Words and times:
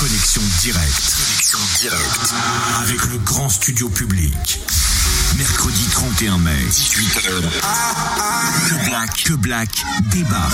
Connexion 0.00 0.40
directe. 0.62 1.12
Avec 2.80 3.04
le 3.04 3.18
grand 3.18 3.50
studio 3.50 3.90
public. 3.90 4.58
Mercredi 5.36 5.84
31 5.92 6.38
mai, 6.38 6.56
18h. 6.70 7.42
Que 8.66 8.88
Black, 8.88 9.24
que 9.24 9.32
Black 9.34 9.68
débat. 10.10 10.48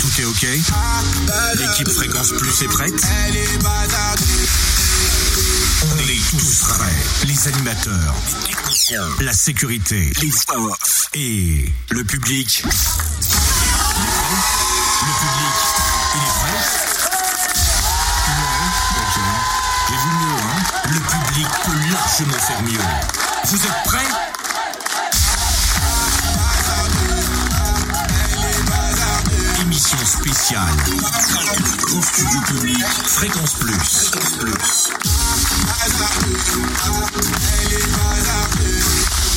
Tout 0.00 0.20
est 0.22 0.24
ok? 0.24 0.46
L'équipe 1.56 1.90
Fréquence 1.90 2.32
Plus 2.38 2.62
est 2.62 2.68
prête? 2.68 2.94
On 5.82 5.98
est 5.98 6.30
tous 6.30 6.64
prêts. 6.70 7.04
Les 7.26 7.48
animateurs, 7.48 8.14
la 9.20 9.34
sécurité, 9.34 10.10
les 10.22 10.30
et 11.12 11.70
le 11.90 12.02
public. 12.02 12.64
Le 15.06 15.12
public, 15.12 15.56
il 16.14 16.22
est 16.22 16.34
prêt 16.40 16.60
Ouais, 18.28 18.64
ok. 18.98 19.16
J'ai 19.88 19.96
vu 19.96 20.10
mieux, 20.16 20.38
hein 20.42 20.60
Le 20.90 21.00
public 21.00 21.48
peut 21.64 21.78
largement 21.92 22.38
faire 22.38 22.62
mieux. 22.62 22.86
Vous 23.44 23.64
êtes 23.64 23.82
prêts 23.84 24.08
Émission 29.62 29.98
spéciale. 30.04 30.74
Au 31.96 32.02
studio 32.02 32.40
public, 32.48 32.84
Fréquence 32.84 33.54
Plus. 33.54 34.10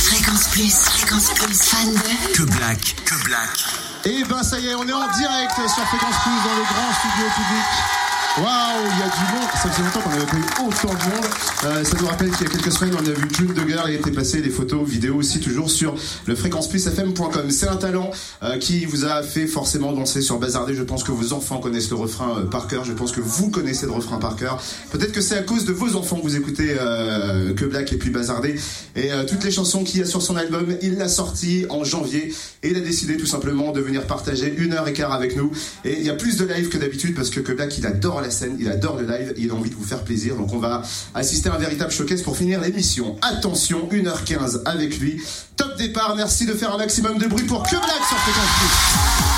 Fréquence 0.04 0.48
Plus, 0.48 0.76
Fréquence 0.76 1.30
Plus, 1.36 1.62
fan 1.62 1.94
de... 1.94 2.34
Que 2.34 2.44
Black, 2.44 2.96
que 3.06 3.24
Black. 3.24 3.89
Et 4.06 4.24
ben 4.24 4.42
ça 4.44 4.58
y 4.60 4.68
est, 4.68 4.76
on 4.76 4.88
est 4.88 4.94
en 4.94 5.08
direct 5.18 5.52
sur 5.56 5.84
Fréquence 5.88 6.16
Plus 6.24 6.50
dans 6.50 6.56
le 6.56 6.64
grand 6.64 6.94
studio 6.94 7.26
public. 7.36 7.99
Waouh, 8.38 8.46
il 8.86 9.00
y 9.00 9.04
a 9.04 9.10
du 9.10 9.34
monde. 9.34 9.50
Ça 9.54 9.70
faisait 9.70 9.84
longtemps 9.84 10.02
qu'on 10.02 10.10
n'avait 10.12 10.26
pas 10.26 10.38
eu 10.38 10.68
autant 10.68 10.94
de 10.94 11.16
monde. 11.16 11.26
Euh, 11.66 11.84
ça 11.84 11.98
nous 12.00 12.08
rappelle 12.08 12.32
qu'il 12.32 12.48
y 12.48 12.50
a 12.50 12.54
quelques 12.54 12.72
semaines, 12.72 12.94
on 12.96 13.06
a 13.06 13.12
vu 13.12 13.28
June 13.36 13.54
Duggar. 13.54 13.90
Il 13.90 13.96
était 13.96 14.12
passé 14.12 14.42
des 14.42 14.50
photos, 14.50 14.88
vidéos 14.88 15.16
aussi, 15.16 15.40
toujours 15.40 15.70
sur 15.70 15.96
le 16.26 16.36
fréquenceplusfm.com. 16.36 17.50
C'est 17.50 17.68
un 17.68 17.76
talent 17.76 18.12
euh, 18.44 18.58
qui 18.58 18.86
vous 18.86 19.06
a 19.06 19.24
fait 19.24 19.48
forcément 19.48 19.92
danser 19.94 20.22
sur 20.22 20.38
Bazardé. 20.40 20.76
Je 20.76 20.84
pense 20.84 21.04
que 21.04 21.12
vos 21.12 21.34
enfants 21.34 21.58
connaissent 21.58 21.90
le 21.90 21.96
refrain 21.96 22.38
euh, 22.38 22.46
par 22.46 22.68
cœur. 22.68 22.86
Je 22.86 22.94
pense 22.94 23.12
que 23.12 23.20
vous 23.20 23.50
connaissez 23.50 23.88
le 23.88 23.92
refrain 23.92 24.18
par 24.20 24.36
cœur. 24.36 24.62
Peut-être 24.92 25.12
que 25.12 25.22
c'est 25.22 25.38
à 25.38 25.44
cause 25.44 25.66
de 25.66 25.74
vos 25.74 25.96
enfants 25.96 26.18
que 26.18 26.24
vous 26.24 26.36
écoutez 26.36 26.78
euh, 26.80 27.54
que 27.54 27.66
Black 27.66 27.92
et 27.92 27.98
puis 27.98 28.12
Bazardé. 28.12 28.56
Et 28.96 29.12
euh, 29.12 29.26
toutes 29.26 29.44
les 29.44 29.52
chansons 29.52 29.84
qu'il 29.84 30.00
y 30.00 30.04
a 30.04 30.06
sur 30.06 30.22
son 30.22 30.36
album, 30.38 30.78
il 30.82 30.98
l'a 30.98 31.10
sorti 31.10 31.66
en 31.70 31.84
janvier. 31.84 32.34
Et 32.64 32.70
il 32.70 32.78
a 32.78 32.82
décidé 32.82 33.18
tout 33.18 33.26
simplement 33.26 33.72
de 33.72 33.82
venir 33.82 34.06
partager 34.06 34.54
une 34.58 34.74
heure 34.74 34.88
et 34.88 34.94
quart 34.94 35.14
avec 35.14 35.36
nous. 35.36 35.52
Et 35.84 36.00
il 36.00 36.06
y 36.06 36.10
a 36.10 36.16
plus 36.16 36.38
de 36.38 36.46
live 36.46 36.70
que 36.70 36.78
d'habitude 36.78 37.16
parce 37.16 37.30
que 37.30 37.40
que 37.40 37.54
Black, 37.54 37.78
il 37.78 37.86
adore 37.86 38.19
la 38.22 38.30
scène, 38.30 38.58
il 38.60 38.70
adore 38.70 38.98
le 38.98 39.06
live, 39.06 39.34
il 39.38 39.52
a 39.52 39.54
envie 39.54 39.70
de 39.70 39.76
vous 39.76 39.84
faire 39.84 40.04
plaisir. 40.04 40.36
Donc 40.36 40.54
on 40.54 40.60
va 40.60 40.82
assister 41.14 41.50
à 41.50 41.56
un 41.56 41.58
véritable 41.58 41.92
showcase 41.92 42.22
pour 42.22 42.38
finir 42.38 42.62
l'émission. 42.62 43.18
Attention, 43.22 43.88
1h15 43.92 44.62
avec 44.66 45.00
lui. 45.00 45.22
Top 45.56 45.78
départ, 45.78 46.16
merci 46.16 46.46
de 46.46 46.54
faire 46.54 46.74
un 46.74 46.78
maximum 46.78 47.18
de 47.18 47.28
bruit 47.28 47.46
pour 47.46 47.64
que 47.64 47.76
Black 47.76 48.04
sur 48.08 48.18
Fréquence. 48.18 49.30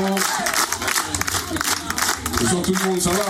Oh. 0.00 0.67
Bonjour 2.50 2.62
tout 2.62 2.72
le 2.72 2.90
monde, 2.90 2.98
ça 2.98 3.10
va 3.10 3.24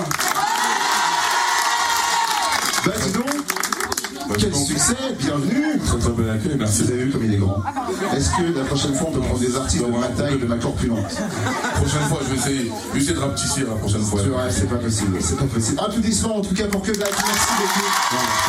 Bah 2.86 2.92
dis 3.05 3.12
donc, 3.12 3.24
quel 4.38 4.55
succès, 4.55 4.95
bienvenue. 5.18 5.77
Très 5.84 5.98
très 5.98 6.11
bel 6.12 6.30
accueil, 6.30 6.56
merci. 6.56 6.83
Vous 6.84 6.90
avez 6.92 7.02
vu 7.02 7.11
comme 7.11 7.24
il 7.24 7.34
est 7.34 7.39
grand. 7.39 7.61
Est-ce 8.14 8.30
que 8.30 8.56
la 8.56 8.64
prochaine 8.64 8.95
fois 8.95 9.08
on 9.08 9.12
peut 9.14 9.20
prendre 9.20 9.40
des 9.40 9.56
artistes 9.56 9.84
de 9.84 9.90
ma 9.90 10.06
taille, 10.06 10.39
de 10.39 10.46
ma 10.46 10.56
corpulence 10.56 11.14
Prochaine 11.74 12.08
fois, 12.08 12.20
je 12.23 12.29
vais 12.29 12.36
essayer, 12.36 12.73
je 12.90 12.95
vais 12.95 13.01
essayer 13.01 13.14
de 13.14 13.18
rapetisser 13.20 13.62
la 13.62 13.74
prochaine 13.74 14.02
fois. 14.02 14.20
C'est 14.23 14.29
vrai, 14.29 14.51
c'est 14.52 14.68
pas 14.70 14.77
possible, 14.77 15.18
c'est 15.20 15.36
pas 15.36 15.46
possible. 15.46 15.80
Applaudissements 15.80 16.36
en 16.36 16.40
tout 16.40 16.55
cas 16.55 16.67
pour 16.67 16.83
que 16.83 16.92
Black, 16.92 17.11
merci 17.11 17.48
beaucoup. 17.58 17.86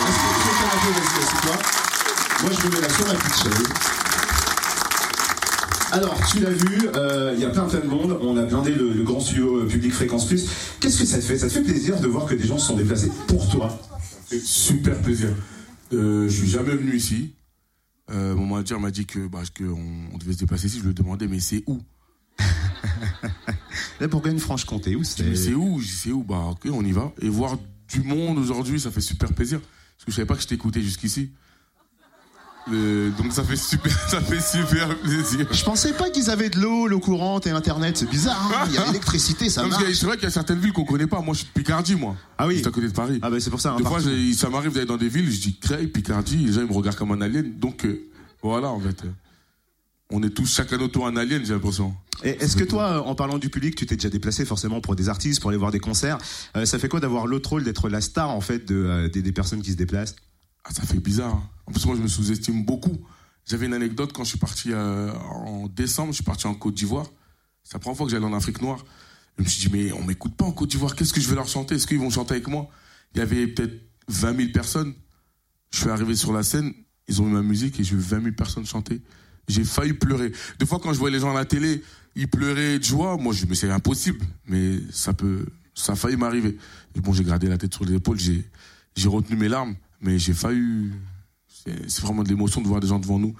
Est-ce 0.06 0.18
que 0.19 0.34
tu 0.36 0.50
fais 0.53 0.66
un 0.66 0.80
peu, 0.86 0.91
vas-y, 1.00 1.24
assieds-toi. 1.24 1.56
Moi 2.44 2.51
je 2.51 2.68
me 2.68 2.75
mets 2.75 2.88
là 2.88 2.94
sur 2.94 3.07
ma 3.07 3.13
petite 3.16 3.41
chaise. 3.41 3.99
Alors, 5.91 6.16
tu 6.31 6.39
l'as 6.39 6.51
vu, 6.51 6.88
euh, 6.95 7.33
il 7.35 7.41
y 7.41 7.45
a 7.45 7.50
plein 7.50 7.66
plein 7.67 7.79
de 7.79 7.88
monde, 7.88 8.17
on 8.22 8.38
a 8.38 8.44
blindé 8.44 8.72
le, 8.72 8.94
le 8.94 9.03
grand 9.03 9.19
studio 9.19 9.61
euh, 9.61 9.67
public 9.67 9.91
Fréquence 9.91 10.27
Plus. 10.27 10.47
Qu'est-ce 10.79 11.00
que 11.00 11.05
ça 11.05 11.17
te 11.17 11.23
fait? 11.23 11.38
Ça 11.38 11.47
te 11.47 11.53
fait 11.53 11.63
plaisir 11.63 12.00
de 12.00 12.07
voir 12.07 12.25
que 12.27 12.35
des 12.35 12.45
gens 12.45 12.59
se 12.59 12.67
sont 12.67 12.77
déplacés 12.77 13.11
pour 13.27 13.50
toi? 13.50 13.75
Super 14.44 15.00
plaisir. 15.01 15.29
Euh, 15.94 16.29
je 16.29 16.35
suis 16.35 16.47
jamais 16.47 16.75
venu 16.75 16.95
ici. 16.95 17.33
Euh, 18.11 18.35
mon 18.35 18.45
manager 18.45 18.79
m'a 18.79 18.91
dit 18.91 19.05
que 19.05 19.27
bah, 19.27 19.41
qu'on 19.57 19.77
on 20.13 20.17
devait 20.17 20.33
se 20.33 20.39
déplacer 20.39 20.67
ici. 20.67 20.77
Je 20.77 20.83
lui 20.83 20.91
ai 20.91 20.94
demandé, 20.94 21.27
mais 21.27 21.39
c'est 21.39 21.63
où? 21.66 21.79
Là, 24.00 24.07
pour 24.07 24.25
une 24.27 24.39
Franche-Comté, 24.39 24.95
où 24.95 25.00
mais 25.00 25.35
c'est 25.35 25.53
où? 25.53 25.79
Je 25.79 25.85
dis, 25.85 25.91
c'est 25.91 26.11
où? 26.11 26.23
Bah 26.23 26.45
ok, 26.51 26.67
on 26.71 26.85
y 26.85 26.91
va. 26.91 27.11
Et 27.21 27.29
voir 27.29 27.57
du 27.91 28.01
monde 28.01 28.38
aujourd'hui, 28.38 28.79
ça 28.79 28.91
fait 28.91 29.01
super 29.01 29.33
plaisir. 29.33 29.59
Parce 29.59 30.06
que 30.06 30.11
je 30.11 30.16
savais 30.16 30.27
pas 30.27 30.35
que 30.35 30.41
je 30.41 30.47
t'écoutais 30.47 30.81
jusqu'ici. 30.81 31.31
Euh, 32.72 33.09
donc 33.18 33.31
ça 33.34 33.44
fait 33.44 33.56
super, 33.56 33.91
ça 34.09 34.22
fait 34.22 34.40
super 34.41 34.97
plaisir. 35.00 35.47
Je 35.52 35.63
pensais 35.63 35.94
pas 35.94 36.09
qu'ils 36.09 36.30
avaient 36.30 36.50
de 36.50 36.59
l'eau, 36.59 36.88
l'eau 36.88 37.00
courante 37.00 37.47
et 37.47 37.52
internet, 37.52 37.97
c'est 37.97 38.09
bizarre, 38.09 38.52
hein 38.53 38.66
il 38.69 38.75
y 38.75 38.78
a 38.78 38.85
l'électricité, 38.88 39.50
ça 39.50 39.63
Non, 39.63 39.69
marche. 39.69 39.84
c'est 39.94 40.06
vrai 40.06 40.16
qu'il 40.18 40.25
y 40.25 40.28
a 40.28 40.31
certaines 40.31 40.59
villes 40.59 40.74
qu'on 40.74 40.85
connaît 40.85 41.07
pas. 41.07 41.22
Moi, 41.22 41.34
je 41.34 41.40
suis 41.40 41.47
de 41.47 41.52
Picardie, 41.59 41.96
moi. 41.96 42.16
Ah 42.38 42.47
oui. 42.47 42.56
Juste 42.56 42.68
à 42.68 42.72
côté 42.72 42.88
de 42.88 42.94
Paris. 42.94 43.19
Ah 43.22 43.30
bah 43.30 43.38
c'est 43.40 43.50
pour 43.50 43.62
ça, 43.62 43.75
Des 43.78 43.84
fois, 43.84 44.00
ça 44.02 44.50
m'arrive 44.50 44.74
d'aller 44.74 44.85
dans 44.85 44.97
des 44.97 45.09
villes, 45.09 45.31
je 45.31 45.40
dis 45.41 45.57
Creil, 45.59 45.88
Picardie, 45.88 46.38
les 46.38 46.53
gens 46.53 46.62
ils 46.62 46.68
me 46.68 46.74
regardent 46.74 46.97
comme 46.97 47.12
un 47.12 47.22
alien. 47.22 47.52
Donc 47.57 47.85
euh, 47.85 48.02
voilà, 48.44 48.69
en 48.69 48.80
fait. 48.80 49.03
euh, 49.06 49.09
On 50.12 50.22
est 50.24 50.30
tous 50.30 50.53
chacun 50.56 50.78
notre 50.78 50.94
tour 50.94 51.07
un 51.07 51.16
alien, 51.18 51.44
j'ai 51.46 51.53
l'impression. 51.53 51.94
Est-ce 52.24 52.57
que 52.57 52.66
toi, 52.66 53.07
en 53.07 53.16
parlant 53.16 53.38
du 53.38 53.50
public, 53.50 53.75
tu 53.75 53.86
t'es 53.86 53.96
déjà 53.96 54.09
déplacé 54.09 54.44
forcément 54.44 54.81
pour 54.81 54.96
des 54.97 55.07
artistes, 55.07 55.40
pour 55.40 55.51
aller 55.51 55.57
voir 55.57 55.72
des 55.72 55.80
concerts? 55.80 56.18
Euh, 56.57 56.66
Ça 56.66 56.78
fait 56.78 56.90
quoi 56.90 57.00
d'avoir 57.00 57.28
l'autre 57.28 57.51
rôle 57.51 57.63
d'être 57.63 57.88
la 57.88 58.01
star 58.01 58.30
en 58.30 58.41
fait 58.41 58.68
de, 58.68 59.09
des, 59.13 59.22
des 59.22 59.31
personnes 59.31 59.62
qui 59.62 59.72
se 59.72 59.78
déplacent? 59.78 60.16
Ah, 60.64 60.72
ça 60.74 60.84
fait 60.84 61.00
bizarre. 61.00 61.36
hein. 61.36 61.50
En 61.66 61.72
plus, 61.72 61.86
moi, 61.86 61.96
je 61.96 62.02
me 62.02 62.08
sous-estime 62.08 62.64
beaucoup. 62.66 62.97
J'avais 63.46 63.66
une 63.66 63.74
anecdote 63.74 64.14
quand 64.14 64.24
je 64.24 64.30
suis 64.30 64.38
parti 64.40 64.72
euh, 64.72 65.12
en 65.14 65.68
décembre, 65.68 66.09
je 66.12 66.16
suis 66.16 66.24
parti 66.24 66.46
en 66.47 66.53
Côte 66.53 66.75
d'Ivoire. 66.75 67.08
C'est 67.64 67.74
la 67.74 67.80
première 67.80 67.97
fois 67.97 68.06
que 68.06 68.12
j'allais 68.12 68.25
en 68.25 68.34
Afrique 68.34 68.62
noire. 68.62 68.84
Je 69.38 69.44
me 69.44 69.48
suis 69.48 69.68
dit, 69.69 69.75
mais 69.75 69.92
on 69.94 70.03
m'écoute 70.03 70.36
pas 70.36 70.46
en 70.46 70.52
Côte 70.52 70.69
d'Ivoire, 70.69 70.96
qu'est-ce 70.96 71.14
que 71.14 71.22
je 71.22 71.28
vais 71.30 71.36
leur 71.36 71.48
chanter? 71.48 71.75
Est-ce 71.75 71.88
qu'ils 71.88 72.00
vont 72.00 72.09
chanter 72.09 72.34
avec 72.34 72.48
moi? 72.48 72.69
Il 73.16 73.19
y 73.19 73.22
avait 73.22 73.48
peut-être 73.48 73.74
20 74.08 74.36
000 74.36 74.50
personnes. 74.52 74.94
Je 75.72 75.80
suis 75.80 75.90
arrivé 75.90 76.16
sur 76.16 76.34
la 76.34 76.44
scène, 76.44 76.74
ils 77.08 77.22
ont 77.22 77.25
mis 77.25 77.34
ma 77.34 77.42
musique 77.42 77.80
et 77.80 77.84
j'ai 77.84 77.96
vu 77.96 78.02
20 78.02 78.22
000 78.24 78.36
personnes 78.36 78.66
chanter. 78.66 79.02
J'ai 79.48 79.64
failli 79.64 79.94
pleurer. 79.94 80.31
Des 80.59 80.66
fois, 80.66 80.80
quand 80.80 80.94
je 80.94 81.00
voyais 81.00 81.16
les 81.16 81.22
gens 81.22 81.31
à 81.31 81.34
la 81.36 81.46
télé, 81.46 81.84
ils 82.16 82.28
pleuraient 82.28 82.78
de 82.78 82.84
joie. 82.84 83.18
Moi, 83.18 83.34
je 83.34 83.46
me 83.46 83.56
c'est 83.56 83.69
impossible. 83.72 84.19
Mais 84.46 84.80
ça 84.92 85.14
peut, 85.14 85.46
ça 85.74 85.94
a 85.94 85.96
failli 85.96 86.18
m'arriver. 86.18 86.58
Bon, 86.96 87.14
j'ai 87.14 87.24
gardé 87.24 87.48
la 87.48 87.58
tête 87.58 87.74
sur 87.74 87.86
les 87.86 87.96
épaules, 87.96 88.19
j'ai 88.19 89.08
retenu 89.08 89.38
mes 89.38 89.48
larmes, 89.48 89.75
mais 90.02 90.20
j'ai 90.20 90.34
failli, 90.34 90.92
c'est 91.48 92.02
vraiment 92.02 92.24
de 92.24 92.30
l'émotion 92.30 92.62
de 92.62 92.68
voir 92.68 92.80
des 92.80 92.88
gens 92.88 93.00
devant 93.00 93.20
nous 93.20 93.36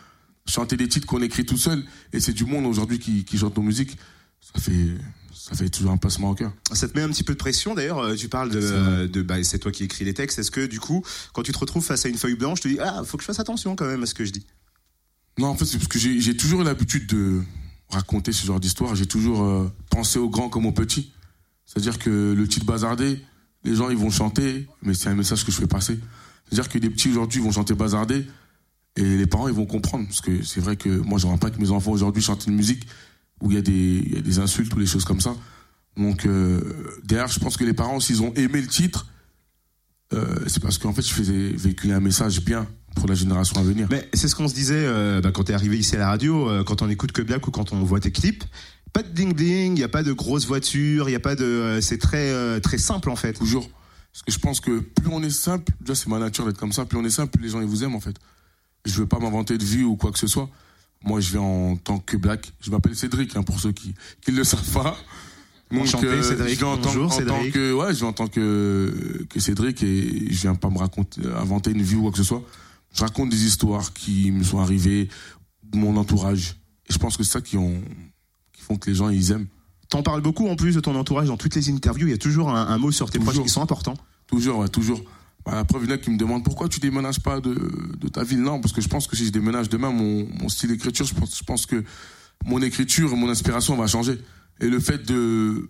chanter 0.50 0.78
des 0.78 0.88
titres 0.88 1.06
qu'on 1.06 1.22
écrit 1.22 1.46
tout 1.46 1.58
seul. 1.58 1.84
Et 2.12 2.20
c'est 2.20 2.34
du 2.34 2.46
monde 2.46 2.66
aujourd'hui 2.66 3.00
qui, 3.00 3.24
qui 3.24 3.38
chante 3.38 3.56
nos 3.56 3.64
musiques. 3.64 3.98
Ça 4.42 4.60
fait 4.60 4.96
ça 5.32 5.56
fait 5.56 5.70
toujours 5.70 5.92
un 5.92 5.98
passement 5.98 6.32
au 6.32 6.36
cœur. 6.36 6.52
Ça 6.74 6.88
te 6.88 6.98
met 6.98 7.04
un 7.04 7.10
petit 7.10 7.24
peu 7.24 7.34
de 7.34 7.38
pression 7.38 7.74
d'ailleurs, 7.74 8.00
euh, 8.00 8.16
tu 8.16 8.28
parles 8.28 8.50
de, 8.52 8.62
C'est 8.62 8.74
euh, 8.74 9.08
de 9.08 9.22
bah, 9.22 9.42
c'est 9.44 9.58
toi 9.58 9.72
qui 9.72 9.84
écris 9.86 10.06
les 10.06 10.14
textes, 10.14 10.38
est-ce 10.38 10.52
que 10.52 10.66
du 10.66 10.80
coup, 10.80 11.04
quand 11.34 11.44
tu 11.44 11.52
te 11.52 11.58
retrouves 11.58 11.84
face 11.84 12.06
à 12.06 12.10
une 12.10 12.18
feuille 12.18 12.36
blanche, 12.36 12.60
tu 12.60 12.70
te 12.70 12.74
dis, 12.74 12.80
ah, 12.80 13.04
faut 13.06 13.18
que 13.18 13.24
je 13.24 13.26
fasse 13.26 13.40
attention 13.40 13.76
quand 13.76 13.86
même 13.86 14.04
à 14.04 14.06
ce 14.06 14.14
que 14.14 14.26
je 14.26 14.32
dis? 14.32 14.46
Non 15.38 15.48
en 15.48 15.56
fait 15.56 15.66
c'est 15.66 15.78
parce 15.78 15.88
que 15.88 15.98
j'ai 15.98 16.36
toujours 16.36 16.62
eu 16.62 16.66
l'habitude 16.66 17.08
de 17.08 17.42
raconter 17.90 18.34
ce 18.34 18.46
genre 18.46 18.60
d'histoire. 18.60 18.96
J'ai 18.96 19.06
toujours 19.06 19.44
euh, 19.44 19.72
pensé 19.90 20.20
aux 20.20 20.30
grands 20.30 20.50
comme 20.50 20.66
aux 20.66 20.74
petits. 20.74 21.14
C'est 21.66 21.80
à 21.80 21.82
dire 21.82 21.98
que 21.98 22.34
le 22.34 22.48
titre 22.48 22.66
bazardé 22.66 23.24
les 23.64 23.76
gens 23.76 23.90
ils 23.90 23.98
vont 23.98 24.10
chanter 24.10 24.68
mais 24.82 24.94
c'est 24.94 25.10
un 25.10 25.16
message 25.16 25.46
que 25.46 25.52
je 25.52 25.58
fais 25.58 25.68
passer 25.68 26.00
c'est 26.50 26.60
à 26.60 26.62
dire 26.62 26.70
que 26.70 26.78
des 26.78 26.90
petits 26.90 27.10
aujourd'hui 27.10 27.42
vont 27.42 27.52
chanter 27.52 27.74
bazardé 27.74 28.26
et 28.96 29.18
les 29.18 29.28
parents 29.28 29.48
ils 29.48 29.54
vont 29.54 29.66
comprendre 29.66 30.06
parce 30.06 30.22
que 30.22 30.44
c'est 30.44 30.62
vrai 30.62 30.76
que 30.76 30.90
moi 30.90 31.20
j'aimerais 31.20 31.38
pas 31.38 31.50
que 31.50 31.60
mes 31.60 31.72
enfants 31.72 31.92
aujourd'hui 31.92 32.22
chantent 32.22 32.48
une 32.48 32.56
musique 32.56 32.88
où 33.42 33.52
il 33.52 33.56
y 33.56 33.60
a 33.60 33.62
des 33.62 34.04
il 34.06 34.14
y 34.14 34.18
a 34.18 34.22
des 34.22 34.40
insultes 34.40 34.74
ou 34.74 34.80
des 34.80 34.86
choses 34.86 35.06
comme 35.06 35.22
ça 35.22 35.36
donc 35.98 36.26
euh, 36.26 36.62
derrière 37.04 37.28
je 37.28 37.40
pense 37.40 37.58
que 37.58 37.64
les 37.64 37.74
parents 37.74 38.00
s'ils 38.00 38.22
ont 38.22 38.34
aimé 38.34 38.62
le 38.62 38.68
titre 38.68 39.08
euh, 40.14 40.26
c'est 40.48 40.62
parce 40.62 40.78
qu'en 40.78 40.94
fait 40.94 41.04
je 41.04 41.14
faisais 41.14 41.50
véhiculer 41.50 41.94
un 41.94 42.00
message 42.00 42.44
bien 42.44 42.68
pour 42.96 43.08
la 43.08 43.14
génération 43.14 43.56
à 43.58 43.64
venir 43.64 43.88
Mais 43.92 44.10
c'est 44.14 44.28
ce 44.28 44.36
qu'on 44.36 44.48
se 44.48 44.56
disait 44.56 44.74
euh, 44.76 45.22
bah, 45.22 45.32
quand 45.32 45.44
t'es 45.44 45.54
arrivé 45.54 45.78
ici 45.78 45.96
à 45.96 46.00
la 46.00 46.08
radio, 46.08 46.50
euh, 46.50 46.64
quand 46.64 46.82
on 46.82 46.90
écoute 46.90 47.12
que 47.12 47.22
Black 47.22 47.48
ou 47.48 47.52
quand 47.52 47.74
on 47.74 47.84
voit 47.84 48.00
tes 48.00 48.12
clips. 48.12 48.44
Pas 48.92 49.04
de 49.04 49.10
ding 49.10 49.36
ding, 49.36 49.78
il 49.78 49.80
y 49.80 49.84
a 49.84 49.90
pas 49.90 50.02
de 50.02 50.12
grosses 50.12 50.48
voitures, 50.48 51.10
il 51.10 51.12
y 51.12 51.16
a 51.16 51.20
pas 51.20 51.36
de, 51.36 51.78
c'est 51.80 52.00
très 52.00 52.60
très 52.60 52.80
simple 52.80 53.12
en 53.12 53.16
fait. 53.16 53.34
toujours. 53.34 53.70
Parce 54.12 54.24
que 54.24 54.32
je 54.32 54.40
pense 54.40 54.60
que 54.60 54.80
plus 54.80 55.10
on 55.12 55.22
est 55.24 55.30
simple, 55.30 55.72
déjà 55.82 55.96
c'est 55.96 56.08
ma 56.08 56.20
nature 56.20 56.46
d'être 56.46 56.58
comme 56.58 56.72
ça, 56.74 56.86
plus 56.86 56.98
on 56.98 57.06
est 57.06 57.10
simple, 57.10 57.32
plus 57.32 57.44
les 57.44 57.50
gens 57.50 57.62
ils 57.62 57.68
vous 57.68 57.84
aiment 57.84 57.96
en 57.96 58.00
fait. 58.00 58.16
Je 58.86 58.94
veux 58.94 59.08
pas 59.08 59.20
m'inventer 59.20 59.58
de 59.58 59.64
vie 59.64 59.84
ou 59.84 59.96
quoi 59.96 60.12
que 60.12 60.20
ce 60.20 60.28
soit. 60.28 60.50
Moi 61.04 61.20
je 61.22 61.32
viens 61.32 61.42
en 61.42 61.76
tant 61.78 62.00
que 62.00 62.18
black. 62.18 62.52
Je 62.62 62.72
m'appelle 62.72 62.96
Cédric, 62.96 63.36
hein, 63.36 63.44
pour 63.44 63.60
ceux 63.60 63.72
qui 63.72 63.94
qui 64.22 64.32
le 64.32 64.44
savent 64.44 64.72
pas. 64.72 64.98
Donc, 65.72 65.84
Enchanté, 65.84 66.08
euh, 66.08 66.24
Cédric. 66.24 66.54
je 66.56 66.58
viens 66.58 66.68
en 66.68 66.78
tant, 66.78 66.90
Bonjour, 66.90 67.06
en 67.06 67.10
tant 67.10 67.18
Cédric. 67.18 67.54
que, 67.54 67.74
ouais, 67.74 67.94
je 67.94 68.00
viens 68.00 68.08
en 68.08 68.14
tant 68.14 68.28
que, 68.28 69.26
que 69.30 69.40
Cédric 69.40 69.84
et 69.84 70.34
je 70.34 70.42
viens 70.42 70.56
pas 70.56 70.70
me 70.72 70.80
raconter, 70.80 71.22
inventer 71.38 71.70
une 71.72 71.84
vie 71.84 71.96
ou 71.96 72.02
quoi 72.02 72.12
que 72.12 72.18
ce 72.18 72.24
soit. 72.24 72.44
Je 72.92 73.02
raconte 73.02 73.30
des 73.30 73.46
histoires 73.46 73.94
qui 73.94 74.32
me 74.32 74.44
sont 74.44 74.58
arrivées, 74.60 75.10
de 75.64 75.78
mon 75.78 75.96
entourage. 75.98 76.56
Et 76.90 76.94
je 76.94 76.98
pense 76.98 77.18
que 77.18 77.24
c'est 77.24 77.34
ça 77.34 77.42
qui 77.42 77.56
ont, 77.56 77.84
qui 78.52 78.64
font 78.64 78.78
que 78.78 78.90
les 78.90 78.96
gens, 78.96 79.10
ils 79.10 79.30
aiment. 79.32 79.46
T'en 79.90 80.04
parles 80.04 80.22
beaucoup 80.22 80.48
en 80.48 80.56
plus 80.56 80.76
de 80.76 80.80
ton 80.80 80.96
entourage 80.96 81.28
dans 81.28 81.38
toutes 81.38 81.56
les 81.56 81.70
interviews. 81.70 82.08
Il 82.08 82.12
y 82.12 82.14
a 82.14 82.18
toujours 82.18 82.50
un, 82.50 82.68
un 82.68 82.78
mot 82.78 82.92
sur 82.92 83.10
tes 83.10 83.18
proches 83.18 83.34
Toujours. 83.34 83.46
qui 83.46 83.52
sont 83.52 83.62
importants. 83.62 83.96
Toujours, 84.28 84.60
ouais, 84.60 84.70
toujours. 84.70 85.02
Bah, 85.46 85.56
la 85.56 85.66
preuve, 85.66 85.86
il 85.86 85.90
y 85.90 85.92
en 85.92 85.96
a 85.96 85.98
qui 85.98 86.12
me 86.12 86.18
demandent 86.18 86.44
pourquoi 86.44 86.70
tu 86.70 86.80
déménages 86.80 87.20
pas 87.22 87.40
de, 87.40 87.56
de 88.00 88.08
ta 88.08 88.24
ville? 88.24 88.42
Non, 88.42 88.62
parce 88.62 88.72
que 88.74 88.82
je 88.82 88.88
pense 88.88 89.08
que 89.08 89.16
si 89.16 89.26
je 89.26 89.32
déménage 89.32 89.68
demain, 89.70 89.92
mon, 89.92 90.28
mon 90.40 90.48
style 90.48 90.70
d'écriture, 90.70 91.06
je 91.06 91.16
pense, 91.16 91.38
je 91.38 91.44
pense 91.44 91.66
que 91.66 91.84
mon 92.46 92.62
écriture, 92.62 93.16
mon 93.16 93.30
inspiration 93.30 93.76
va 93.76 93.88
changer. 93.88 94.20
Et 94.62 94.68
le 94.68 94.80
fait 94.80 95.04
de, 95.08 95.68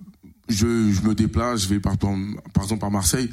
je, 0.49 0.91
je 0.91 1.01
me 1.01 1.15
déplace, 1.15 1.61
je 1.61 1.69
vais 1.69 1.79
par, 1.79 1.97
par, 1.97 2.11
par 2.53 2.63
exemple 2.63 2.83
à 2.85 2.89
Marseille. 2.89 3.29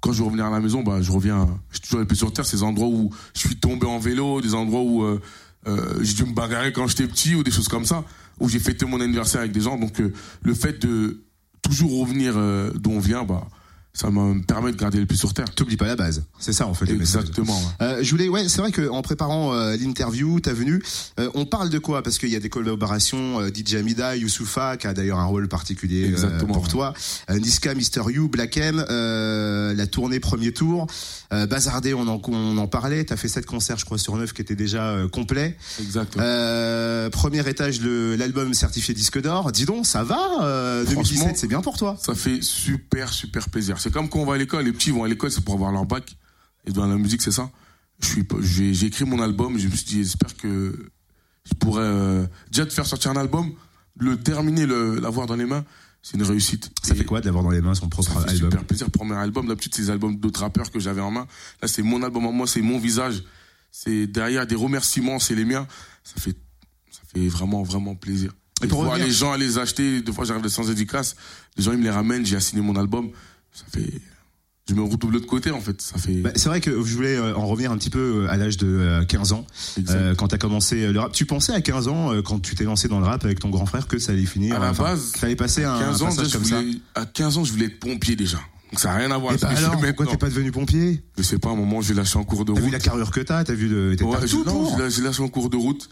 Quand 0.00 0.12
je 0.12 0.18
veux 0.18 0.24
revenir 0.24 0.46
à 0.46 0.50
la 0.50 0.60
maison, 0.60 0.82
bah, 0.82 1.02
je 1.02 1.12
reviens, 1.12 1.46
je 1.70 1.76
suis 1.76 1.82
toujours 1.82 2.00
les 2.00 2.06
pieds 2.06 2.16
sur 2.16 2.32
terre. 2.32 2.46
Ces 2.46 2.62
endroits 2.62 2.88
où 2.88 3.10
je 3.34 3.40
suis 3.40 3.56
tombé 3.56 3.86
en 3.86 3.98
vélo, 3.98 4.40
des 4.40 4.54
endroits 4.54 4.82
où 4.82 5.02
euh, 5.02 5.20
euh, 5.66 5.98
j'ai 6.00 6.14
dû 6.14 6.24
me 6.24 6.34
bagarrer 6.34 6.72
quand 6.72 6.86
j'étais 6.86 7.06
petit 7.06 7.34
ou 7.34 7.42
des 7.42 7.50
choses 7.50 7.68
comme 7.68 7.84
ça, 7.84 8.04
où 8.40 8.48
j'ai 8.48 8.58
fêté 8.58 8.86
mon 8.86 9.00
anniversaire 9.00 9.40
avec 9.40 9.52
des 9.52 9.60
gens. 9.60 9.78
Donc, 9.78 10.00
euh, 10.00 10.12
le 10.42 10.54
fait 10.54 10.80
de 10.80 11.22
toujours 11.62 12.00
revenir 12.00 12.34
euh, 12.36 12.70
d'où 12.74 12.90
on 12.90 12.98
vient, 12.98 13.24
bah, 13.24 13.46
ça 13.94 14.10
me 14.10 14.40
permet 14.40 14.72
de 14.72 14.76
garder 14.78 14.98
les 14.98 15.06
pieds 15.06 15.18
sur 15.18 15.34
terre. 15.34 15.54
T'oublies 15.54 15.76
pas 15.76 15.86
la 15.86 15.96
base. 15.96 16.24
C'est 16.38 16.54
ça 16.54 16.66
en 16.66 16.72
fait. 16.74 16.86
le. 16.86 16.94
Exactement. 16.94 17.54
ouais. 17.58 17.86
Euh, 17.86 17.98
je 18.02 18.10
voulais, 18.10 18.28
ouais, 18.28 18.48
c'est 18.48 18.60
vrai 18.62 18.72
qu'en 18.72 19.02
préparant 19.02 19.52
euh, 19.52 19.76
l'interview, 19.76 20.40
ta 20.40 20.54
venue, 20.54 20.82
euh, 21.20 21.28
on 21.34 21.44
parle 21.44 21.68
de 21.68 21.78
quoi? 21.78 22.02
Parce 22.02 22.18
qu'il 22.18 22.30
y 22.30 22.36
a 22.36 22.40
des 22.40 22.48
collaborations, 22.48 23.40
euh, 23.40 23.50
DJ 23.54 23.74
Amida, 23.74 24.16
Youssoufa, 24.16 24.78
qui 24.78 24.86
a 24.86 24.94
d'ailleurs 24.94 25.18
un 25.18 25.26
rôle 25.26 25.46
particulier 25.46 26.04
euh, 26.04 26.08
Exactement, 26.08 26.54
pour 26.54 26.62
ouais. 26.64 26.68
toi, 26.70 26.94
euh, 27.30 27.38
Niska, 27.38 27.74
Mister 27.74 28.00
You, 28.08 28.28
Black 28.28 28.56
M, 28.56 28.82
euh, 28.88 29.74
la 29.74 29.86
tournée 29.86 30.20
premier 30.20 30.52
tour, 30.52 30.86
euh, 31.34 31.46
Bazardé, 31.46 31.92
on 31.92 32.08
en, 32.08 32.20
on 32.28 32.56
en 32.56 32.66
parlait. 32.68 33.04
T'as 33.04 33.16
fait 33.16 33.28
sept 33.28 33.44
concerts, 33.44 33.76
je 33.78 33.84
crois, 33.84 33.98
sur 33.98 34.16
neuf, 34.16 34.32
qui 34.32 34.40
étaient 34.40 34.56
déjà 34.56 34.84
euh, 34.86 35.08
complets. 35.08 35.56
Exactement. 35.80 36.24
Euh, 36.26 37.10
premier 37.10 37.46
étage, 37.46 37.80
le- 37.82 38.16
l'album 38.16 38.54
certifié 38.54 38.94
disque 38.94 39.20
d'or. 39.20 39.52
Dis 39.52 39.66
donc, 39.66 39.84
ça 39.86 40.02
va 40.02 40.18
euh, 40.42 40.82
Franchement, 40.84 41.02
2017, 41.02 41.36
c'est 41.36 41.46
bien 41.46 41.60
pour 41.60 41.76
toi. 41.76 41.98
Ça 42.02 42.14
fait 42.14 42.38
super, 42.42 43.12
super 43.12 43.48
plaisir. 43.50 43.80
C'est 43.82 43.92
comme 43.92 44.08
quand 44.08 44.20
on 44.20 44.24
va 44.26 44.34
à 44.34 44.38
l'école, 44.38 44.64
les 44.64 44.72
petits 44.72 44.90
vont 44.92 45.02
à 45.04 45.08
l'école, 45.08 45.30
c'est 45.32 45.44
pour 45.44 45.54
avoir 45.54 45.72
leur 45.72 45.84
bac. 45.84 46.16
Et 46.66 46.70
dans 46.72 46.86
la 46.86 46.96
musique, 46.96 47.20
c'est 47.22 47.32
ça. 47.32 47.50
J'ai, 48.40 48.84
écrit 48.86 49.04
mon 49.04 49.20
album, 49.20 49.58
je 49.58 49.66
me 49.66 49.74
suis 49.74 49.84
dit, 49.86 49.98
j'espère 50.04 50.36
que 50.36 50.90
je 51.44 51.54
pourrais, 51.54 51.82
euh, 51.82 52.26
déjà 52.50 52.64
de 52.64 52.70
faire 52.70 52.86
sortir 52.86 53.10
un 53.10 53.16
album, 53.16 53.52
le 53.98 54.16
terminer, 54.16 54.66
le, 54.66 54.98
l'avoir 55.00 55.26
dans 55.26 55.34
les 55.36 55.46
mains, 55.46 55.64
c'est 56.02 56.16
une 56.16 56.22
réussite. 56.22 56.70
Ça 56.82 56.94
Et 56.94 56.98
fait 56.98 57.04
quoi 57.04 57.20
d'avoir 57.20 57.42
dans 57.44 57.50
les 57.50 57.60
mains 57.60 57.74
son 57.74 57.88
propre 57.88 58.08
Ça 58.08 58.20
fait 58.20 58.30
album 58.30 58.50
super 58.50 58.64
plaisir. 58.64 58.90
Premier 58.90 59.14
album, 59.14 59.46
d'habitude, 59.48 59.74
c'est 59.74 59.82
les 59.82 59.90
albums 59.90 60.16
d'autres 60.16 60.40
rappeurs 60.40 60.70
que 60.70 60.78
j'avais 60.80 61.00
en 61.00 61.10
main. 61.10 61.26
Là, 61.60 61.68
c'est 61.68 61.82
mon 61.82 62.02
album 62.02 62.26
en 62.26 62.32
moi, 62.32 62.46
c'est 62.46 62.62
mon 62.62 62.78
visage. 62.78 63.22
C'est 63.72 64.06
derrière 64.06 64.46
des 64.46 64.54
remerciements, 64.56 65.18
c'est 65.18 65.34
les 65.34 65.44
miens. 65.44 65.66
Ça 66.04 66.20
fait, 66.20 66.36
ça 66.90 67.00
fait 67.12 67.26
vraiment, 67.28 67.62
vraiment 67.62 67.94
plaisir. 67.96 68.32
Et 68.60 68.66
Et 68.66 68.68
pour 68.68 68.82
voir 68.82 68.92
revenir- 68.94 69.08
les 69.08 69.12
gens 69.12 69.34
les 69.34 69.58
acheter, 69.58 70.02
des 70.02 70.12
fois 70.12 70.24
j'arrive 70.24 70.46
sans 70.48 70.66
dédicace, 70.68 71.16
les 71.56 71.64
gens 71.64 71.72
ils 71.72 71.78
me 71.78 71.82
les 71.84 71.90
ramènent, 71.90 72.24
j'ai 72.24 72.36
assigné 72.36 72.62
mon 72.62 72.76
album. 72.76 73.10
Ça 73.52 73.64
fait, 73.72 73.90
je 74.68 74.74
me 74.74 74.82
retrouve 74.82 75.10
de 75.10 75.16
l'autre 75.16 75.26
côté 75.26 75.50
en 75.50 75.60
fait. 75.60 75.80
Ça 75.82 75.98
fait. 75.98 76.14
Bah, 76.14 76.30
c'est 76.36 76.48
vrai 76.48 76.60
que 76.60 76.70
je 76.70 76.94
voulais 76.94 77.16
euh, 77.16 77.34
en 77.36 77.46
revenir 77.46 77.70
un 77.72 77.76
petit 77.76 77.90
peu 77.90 78.24
euh, 78.24 78.30
à 78.30 78.36
l'âge 78.36 78.56
de 78.56 78.66
euh, 78.66 79.04
15 79.04 79.32
ans, 79.32 79.46
Exact. 79.76 79.94
euh, 79.96 80.14
quand 80.14 80.28
tu 80.28 80.34
as 80.34 80.38
commencé 80.38 80.90
le 80.90 80.98
rap. 81.00 81.12
Tu 81.12 81.26
pensais 81.26 81.52
à 81.52 81.60
15 81.60 81.88
ans, 81.88 82.10
quand 82.22 82.40
tu 82.40 82.54
t'es 82.54 82.64
lancé 82.64 82.88
dans 82.88 82.98
le 83.00 83.06
rap 83.06 83.24
avec 83.24 83.40
ton 83.40 83.50
grand 83.50 83.66
frère, 83.66 83.86
que 83.88 83.98
ça 83.98 84.12
allait 84.12 84.24
finir 84.24 84.56
à 84.56 84.58
la 84.60 84.70
enfin, 84.70 84.84
base, 84.84 85.12
ça 85.18 85.26
allait 85.26 85.36
passer 85.36 85.64
un, 85.64 85.78
15 85.78 86.02
un 86.02 86.04
ans, 86.06 86.08
passage 86.08 86.24
déjà, 86.24 86.38
comme 86.38 86.44
je 86.46 86.50
ça? 86.50 86.60
voulais, 86.60 86.78
à 86.94 87.04
15 87.06 87.38
ans, 87.38 87.44
je 87.44 87.52
voulais 87.52 87.66
être 87.66 87.78
pompier 87.80 88.16
déjà. 88.16 88.38
Donc 88.70 88.80
ça 88.80 88.88
n'a 88.88 88.94
rien 88.96 89.10
à 89.10 89.18
voir 89.18 89.34
Et 89.34 89.36
bah 89.36 89.48
alors, 89.54 89.78
pourquoi 89.78 90.06
t'es 90.06 90.16
pas 90.16 90.30
devenu 90.30 90.50
pompier? 90.50 91.02
Je 91.18 91.22
sais 91.22 91.38
pas, 91.38 91.50
à 91.50 91.52
un 91.52 91.56
moment, 91.56 91.82
j'ai 91.82 91.92
lâché 91.92 92.18
en 92.18 92.24
cours 92.24 92.46
de 92.46 92.52
T'as 92.54 92.60
route. 92.60 92.66
vu 92.68 92.72
la 92.72 92.78
carrure 92.80 93.10
que 93.10 93.20
t'as, 93.20 93.44
t'as 93.44 93.52
vu 93.52 93.68
le, 93.68 93.94
t'as 93.96 94.04
Ouais, 94.06 94.16
t'as 94.18 94.24
j'ai- 94.24 94.32
tout 94.32 94.44
non, 94.44 94.66
j'ai 94.88 95.02
lâché- 95.02 95.20
en 95.22 95.28
cours 95.28 95.50
de 95.50 95.58
route. 95.58 95.90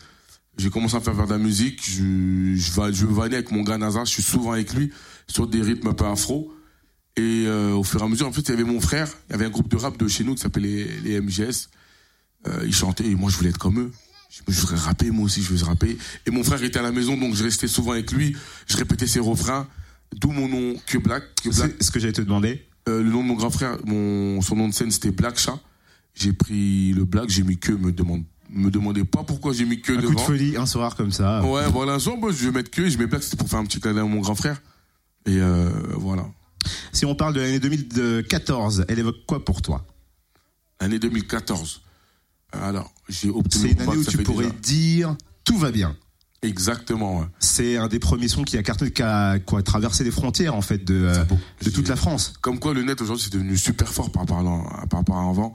J'ai 0.57 0.71
commencé 0.71 0.97
à 0.97 1.01
faire, 1.01 1.15
faire 1.15 1.27
de 1.27 1.33
la 1.33 1.39
musique. 1.39 1.81
Je, 1.85 2.55
je, 2.57 2.93
je 2.93 3.21
avec 3.21 3.51
mon 3.51 3.63
gars 3.63 3.77
Nazar. 3.77 4.07
Je 4.07 4.11
suis 4.13 4.23
souvent 4.23 4.53
avec 4.53 4.73
lui 4.73 4.91
sur 5.27 5.47
des 5.47 5.61
rythmes 5.61 5.89
un 5.89 5.93
peu 5.93 6.07
afro. 6.07 6.53
Et 7.21 7.47
euh, 7.47 7.73
au 7.75 7.85
fur 7.85 8.01
et 8.01 8.05
à 8.05 8.09
mesure, 8.09 8.27
en 8.27 8.33
fait, 8.33 8.41
il 8.43 8.51
y 8.51 8.53
avait 8.53 8.65
mon 8.65 8.81
frère. 8.81 9.09
Il 9.29 9.33
y 9.33 9.35
avait 9.35 9.45
un 9.45 9.51
groupe 9.51 9.69
de 9.69 9.77
rap 9.77 9.99
de 9.99 10.09
chez 10.09 10.25
nous 10.25 10.35
qui 10.35 10.41
s'appelait 10.41 10.87
les, 11.05 11.19
les 11.19 11.21
MGS. 11.21 11.69
Euh, 12.49 12.63
ils 12.65 12.75
chantaient 12.75 13.07
et 13.07 13.15
moi, 13.15 13.31
je 13.31 13.37
voulais 13.37 13.51
être 13.51 13.59
comme 13.59 13.79
eux. 13.79 13.93
Je, 14.31 14.41
je 14.49 14.61
voudrais 14.61 14.77
rapper, 14.77 15.11
moi 15.11 15.25
aussi, 15.27 15.43
je 15.43 15.53
veux 15.53 15.65
rapper. 15.65 15.99
Et 16.27 16.31
mon 16.31 16.43
frère 16.45 16.63
était 16.63 16.79
à 16.79 16.83
la 16.83 16.93
maison, 16.93 17.17
donc 17.17 17.35
je 17.35 17.45
restais 17.45 17.69
souvent 17.69 17.93
avec 17.93 18.13
lui. 18.13 18.35
Je 18.67 18.77
répétais 18.77 19.07
ses 19.07 19.21
refrains. 19.21 19.69
D'où 20.17 20.31
mon 20.31 20.49
nom, 20.49 20.77
que 20.87 20.99
Black. 20.99 21.25
Que 21.43 21.51
Black. 21.51 21.73
C'est 21.79 21.85
ce 21.85 21.91
que 21.91 22.01
j'allais 22.01 22.13
te 22.13 22.23
demander. 22.23 22.67
Euh, 22.89 23.03
le 23.03 23.11
nom 23.11 23.23
de 23.23 23.29
mon 23.29 23.35
grand 23.35 23.51
frère, 23.51 23.77
mon, 23.85 24.41
son 24.41 24.57
nom 24.57 24.69
de 24.69 24.73
scène, 24.75 24.91
c'était 24.91 25.11
Black 25.11 25.39
Chat. 25.39 25.59
J'ai 26.15 26.33
pris 26.33 26.93
le 26.93 27.05
Black, 27.05 27.29
j'ai 27.29 27.43
mis 27.43 27.59
que, 27.59 27.73
me 27.73 27.93
demande, 27.93 28.25
me 28.49 28.71
demandez 28.71 29.05
pas 29.05 29.23
pourquoi 29.23 29.53
j'ai 29.53 29.65
mis 29.65 29.81
que 29.81 29.93
Un 29.93 29.97
coup 29.97 30.03
de 30.03 30.09
devant. 30.09 30.19
folie, 30.19 30.57
un 30.57 30.67
soir 30.67 30.97
comme 30.97 31.13
ça. 31.13 31.45
Ouais, 31.45 31.69
voilà, 31.71 31.95
un 31.95 31.99
jour, 31.99 32.17
moi, 32.17 32.33
je 32.33 32.47
vais 32.47 32.51
mettre 32.51 32.71
que, 32.71 32.89
je 32.89 32.99
mets 32.99 33.07
Black, 33.07 33.23
c'était 33.23 33.37
pour 33.37 33.49
faire 33.49 33.59
un 33.59 33.65
petit 33.65 33.79
d'œil 33.79 33.99
à 33.99 34.05
mon 34.05 34.21
grand 34.21 34.35
frère. 34.35 34.61
Et 35.27 35.39
euh, 35.39 35.71
voilà. 35.97 36.27
Si 36.93 37.05
on 37.07 37.15
parle 37.15 37.35
de 37.35 37.41
l'année 37.41 37.61
2014, 37.61 38.85
elle 38.89 38.99
évoque 38.99 39.25
quoi 39.27 39.45
pour 39.45 39.63
toi? 39.63 39.85
Année 40.79 40.99
2014. 40.99 41.83
Alors, 42.53 42.93
j'ai 43.09 43.29
obtenu 43.31 43.63
C'est 43.69 43.73
une 43.73 43.81
année 43.83 43.97
où 43.97 44.05
tu 44.05 44.19
pourrais 44.19 44.47
déjà- 44.47 44.57
dire 44.61 45.17
tout 45.45 45.59
va 45.59 45.71
bien. 45.71 45.97
Exactement, 46.43 47.21
ouais. 47.21 47.27
C'est 47.39 47.77
un 47.77 47.87
des 47.87 47.99
premiers 47.99 48.29
sons 48.29 48.45
qui 48.45 48.57
a 48.57 48.63
cartonné, 48.63 48.91
qui 48.93 49.03
a 49.03 49.39
quoi, 49.41 49.63
traversé 49.63 50.05
les 50.05 50.11
frontières 50.11 50.55
en 50.55 50.63
fait 50.63 50.83
de, 50.85 50.95
euh, 50.95 51.25
de 51.63 51.71
toute 51.71 51.87
la 51.89 51.97
France. 51.97 52.33
Comme 52.41 52.59
quoi, 52.59 52.73
le 52.73 52.83
net 52.83 53.01
aujourd'hui, 53.03 53.25
c'est 53.25 53.33
devenu 53.33 53.59
super 53.59 53.93
fort 53.93 54.11
par 54.11 54.23
rapport 54.23 54.39
à, 54.39 54.87
par 54.87 55.01
rapport 55.01 55.17
à 55.19 55.29
avant. 55.29 55.53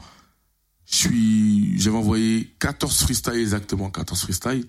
Je 0.86 0.96
suis, 0.96 1.80
j'avais 1.82 1.98
envoyé 1.98 2.54
14 2.60 3.00
freestyles 3.02 3.34
exactement, 3.34 3.90
14 3.90 4.22
freestyles. 4.22 4.68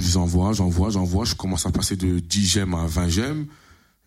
J'envoie, 0.00 0.52
j'envoie, 0.52 0.90
j'envoie. 0.90 1.24
Je 1.24 1.34
commence 1.36 1.64
à 1.66 1.70
passer 1.70 1.94
de 1.96 2.18
10 2.18 2.46
j'aime 2.46 2.74
à 2.74 2.86
20 2.86 3.08
j'aime. 3.08 3.46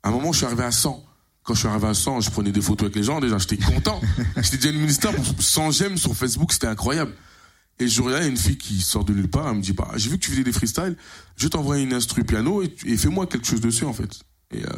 À 0.04 0.10
un 0.10 0.12
moment, 0.12 0.34
je 0.34 0.38
suis 0.40 0.46
arrivé 0.46 0.64
à 0.64 0.72
100. 0.72 1.02
Quand 1.50 1.56
je 1.56 1.62
suis 1.62 1.68
arrivé 1.68 1.88
à 1.88 1.96
100, 1.96 2.22
je 2.22 2.30
prenais 2.30 2.52
des 2.52 2.62
photos 2.62 2.86
avec 2.86 2.96
les 2.96 3.02
gens. 3.02 3.20
Déjà, 3.20 3.40
j'étais 3.40 3.58
content. 3.58 4.00
j'étais 4.38 4.58
déjà 4.58 4.70
une 4.70 4.82
ministère. 4.82 5.14
100 5.40 5.72
j'aime 5.72 5.98
sur 5.98 6.16
Facebook, 6.16 6.54
c'était 6.54 6.68
incroyable. 6.68 7.12
Et 7.80 7.88
je 7.88 8.04
regarde 8.04 8.26
une 8.26 8.38
fille 8.38 8.60
qui 8.60 8.80
sort 8.82 9.04
de 9.04 9.14
nulle 9.14 9.32
part. 9.32 9.50
Elle 9.50 9.56
me 9.56 9.62
dit, 9.64 9.74
bah, 9.74 9.90
j'ai 9.96 10.12
vu 10.12 10.20
que 10.20 10.24
tu 10.26 10.30
faisais 10.30 10.44
des 10.44 10.52
freestyles. 10.52 10.96
Je 11.38 11.46
vais 11.46 11.50
t'envoyer 11.50 11.86
une 11.86 11.94
instru 11.94 12.24
piano 12.24 12.62
et, 12.62 12.98
fais-moi 12.98 13.26
quelque 13.26 13.48
chose 13.48 13.62
dessus, 13.62 13.86
en 13.86 13.94
fait. 13.94 14.20
Et 14.52 14.64
euh, 14.64 14.70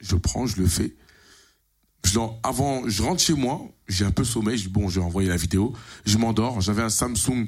je 0.00 0.16
prends, 0.16 0.44
je 0.48 0.56
le 0.56 0.66
fais. 0.66 0.96
Je 2.04 2.18
avant, 2.42 2.88
je 2.88 3.00
rentre 3.00 3.22
chez 3.22 3.34
moi, 3.34 3.60
j'ai 3.86 4.04
un 4.04 4.10
peu 4.10 4.24
sommeil, 4.24 4.58
je 4.58 4.64
dis 4.64 4.68
bon, 4.70 4.88
je 4.88 4.98
vais 4.98 5.06
envoyer 5.06 5.28
la 5.28 5.36
vidéo, 5.36 5.72
je 6.04 6.18
m'endors, 6.18 6.60
j'avais 6.60 6.82
un 6.82 6.90
Samsung 6.90 7.46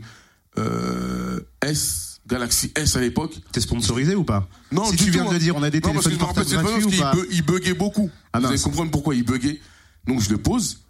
euh, 0.59 1.41
S, 1.61 2.10
Galaxy 2.31 2.73
S 2.77 2.97
à 2.97 3.01
l'époque. 3.01 3.35
T'es 3.53 3.61
sponsorisé 3.61 4.15
ou 4.15 4.25
pas 4.25 4.49
Non, 4.73 4.85
Si 4.87 4.97
du 4.97 5.05
tu 5.05 5.11
viens 5.11 5.25
tout, 5.25 5.31
de 5.31 5.35
hein. 5.35 5.39
dire, 5.39 5.57
on 5.57 5.63
a 5.63 5.71
des 5.71 5.81
Non, 5.81 5.93
parce 5.93 6.05
que 6.07 6.11
téléphones 6.11 6.13
je 6.13 6.23
me 6.23 6.25
rappelle, 6.27 6.45
portables 6.45 6.81
gratuits 6.81 6.85
ou 6.85 7.03
parce 7.03 7.17
pas 7.17 7.21
qu'il 7.21 7.29
bu- 7.29 7.35
il 7.37 7.43
buguait 7.43 7.75
beaucoup. 7.75 8.11
Ah, 8.33 8.41
Vous 8.41 8.47
allez 8.47 8.59
comprendre 8.61 8.91
pourquoi 8.91 9.15
il 9.15 9.25
buguait. 9.25 9.61
Donc 10.07 10.21
je 10.21 10.31
le 10.31 10.39
pose 10.39 10.81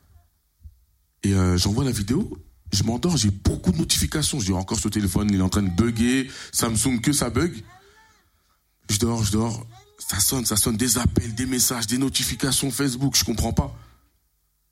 et 1.23 1.35
euh, 1.35 1.57
j'envoie 1.57 1.85
la 1.85 1.91
vidéo. 1.93 2.39
Je 2.73 2.83
m'endors, 2.85 3.17
j'ai 3.17 3.31
beaucoup 3.31 3.73
de 3.73 3.79
notifications. 3.79 4.39
Dis 4.39 4.53
encore 4.53 4.79
ce 4.79 4.89
téléphone, 4.89 5.29
il 5.33 5.39
est 5.39 5.43
en 5.43 5.49
train 5.49 5.63
de 5.63 5.71
bugger. 5.71 6.31
Samsung, 6.53 7.01
que 7.01 7.13
ça 7.13 7.29
bug. 7.31 7.53
Je 8.89 8.99
dors, 8.99 9.25
je 9.25 9.33
dors. 9.33 9.67
Ça 9.99 10.21
sonne, 10.21 10.45
ça 10.45 10.57
sonne. 10.57 10.77
Des 10.77 10.99
appels, 10.99 11.35
des 11.35 11.47
messages, 11.47 11.87
des 11.87 11.99
notifications 11.99 12.71
Facebook. 12.71 13.17
Je 13.17 13.25
comprends 13.25 13.53
pas. 13.53 13.75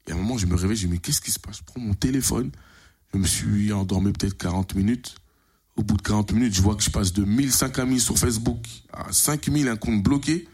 Et 0.06 0.12
à 0.12 0.14
un 0.14 0.18
moment, 0.18 0.38
je 0.38 0.46
me 0.46 0.54
réveille, 0.54 0.76
je 0.76 0.86
me 0.86 0.92
dis, 0.92 0.94
mais 0.94 0.98
qu'est-ce 0.98 1.20
qui 1.20 1.30
se 1.32 1.38
passe? 1.38 1.58
Je 1.58 1.62
prends 1.64 1.80
mon 1.80 1.94
téléphone. 1.94 2.50
Je 3.12 3.18
me 3.18 3.26
suis 3.26 3.72
endormi 3.72 4.12
peut-être 4.12 4.36
40 4.38 4.74
minutes. 4.74 5.16
Au 5.78 5.82
bout 5.84 5.96
de 5.96 6.02
40 6.02 6.32
minutes, 6.32 6.54
je 6.54 6.60
vois 6.60 6.74
que 6.74 6.82
je 6.82 6.90
passe 6.90 7.12
de 7.12 7.24
1005 7.24 7.78
amis 7.78 8.00
sur 8.00 8.18
Facebook 8.18 8.58
à 8.92 9.12
5000, 9.12 9.68
un 9.68 9.76
compte 9.76 10.02
bloqué. 10.02 10.48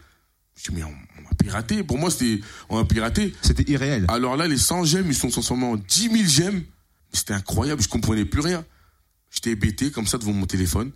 Je 0.55 0.69
dis, 0.69 0.75
mais 0.75 0.83
on, 0.83 0.91
m'a 0.91 1.33
piraté. 1.39 1.83
Pour 1.83 1.97
moi, 1.97 2.11
c'était, 2.11 2.41
on 2.69 2.77
m'a 2.77 2.85
piraté. 2.85 3.33
C'était 3.41 3.69
irréel. 3.71 4.05
Alors 4.07 4.37
là, 4.37 4.47
les 4.47 4.59
100 4.59 4.83
j'aime, 4.83 5.07
ils 5.07 5.15
sont 5.15 5.29
transformés 5.29 5.65
en 5.65 5.77
10 5.77 6.11
000 6.11 6.15
j'aime. 6.27 6.63
C'était 7.11 7.33
incroyable, 7.33 7.81
je 7.81 7.89
comprenais 7.89 8.23
plus 8.23 8.41
rien. 8.41 8.63
J'étais 9.31 9.49
hébété 9.49 9.89
comme 9.89 10.05
ça 10.05 10.19
devant 10.19 10.31
mon 10.31 10.45
téléphone. 10.45 10.91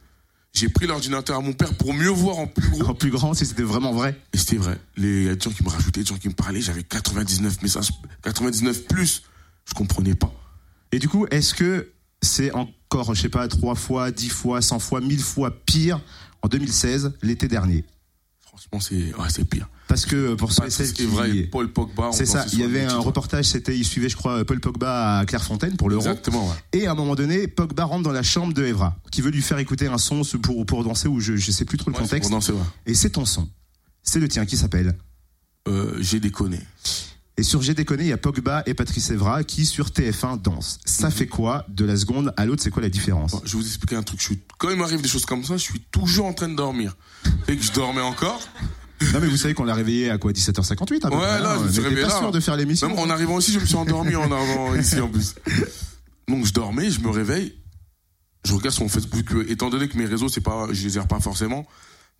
J'ai 0.53 0.69
pris 0.69 0.85
l'ordinateur 0.85 1.37
à 1.37 1.41
mon 1.41 1.53
père 1.53 1.73
pour 1.75 1.95
mieux 1.95 2.09
voir 2.09 2.37
en 2.37 2.45
plus 2.45 2.69
gros. 2.69 2.85
En 2.85 2.93
plus 2.93 3.09
grand, 3.09 3.33
si 3.33 3.47
c'était 3.47 3.63
vraiment 3.63 3.93
vrai. 3.93 4.15
Et 4.33 4.37
c'était 4.37 4.57
vrai. 4.57 4.79
Les, 4.95 5.21
il 5.21 5.25
y 5.25 5.29
a 5.29 5.35
des 5.35 5.41
gens 5.41 5.49
qui 5.49 5.63
me 5.63 5.69
rajoutaient, 5.69 6.01
des 6.01 6.05
gens 6.05 6.17
qui 6.19 6.27
me 6.27 6.35
parlaient. 6.35 6.61
J'avais 6.61 6.83
99 6.83 7.63
messages, 7.63 7.89
99 8.21 8.85
plus. 8.85 9.23
Je 9.65 9.73
comprenais 9.73 10.13
pas. 10.13 10.31
Et 10.91 10.99
du 10.99 11.09
coup, 11.09 11.25
est-ce 11.31 11.55
que 11.55 11.91
c'est 12.21 12.51
encore, 12.91 13.13
je 13.13 13.21
sais 13.21 13.29
pas, 13.29 13.47
trois 13.47 13.75
fois, 13.75 14.09
dix 14.11 14.29
fois, 14.29 14.61
cent 14.63 14.79
fois, 14.79 14.99
mille 14.99 15.21
fois 15.21 15.51
pire 15.65 16.01
en 16.41 16.47
2016, 16.47 17.13
l'été 17.21 17.47
dernier 17.47 17.85
Franchement, 18.41 18.79
c'est, 18.79 19.13
ouais, 19.15 19.45
pire. 19.45 19.69
Parce 19.87 20.05
que 20.07 20.33
pour 20.33 20.51
ceux 20.51 20.65
et 20.65 20.69
celles 20.71 20.87
ce 20.87 20.93
qui... 20.93 21.05
vrai. 21.05 21.43
Paul 21.43 21.71
Pogba. 21.71 22.09
C'est 22.11 22.25
ça, 22.25 22.45
il 22.51 22.59
y 22.59 22.63
avait 22.63 22.85
un 22.85 22.97
reportage, 22.97 23.45
c'était, 23.45 23.77
il 23.77 23.85
suivait, 23.85 24.09
je 24.09 24.15
crois, 24.17 24.43
Paul 24.43 24.59
Pogba 24.59 25.19
à 25.19 25.25
Clairefontaine 25.25 25.77
pour 25.77 25.89
l'Euro. 25.89 26.01
Exactement, 26.01 26.47
ouais. 26.49 26.55
Et 26.73 26.87
à 26.87 26.91
un 26.91 26.95
moment 26.95 27.13
donné, 27.15 27.47
Pogba 27.47 27.85
rentre 27.85 28.03
dans 28.03 28.11
la 28.11 28.23
chambre 28.23 28.53
de 28.53 28.65
Evra, 28.65 28.95
qui 29.11 29.21
veut 29.21 29.29
lui 29.31 29.43
faire 29.43 29.59
écouter 29.59 29.85
un 29.87 29.99
son 29.99 30.23
pour, 30.41 30.65
pour 30.65 30.83
danser, 30.83 31.07
ou 31.07 31.19
je, 31.19 31.35
je 31.35 31.51
sais 31.51 31.65
plus 31.65 31.77
trop 31.77 31.91
le 31.91 31.95
Ouais, 31.95 32.01
contexte. 32.01 32.29
pour 32.29 32.37
danser, 32.37 32.53
ouais. 32.53 32.59
Et 32.87 32.95
c'est 32.95 33.11
ton 33.11 33.25
son. 33.25 33.47
c'est 34.01 34.19
le 34.19 34.27
tien 34.27 34.45
qui 34.47 34.57
s'appelle? 34.57 34.97
Euh, 35.67 35.95
J'ai 35.99 36.19
déconné. 36.19 36.59
Et 37.39 37.43
sur 37.43 37.61
J'ai 37.61 37.73
déconné, 37.73 38.03
il 38.03 38.09
y 38.09 38.11
a 38.11 38.17
Pogba 38.17 38.63
et 38.65 38.73
Patrice 38.73 39.11
Evra 39.11 39.45
qui 39.45 39.65
sur 39.65 39.91
TF1 39.91 40.41
dansent. 40.41 40.77
Ça 40.83 41.09
fait 41.09 41.27
quoi 41.27 41.65
de 41.69 41.85
la 41.85 41.95
seconde 41.95 42.33
à 42.35 42.45
l'autre? 42.45 42.61
C'est 42.61 42.69
quoi 42.69 42.81
la 42.81 42.89
différence? 42.89 43.31
Bon, 43.31 43.41
je 43.45 43.53
vais 43.53 43.63
vous 43.63 43.65
expliquer 43.67 43.95
un 43.95 44.03
truc. 44.03 44.19
Je 44.19 44.25
suis, 44.25 44.41
quand 44.57 44.69
il 44.69 44.75
m'arrive 44.75 45.01
des 45.01 45.07
choses 45.07 45.25
comme 45.25 45.45
ça, 45.45 45.55
je 45.55 45.61
suis 45.63 45.79
toujours 45.89 46.25
en 46.25 46.33
train 46.33 46.49
de 46.49 46.55
dormir. 46.55 46.97
Et 47.47 47.55
que 47.55 47.63
je 47.63 47.71
dormais 47.71 48.01
encore. 48.01 48.41
Non 49.13 49.21
mais 49.21 49.27
vous 49.27 49.37
savez 49.37 49.53
qu'on 49.53 49.63
l'a 49.63 49.73
réveillé 49.73 50.09
à 50.09 50.17
quoi 50.17 50.33
17h58 50.33 51.05
à 51.05 51.09
peu 51.09 51.15
Ouais, 51.15 51.21
près, 51.21 51.39
là, 51.39 51.53
hein 51.53 51.57
je 51.61 51.63
me 51.67 51.71
suis 51.71 51.79
réveillé 51.79 52.01
pas 52.01 52.09
là. 52.09 52.17
sûr 52.19 52.31
de 52.33 52.39
faire 52.41 52.57
l'émission. 52.57 52.99
En 52.99 53.09
arrivant 53.09 53.35
aussi, 53.35 53.53
je 53.53 53.59
me 53.59 53.65
suis 53.65 53.77
endormi 53.77 54.17
en 54.17 54.29
arrivant 54.29 54.75
ici 54.75 54.99
en 54.99 55.07
plus. 55.07 55.35
Donc 56.27 56.45
je 56.45 56.51
dormais, 56.51 56.91
je 56.91 56.99
me 56.99 57.09
réveille, 57.09 57.55
je 58.45 58.51
regarde 58.53 58.73
sur 58.75 58.83
mon 58.83 58.89
Facebook, 58.89 59.25
étant 59.47 59.69
donné 59.69 59.87
que 59.87 59.97
mes 59.97 60.05
réseaux, 60.07 60.27
c'est 60.27 60.41
pas, 60.41 60.67
je 60.73 60.83
les 60.83 60.89
gère 60.89 61.07
pas 61.07 61.21
forcément. 61.21 61.65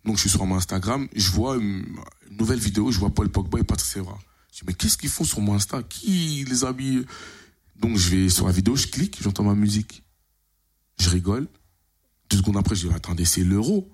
Donc 0.06 0.16
je 0.16 0.22
suis 0.22 0.30
sur 0.30 0.46
mon 0.46 0.56
Instagram, 0.56 1.06
je 1.14 1.30
vois 1.30 1.56
une, 1.56 1.84
une 2.30 2.36
nouvelle 2.38 2.58
vidéo, 2.58 2.90
je 2.90 2.98
vois 2.98 3.10
Paul 3.10 3.28
Pogba 3.28 3.58
et 3.60 3.64
Patrice 3.64 3.98
Evra. 3.98 4.18
Je 4.52 4.58
dis 4.58 4.64
mais 4.66 4.74
qu'est-ce 4.74 4.98
qu'ils 4.98 5.10
font 5.10 5.24
sur 5.24 5.40
mon 5.40 5.54
Insta? 5.54 5.82
Qui 5.82 6.44
les 6.48 6.64
a 6.64 6.72
mis 6.72 7.04
Donc 7.76 7.96
je 7.96 8.10
vais 8.10 8.28
sur 8.28 8.46
la 8.46 8.52
vidéo, 8.52 8.76
je 8.76 8.86
clique, 8.86 9.18
j'entends 9.22 9.44
ma 9.44 9.54
musique, 9.54 10.02
je 10.98 11.08
rigole. 11.10 11.48
Deux 12.30 12.38
secondes 12.38 12.56
après, 12.56 12.74
je 12.76 12.86
dis 12.88 12.94
attendez, 12.94 13.24
c'est 13.24 13.44
l'euro 13.44 13.90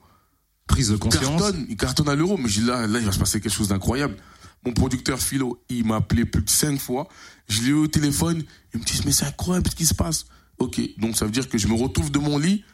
Prise 0.66 0.88
de 0.88 0.94
il 0.94 0.98
conscience. 0.98 1.24
cartonne, 1.24 1.66
il 1.68 1.76
cartonne 1.76 2.08
à 2.08 2.14
l'euro, 2.14 2.36
mais 2.36 2.48
je 2.48 2.60
dis 2.60 2.66
là, 2.66 2.86
là, 2.86 2.98
il 2.98 3.04
va 3.04 3.12
se 3.12 3.18
passer 3.18 3.40
quelque 3.40 3.54
chose 3.54 3.68
d'incroyable. 3.68 4.16
Mon 4.64 4.72
producteur 4.72 5.20
Philo, 5.20 5.62
il 5.68 5.84
m'a 5.84 5.96
appelé 5.96 6.24
plus 6.24 6.42
de 6.42 6.50
cinq 6.50 6.80
fois. 6.80 7.08
Je 7.48 7.62
l'ai 7.62 7.68
eu 7.68 7.74
au 7.74 7.86
téléphone. 7.86 8.42
Il 8.74 8.80
me 8.80 8.84
dit, 8.84 9.00
mais 9.04 9.12
c'est 9.12 9.26
incroyable 9.26 9.70
ce 9.70 9.76
qui 9.76 9.86
se 9.86 9.94
passe. 9.94 10.26
Ok, 10.58 10.80
donc 10.98 11.16
ça 11.16 11.24
veut 11.24 11.30
dire 11.30 11.48
que 11.48 11.56
je 11.56 11.68
me 11.68 11.74
retrouve 11.74 12.10
de 12.10 12.18
mon 12.18 12.36
lit 12.38 12.64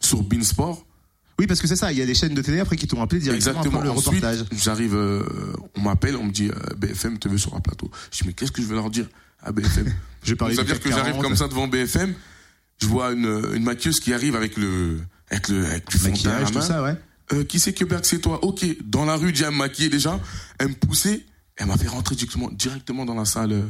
sur 0.00 0.22
Beansport. 0.22 0.86
Oui, 1.38 1.46
parce 1.46 1.60
que 1.60 1.66
c'est 1.68 1.76
ça. 1.76 1.92
Il 1.92 1.98
y 1.98 2.02
a 2.02 2.06
des 2.06 2.14
chaînes 2.14 2.34
de 2.34 2.42
télé 2.42 2.58
après 2.60 2.76
qui 2.76 2.86
t'ont 2.86 3.00
appelé 3.00 3.20
directement 3.20 3.60
Exactement. 3.60 3.78
après 3.78 3.92
le 3.92 3.96
Ensuite, 3.96 4.24
reportage. 4.24 4.44
j'arrive, 4.52 4.94
euh, 4.94 5.22
on 5.76 5.82
m'appelle, 5.82 6.16
on 6.16 6.24
me 6.24 6.32
dit, 6.32 6.48
euh, 6.48 6.74
BFM 6.76 7.18
te 7.18 7.28
veut 7.28 7.38
sur 7.38 7.54
un 7.54 7.60
plateau. 7.60 7.90
Je 8.10 8.18
dis, 8.18 8.24
mais 8.26 8.32
qu'est-ce 8.32 8.50
que 8.52 8.60
je 8.62 8.66
vais 8.66 8.74
leur 8.74 8.90
dire 8.90 9.06
à 9.42 9.52
BFM 9.52 9.92
Je 10.24 10.30
vais 10.30 10.36
parler 10.36 10.54
Ça 10.56 10.62
veut 10.62 10.66
dire 10.66 10.80
que 10.80 10.88
j'arrive 10.90 11.12
40. 11.12 11.22
comme 11.22 11.36
ça 11.36 11.46
devant 11.48 11.68
BFM. 11.68 12.12
Je 12.82 12.86
vois 12.86 13.12
une, 13.12 13.52
une 13.54 13.62
maquilleuse 13.62 14.00
qui 14.00 14.12
arrive 14.12 14.34
avec 14.36 14.56
le, 14.56 14.98
avec 15.30 15.48
le, 15.48 15.64
avec 15.66 15.88
du 15.88 15.98
fond 15.98 16.10
de 16.10 16.16
teint 16.16 16.30
à 16.30 16.32
la 16.34 16.40
Maquillage, 16.40 16.52
tout 16.52 16.58
main. 16.58 16.64
ça, 16.64 16.82
ouais. 16.82 16.96
Euh, 17.32 17.44
qui 17.44 17.60
c'est 17.60 17.72
que 17.72 17.84
Berg, 17.84 18.04
c'est 18.04 18.20
toi? 18.20 18.42
Ok, 18.44 18.64
dans 18.84 19.04
la 19.04 19.16
rue, 19.16 19.32
déjà, 19.32 19.46
elle 19.48 19.52
me 19.52 19.58
maquillait 19.58 19.90
déjà, 19.90 20.18
elle 20.58 20.68
me 20.68 20.74
poussait, 20.74 21.24
elle 21.56 21.66
m'a 21.66 21.76
fait 21.76 21.88
rentrer 21.88 22.14
directement, 22.16 22.50
directement 22.50 23.04
dans 23.04 23.14
la 23.14 23.24
salle 23.26 23.52
euh, 23.52 23.62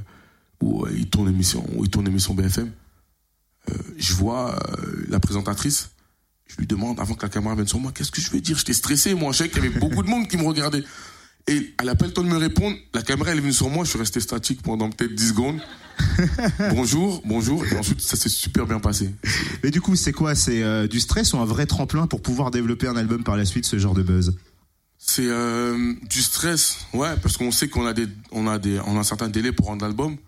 où 0.62 0.84
euh, 0.84 0.92
il 0.96 1.08
tourne 1.08 1.26
l'émission, 1.26 1.66
où 1.74 1.84
il 1.84 1.90
tourne 1.90 2.04
l'émission 2.06 2.34
BFM. 2.34 2.70
Euh, 3.70 3.74
je 3.98 4.12
vois 4.14 4.54
euh, 4.78 5.04
la 5.08 5.18
présentatrice, 5.20 5.90
je 6.48 6.56
lui 6.56 6.66
demande, 6.66 6.98
avant 6.98 7.14
que 7.14 7.24
la 7.24 7.28
caméra 7.28 7.54
vienne 7.54 7.68
sur 7.68 7.78
moi, 7.78 7.92
qu'est-ce 7.94 8.10
que 8.10 8.20
je 8.20 8.30
vais 8.30 8.40
dire? 8.40 8.58
J'étais 8.58 8.72
stressé, 8.72 9.14
moi, 9.14 9.32
je 9.32 9.38
savais 9.38 9.50
qu'il 9.50 9.62
y 9.62 9.66
avait 9.66 9.78
beaucoup 9.80 10.02
de 10.02 10.08
monde 10.08 10.28
qui 10.28 10.36
me 10.36 10.44
regardait. 10.44 10.82
Et 11.46 11.74
elle 11.80 11.88
a 11.88 11.94
pas 11.94 12.06
le 12.06 12.12
temps 12.12 12.22
de 12.22 12.28
me 12.28 12.36
répondre, 12.36 12.76
la 12.92 13.02
caméra 13.02 13.30
elle 13.30 13.38
est 13.38 13.40
venue 13.40 13.54
sur 13.54 13.70
moi, 13.70 13.84
je 13.84 13.90
suis 13.90 13.98
resté 13.98 14.20
statique 14.20 14.60
pendant 14.62 14.90
peut-être 14.90 15.14
10 15.14 15.28
secondes. 15.28 15.60
bonjour, 16.70 17.22
bonjour, 17.24 17.64
et 17.66 17.76
ensuite 17.76 18.02
ça 18.02 18.16
s'est 18.16 18.28
super 18.28 18.66
bien 18.66 18.80
passé. 18.80 19.10
Mais 19.62 19.70
du 19.70 19.80
coup, 19.80 19.96
c'est 19.96 20.12
quoi? 20.12 20.34
C'est 20.34 20.62
euh, 20.62 20.86
du 20.86 21.00
stress 21.00 21.32
ou 21.32 21.38
un 21.38 21.46
vrai 21.46 21.64
tremplin 21.64 22.06
pour 22.06 22.20
pouvoir 22.20 22.50
développer 22.50 22.86
un 22.86 22.96
album 22.96 23.24
par 23.24 23.36
la 23.36 23.46
suite, 23.46 23.64
ce 23.64 23.78
genre 23.78 23.94
de 23.94 24.02
buzz? 24.02 24.36
C'est 24.98 25.26
euh, 25.26 25.94
du 26.10 26.20
stress, 26.20 26.80
ouais, 26.92 27.16
parce 27.22 27.38
qu'on 27.38 27.50
sait 27.50 27.68
qu'on 27.68 27.86
a 27.86 27.94
des, 27.94 28.06
on 28.30 28.46
a 28.46 28.58
des, 28.58 28.78
on 28.80 28.96
a 28.96 29.00
un 29.00 29.04
certain 29.04 29.28
délai 29.28 29.52
pour 29.52 29.66
rendre 29.66 29.84
l'album. 29.84 30.18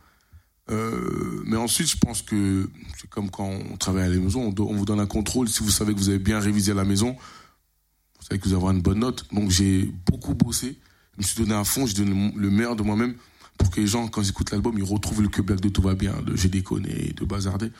Euh, 0.71 1.43
mais 1.47 1.57
ensuite, 1.57 1.89
je 1.89 1.97
pense 1.97 2.23
que 2.23 2.69
c'est 2.99 3.09
comme 3.11 3.31
quand 3.31 3.51
on 3.73 3.77
travaille 3.77 4.05
à 4.05 4.09
la 4.09 4.17
maison, 4.17 4.55
on, 4.57 4.75
vous 4.75 4.85
donne 4.85 5.01
un 5.01 5.07
contrôle. 5.07 5.49
Si 5.49 5.63
vous 5.63 5.71
savez 5.71 5.93
que 5.93 5.99
vous 5.99 6.09
avez 6.09 6.19
bien 6.19 6.39
révisé 6.39 6.73
à 6.73 6.75
la 6.75 6.85
maison, 6.85 7.13
vous 7.13 8.27
savez 8.29 8.41
que 8.41 8.49
vous 8.49 8.55
avez 8.55 8.77
une 8.77 8.83
bonne 8.83 9.01
note. 9.01 9.27
Donc 9.33 9.51
j'ai 9.51 9.91
beaucoup 10.07 10.35
bossé. 10.35 10.79
Je 11.17 11.23
me 11.23 11.27
suis 11.27 11.43
donné 11.43 11.55
à 11.55 11.65
fond, 11.65 11.87
j'ai 11.87 11.95
donné 11.95 12.33
le 12.37 12.51
meilleur 12.51 12.77
de 12.77 12.83
moi-même 12.83 13.15
pour 13.59 13.71
que 13.71 13.81
les 13.81 13.87
gens, 13.87 14.09
quand 14.09 14.23
ils 14.23 14.31
écoutent 14.31 14.53
l'album, 14.53 14.79
ils 14.79 14.85
retrouvent 14.85 15.23
le 15.23 15.29
que 15.29 15.43
Black 15.43 15.61
de 15.61 15.69
Tout 15.69 15.83
va 15.83 15.95
bien, 15.95 16.15
de 16.23 16.35
J'ai 16.35 16.49
déconné, 16.49 17.13
de 17.15 17.25
Bazardé. 17.25 17.71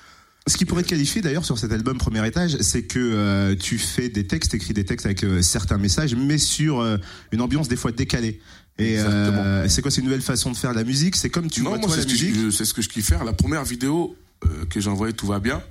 Ce 0.47 0.57
qui 0.57 0.65
pourrait 0.65 0.83
te 0.83 0.89
qualifier 0.89 1.21
d'ailleurs 1.21 1.45
sur 1.45 1.59
cet 1.59 1.71
album 1.71 1.99
Premier 1.99 2.27
Étage, 2.27 2.57
c'est 2.61 2.85
que 2.85 2.99
euh, 2.99 3.55
tu 3.55 3.79
fais 3.79 4.09
des 4.09 4.27
textes, 4.27 4.55
écris 4.55 4.73
des 4.73 4.85
textes 4.85 5.07
avec 5.07 5.23
euh, 5.23 5.43
certains 5.43 5.79
messages, 5.79 6.15
mais 6.15 6.39
sur 6.39 6.81
euh, 6.81 6.97
une 7.31 7.41
ambiance 7.43 7.69
des 7.69 7.77
fois 7.77 7.93
décalée. 7.93 8.41
Et 8.79 8.99
euh, 8.99 9.69
c'est 9.69 9.83
quoi 9.83 9.91
C'est 9.91 10.01
une 10.01 10.07
nouvelle 10.07 10.23
façon 10.23 10.51
de 10.51 10.57
faire 10.57 10.71
de 10.73 10.77
la 10.77 10.85
musique? 10.85 11.15
C'est 11.17 11.29
comme 11.29 11.51
tu 11.51 11.63
non, 11.63 11.71
vois 11.71 11.79
moi, 11.79 11.89
toi 11.89 11.97
la 11.99 12.05
musique? 12.05 12.35
c'est 12.53 12.65
ce 12.65 12.73
que 12.73 12.81
je 12.81 12.89
kiffe 12.89 13.07
faire. 13.07 13.25
La 13.25 13.35
première 13.35 13.65
vidéo 13.65 14.17
euh, 14.45 14.65
que 14.67 14.81
j'ai 14.81 14.89
envoyée, 14.89 15.13
Tout 15.13 15.27
va 15.27 15.39
bien. 15.39 15.63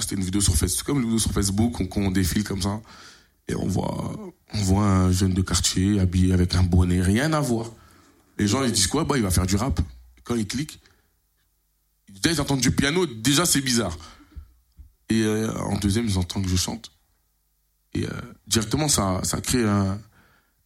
C'était 0.00 0.14
une 0.14 0.22
vidéo 0.22 0.40
sur 0.40 0.54
Facebook, 0.54 0.86
comme 0.86 0.98
une 0.98 1.04
vidéo 1.04 1.18
sur 1.18 1.32
Facebook, 1.32 1.80
on, 1.80 1.86
qu'on 1.86 2.12
défile 2.12 2.44
comme 2.44 2.62
ça. 2.62 2.80
Et 3.48 3.56
on 3.56 3.66
voit, 3.66 4.16
on 4.54 4.62
voit 4.62 4.86
un 4.86 5.10
jeune 5.10 5.34
de 5.34 5.42
quartier 5.42 5.98
habillé 5.98 6.32
avec 6.32 6.54
un 6.54 6.62
bonnet, 6.62 7.02
rien 7.02 7.32
à 7.32 7.40
voir. 7.40 7.72
Les 8.38 8.46
gens, 8.46 8.62
ils 8.62 8.70
disent 8.70 8.86
quoi? 8.86 9.02
Bah, 9.02 9.16
il 9.16 9.24
va 9.24 9.32
faire 9.32 9.46
du 9.46 9.56
rap. 9.56 9.80
Quand 10.22 10.36
ils 10.36 10.46
cliquent, 10.46 10.78
déjà, 12.22 12.34
ils 12.34 12.40
entendent 12.40 12.60
du 12.60 12.70
piano, 12.70 13.06
déjà, 13.06 13.44
c'est 13.46 13.60
bizarre. 13.60 13.96
Et 15.08 15.22
euh, 15.22 15.52
en 15.58 15.78
deuxième, 15.78 16.06
ils 16.06 16.18
entendent 16.18 16.44
que 16.44 16.50
je 16.50 16.56
chante. 16.56 16.92
Et 17.94 18.04
euh, 18.04 18.10
directement, 18.46 18.88
ça, 18.88 19.20
ça 19.24 19.40
crée 19.40 19.64
un, 19.64 19.98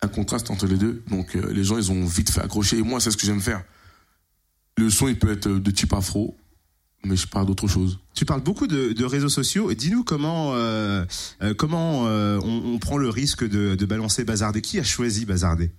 un 0.02 0.08
contraste 0.08 0.50
entre 0.50 0.66
les 0.66 0.76
deux. 0.76 1.02
Donc, 1.08 1.34
euh, 1.34 1.52
les 1.52 1.64
gens, 1.64 1.78
ils 1.78 1.90
ont 1.90 2.04
vite 2.04 2.30
fait 2.30 2.42
accrocher. 2.42 2.78
Et 2.78 2.82
moi, 2.82 3.00
c'est 3.00 3.10
ce 3.10 3.16
que 3.16 3.26
j'aime 3.26 3.40
faire. 3.40 3.64
Le 4.76 4.90
son, 4.90 5.08
il 5.08 5.18
peut 5.18 5.30
être 5.30 5.48
de 5.48 5.70
type 5.70 5.92
afro, 5.92 6.36
mais 7.04 7.16
je 7.16 7.26
parle 7.26 7.46
d'autre 7.46 7.68
chose. 7.68 7.98
Tu 8.14 8.24
parles 8.24 8.42
beaucoup 8.42 8.66
de, 8.66 8.92
de 8.92 9.04
réseaux 9.04 9.28
sociaux. 9.28 9.70
Et 9.70 9.74
Dis-nous 9.74 10.04
comment 10.04 10.52
euh, 10.54 11.04
comment 11.56 12.06
euh, 12.06 12.40
on, 12.42 12.74
on 12.74 12.78
prend 12.78 12.98
le 12.98 13.08
risque 13.08 13.48
de, 13.48 13.74
de 13.74 13.86
balancer 13.86 14.24
Bazardé. 14.24 14.60
Qui 14.60 14.78
a 14.78 14.82
choisi 14.84 15.24
Bazardé 15.24 15.70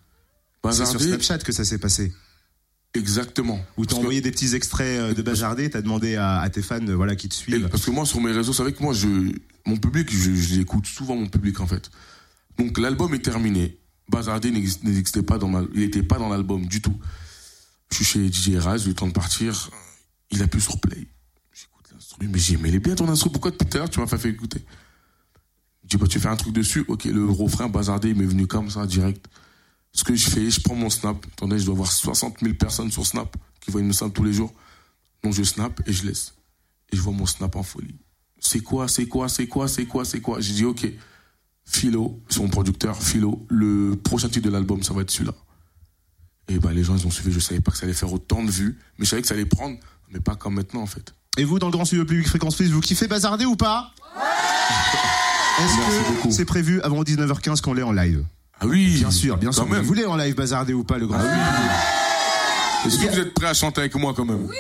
C'est 0.71 0.85
sur 0.85 1.01
Snapchat 1.01 1.39
que 1.39 1.51
ça 1.51 1.65
s'est 1.65 1.77
passé. 1.77 2.13
Exactement. 2.97 3.59
Où 3.77 3.85
t'as 3.85 3.95
que- 3.95 3.99
envoyé 3.99 4.21
des 4.21 4.31
petits 4.31 4.55
extraits 4.55 4.99
euh, 4.99 5.13
de 5.13 5.21
Bazardé, 5.21 5.69
t'as 5.69 5.81
demandé 5.81 6.15
à, 6.15 6.39
à 6.39 6.49
tes 6.49 6.61
fans 6.61 6.85
euh, 6.87 6.95
voilà, 6.95 7.15
qui 7.15 7.29
te 7.29 7.33
Et 7.35 7.37
suivent. 7.37 7.69
parce 7.69 7.85
que 7.85 7.91
moi, 7.91 8.05
sur 8.05 8.21
mes 8.21 8.31
réseaux, 8.31 8.53
c'est 8.53 8.63
vrai 8.63 8.73
que 8.73 8.81
moi, 8.83 8.93
je, 8.93 9.07
mon 9.65 9.77
public, 9.77 10.09
je, 10.11 10.33
je 10.33 10.55
l'écoute 10.55 10.85
souvent, 10.85 11.15
mon 11.15 11.27
public, 11.27 11.59
en 11.59 11.67
fait. 11.67 11.89
Donc, 12.57 12.77
l'album 12.77 13.13
est 13.13 13.19
terminé. 13.23 13.77
Bazardé 14.09 14.51
n'existe- 14.51 14.83
n'existait 14.83 15.23
pas 15.23 15.37
dans 15.37 15.47
ma, 15.47 15.63
il 15.73 15.79
n'était 15.81 16.03
pas 16.03 16.17
dans 16.19 16.29
l'album 16.29 16.65
du 16.67 16.81
tout. 16.81 16.97
Je 17.91 17.95
suis 17.97 18.05
chez 18.05 18.31
DJ 18.31 18.55
Raz, 18.57 18.77
j'ai 18.79 18.85
eu 18.85 18.89
le 18.89 18.93
temps 18.95 19.07
de 19.07 19.13
partir. 19.13 19.69
Il 20.31 20.41
a 20.43 20.47
plus 20.47 20.61
sur 20.61 20.79
Play. 20.79 21.07
J'écoute 21.53 21.85
l'instru, 21.93 22.27
mais 22.31 22.39
j'ai, 22.39 22.53
est 22.55 22.79
bien 22.79 22.95
ton 22.95 23.07
instru. 23.09 23.29
Pourquoi 23.31 23.51
tout 23.51 23.65
à 23.73 23.77
l'heure, 23.77 23.89
tu 23.89 23.99
m'as 23.99 24.07
fait 24.07 24.29
écouter? 24.29 24.63
Je 25.83 25.89
dis, 25.89 25.97
bah, 25.97 26.07
tu 26.07 26.19
fais 26.19 26.27
un 26.29 26.35
truc 26.35 26.53
dessus. 26.53 26.83
Ok, 26.87 27.05
le 27.05 27.25
refrain 27.25 27.67
Bazardé, 27.69 28.09
il 28.09 28.15
m'est 28.15 28.25
venu 28.25 28.47
comme 28.47 28.69
ça, 28.69 28.85
direct. 28.87 29.25
Ce 29.95 30.03
que 30.03 30.13
je 30.13 30.29
fais, 30.29 30.49
je 30.51 30.59
prends 30.59 30.75
mon 30.75 30.89
snap. 30.89 31.25
Attendez, 31.33 31.57
je 31.57 31.65
dois 31.65 31.73
avoir 31.73 31.91
60 31.91 32.39
000 32.41 32.53
personnes 32.55 32.91
sur 32.91 33.05
Snap 33.05 33.35
qui 33.61 33.71
voient 33.71 33.79
une 33.79 33.93
snap 33.93 34.13
tous 34.13 34.25
les 34.25 34.33
jours. 34.33 34.53
Donc, 35.23 35.33
je 35.33 35.41
snap 35.41 35.81
et 35.87 35.93
je 35.93 36.05
laisse 36.05 36.33
et 36.91 36.97
je 36.97 37.01
vois 37.01 37.13
mon 37.13 37.25
snap 37.25 37.55
en 37.55 37.63
folie. 37.63 37.95
C'est 38.39 38.59
quoi, 38.59 38.89
c'est 38.89 39.07
quoi, 39.07 39.29
c'est 39.29 39.47
quoi, 39.47 39.67
c'est 39.69 39.85
quoi, 39.85 40.03
c'est 40.05 40.19
quoi? 40.19 40.41
J'ai 40.41 40.53
dit, 40.53 40.65
ok, 40.65 40.85
Philo, 41.65 42.21
c'est 42.29 42.41
mon 42.41 42.49
producteur, 42.49 43.01
Philo, 43.01 43.45
le 43.49 43.95
prochain 43.95 44.27
titre 44.29 44.45
de 44.45 44.51
l'album, 44.51 44.83
ça 44.83 44.93
va 44.93 45.01
être 45.01 45.11
celui-là. 45.11 45.33
Et 46.49 46.59
ben 46.59 46.71
les 46.73 46.83
gens, 46.83 46.95
ils 46.95 47.07
ont 47.07 47.11
suivi, 47.11 47.31
je 47.31 47.39
savais 47.39 47.61
pas 47.61 47.71
que 47.71 47.77
ça 47.77 47.85
allait 47.85 47.93
faire 47.95 48.13
autant 48.13 48.43
de 48.43 48.51
vues, 48.51 48.77
mais 48.99 49.05
je 49.05 49.09
savais 49.11 49.21
que 49.21 49.27
ça 49.27 49.33
allait 49.33 49.45
prendre, 49.45 49.77
mais 50.11 50.19
pas 50.19 50.35
comme 50.35 50.55
maintenant, 50.55 50.81
en 50.81 50.85
fait. 50.85 51.15
Et 51.37 51.43
vous, 51.43 51.57
dans 51.57 51.67
le 51.67 51.71
grand 51.71 51.85
studio 51.85 52.05
public 52.05 52.27
Fréquence 52.27 52.55
Plus, 52.57 52.69
vous 52.69 52.81
kiffez 52.81 53.07
Bazardé 53.07 53.45
ou 53.45 53.55
pas? 53.55 53.91
Merci 55.57 55.79
Est-ce 55.79 56.11
beaucoup. 56.11 56.27
que 56.27 56.33
c'est 56.33 56.45
prévu 56.45 56.81
avant 56.81 57.01
19h15 57.01 57.61
qu'on 57.61 57.73
l'ait 57.73 57.81
en 57.81 57.93
live? 57.93 58.23
Oui 58.65 58.97
Bien 58.97 59.11
sûr, 59.11 59.37
bien 59.37 59.51
sûr. 59.51 59.67
Même. 59.67 59.81
Vous 59.81 59.87
voulez 59.87 60.05
en 60.05 60.15
live 60.15 60.35
Bazardé 60.35 60.73
ou 60.73 60.83
pas, 60.83 60.97
le 60.97 61.07
grand 61.07 61.19
studio 61.19 61.35
Est-ce 62.85 62.97
que 62.99 63.11
vous 63.13 63.19
êtes 63.19 63.33
prêts 63.33 63.47
à 63.47 63.53
chanter 63.53 63.81
avec 63.81 63.95
moi, 63.95 64.13
quand 64.15 64.25
même? 64.25 64.45
Oui 64.47 64.55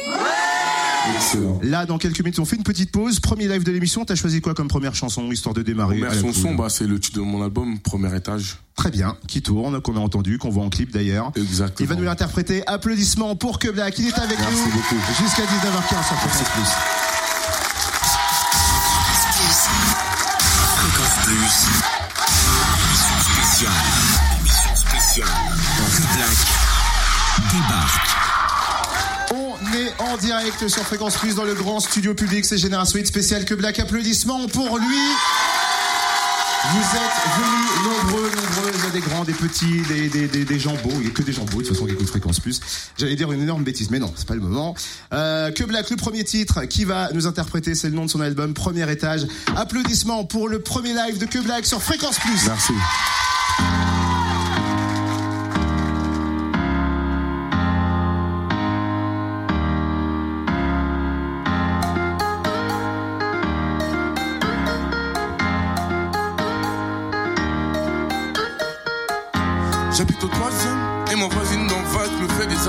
Excellent. 1.15 1.59
Là, 1.61 1.85
dans 1.85 1.99
quelques 1.99 2.19
minutes, 2.21 2.39
on 2.39 2.45
fait 2.45 2.55
une 2.55 2.63
petite 2.63 2.91
pause. 2.91 3.19
Premier 3.19 3.47
live 3.47 3.63
de 3.63 3.71
l'émission, 3.71 4.05
t'as 4.05 4.15
choisi 4.15 4.41
quoi 4.41 4.55
comme 4.55 4.67
première 4.67 4.95
chanson, 4.95 5.31
histoire 5.31 5.53
de 5.53 5.61
démarrer? 5.61 5.99
Première 5.99 6.19
chanson, 6.19 6.55
bah, 6.55 6.67
c'est 6.69 6.87
le 6.87 6.99
titre 6.99 7.19
de 7.19 7.23
mon 7.23 7.43
album, 7.43 7.77
Premier 7.79 8.15
Étage. 8.15 8.57
Très 8.75 8.89
bien, 8.89 9.15
qui 9.27 9.43
tourne, 9.43 9.79
qu'on 9.81 9.97
a 9.97 9.99
entendu, 9.99 10.39
qu'on 10.39 10.49
voit 10.49 10.63
en 10.63 10.69
clip 10.69 10.91
d'ailleurs. 10.91 11.31
Exactement. 11.35 11.85
Il 11.85 11.89
va 11.93 11.95
nous 11.95 12.05
l'interpréter. 12.05 12.63
Applaudissements 12.65 13.35
pour 13.35 13.59
Que 13.59 13.69
Black. 13.69 13.99
Il 13.99 14.07
est 14.07 14.17
avec 14.19 14.39
Merci 14.39 14.55
nous 14.65 14.71
beaucoup. 14.71 14.95
jusqu'à 15.21 15.43
19h15 15.43 16.07
sur 16.07 16.51
Plus. 16.51 17.14
Débarque. 27.51 28.07
On 29.33 29.73
est 29.73 29.93
en 30.01 30.17
direct 30.17 30.67
sur 30.67 30.83
Fréquence 30.83 31.17
Plus 31.17 31.35
dans 31.35 31.43
le 31.43 31.53
grand 31.53 31.79
studio 31.79 32.13
public. 32.13 32.45
C'est 32.45 32.57
Génération 32.57 32.97
8 32.97 33.07
spécial 33.07 33.45
Que 33.45 33.53
Black. 33.53 33.79
Applaudissements 33.79 34.47
pour 34.47 34.77
lui. 34.77 34.97
Vous 36.71 36.97
êtes 36.97 37.37
venus 37.37 37.65
nombreux, 37.83 38.23
nombreux, 38.23 38.71
il 38.73 38.83
y 38.83 38.87
a 38.87 38.89
des 38.89 38.99
grands, 38.99 39.23
des 39.23 39.33
petits, 39.33 39.81
des, 39.87 40.09
des, 40.09 40.27
des, 40.27 40.45
des 40.45 40.59
gens 40.59 40.73
beaux, 40.83 40.89
il 40.93 41.01
n'y 41.01 41.07
a 41.07 41.11
que 41.11 41.21
des 41.21 41.31
gens 41.31 41.45
beaux 41.45 41.61
de 41.61 41.67
toute 41.67 41.75
façon 41.75 41.85
qui 41.85 41.93
écoutent 41.93 42.09
Fréquence 42.09 42.39
Plus. 42.39 42.59
J'allais 42.97 43.15
dire 43.15 43.31
une 43.31 43.41
énorme 43.41 43.63
bêtise, 43.63 43.91
mais 43.91 43.99
non, 43.99 44.11
c'est 44.15 44.27
pas 44.27 44.33
le 44.33 44.41
moment. 44.41 44.73
Euh, 45.13 45.51
que 45.51 45.63
Black, 45.63 45.91
le 45.91 45.95
premier 45.95 46.23
titre 46.23 46.63
qui 46.65 46.83
va 46.83 47.11
nous 47.13 47.27
interpréter, 47.27 47.75
c'est 47.75 47.89
le 47.89 47.95
nom 47.95 48.05
de 48.05 48.09
son 48.09 48.21
album, 48.21 48.55
Premier 48.55 48.91
Étage. 48.91 49.27
Applaudissements 49.55 50.25
pour 50.25 50.49
le 50.49 50.59
premier 50.59 50.93
live 50.93 51.19
de 51.19 51.25
Que 51.27 51.39
Black 51.39 51.67
sur 51.67 51.83
Fréquence 51.83 52.17
Plus. 52.17 52.47
Merci. 52.47 52.73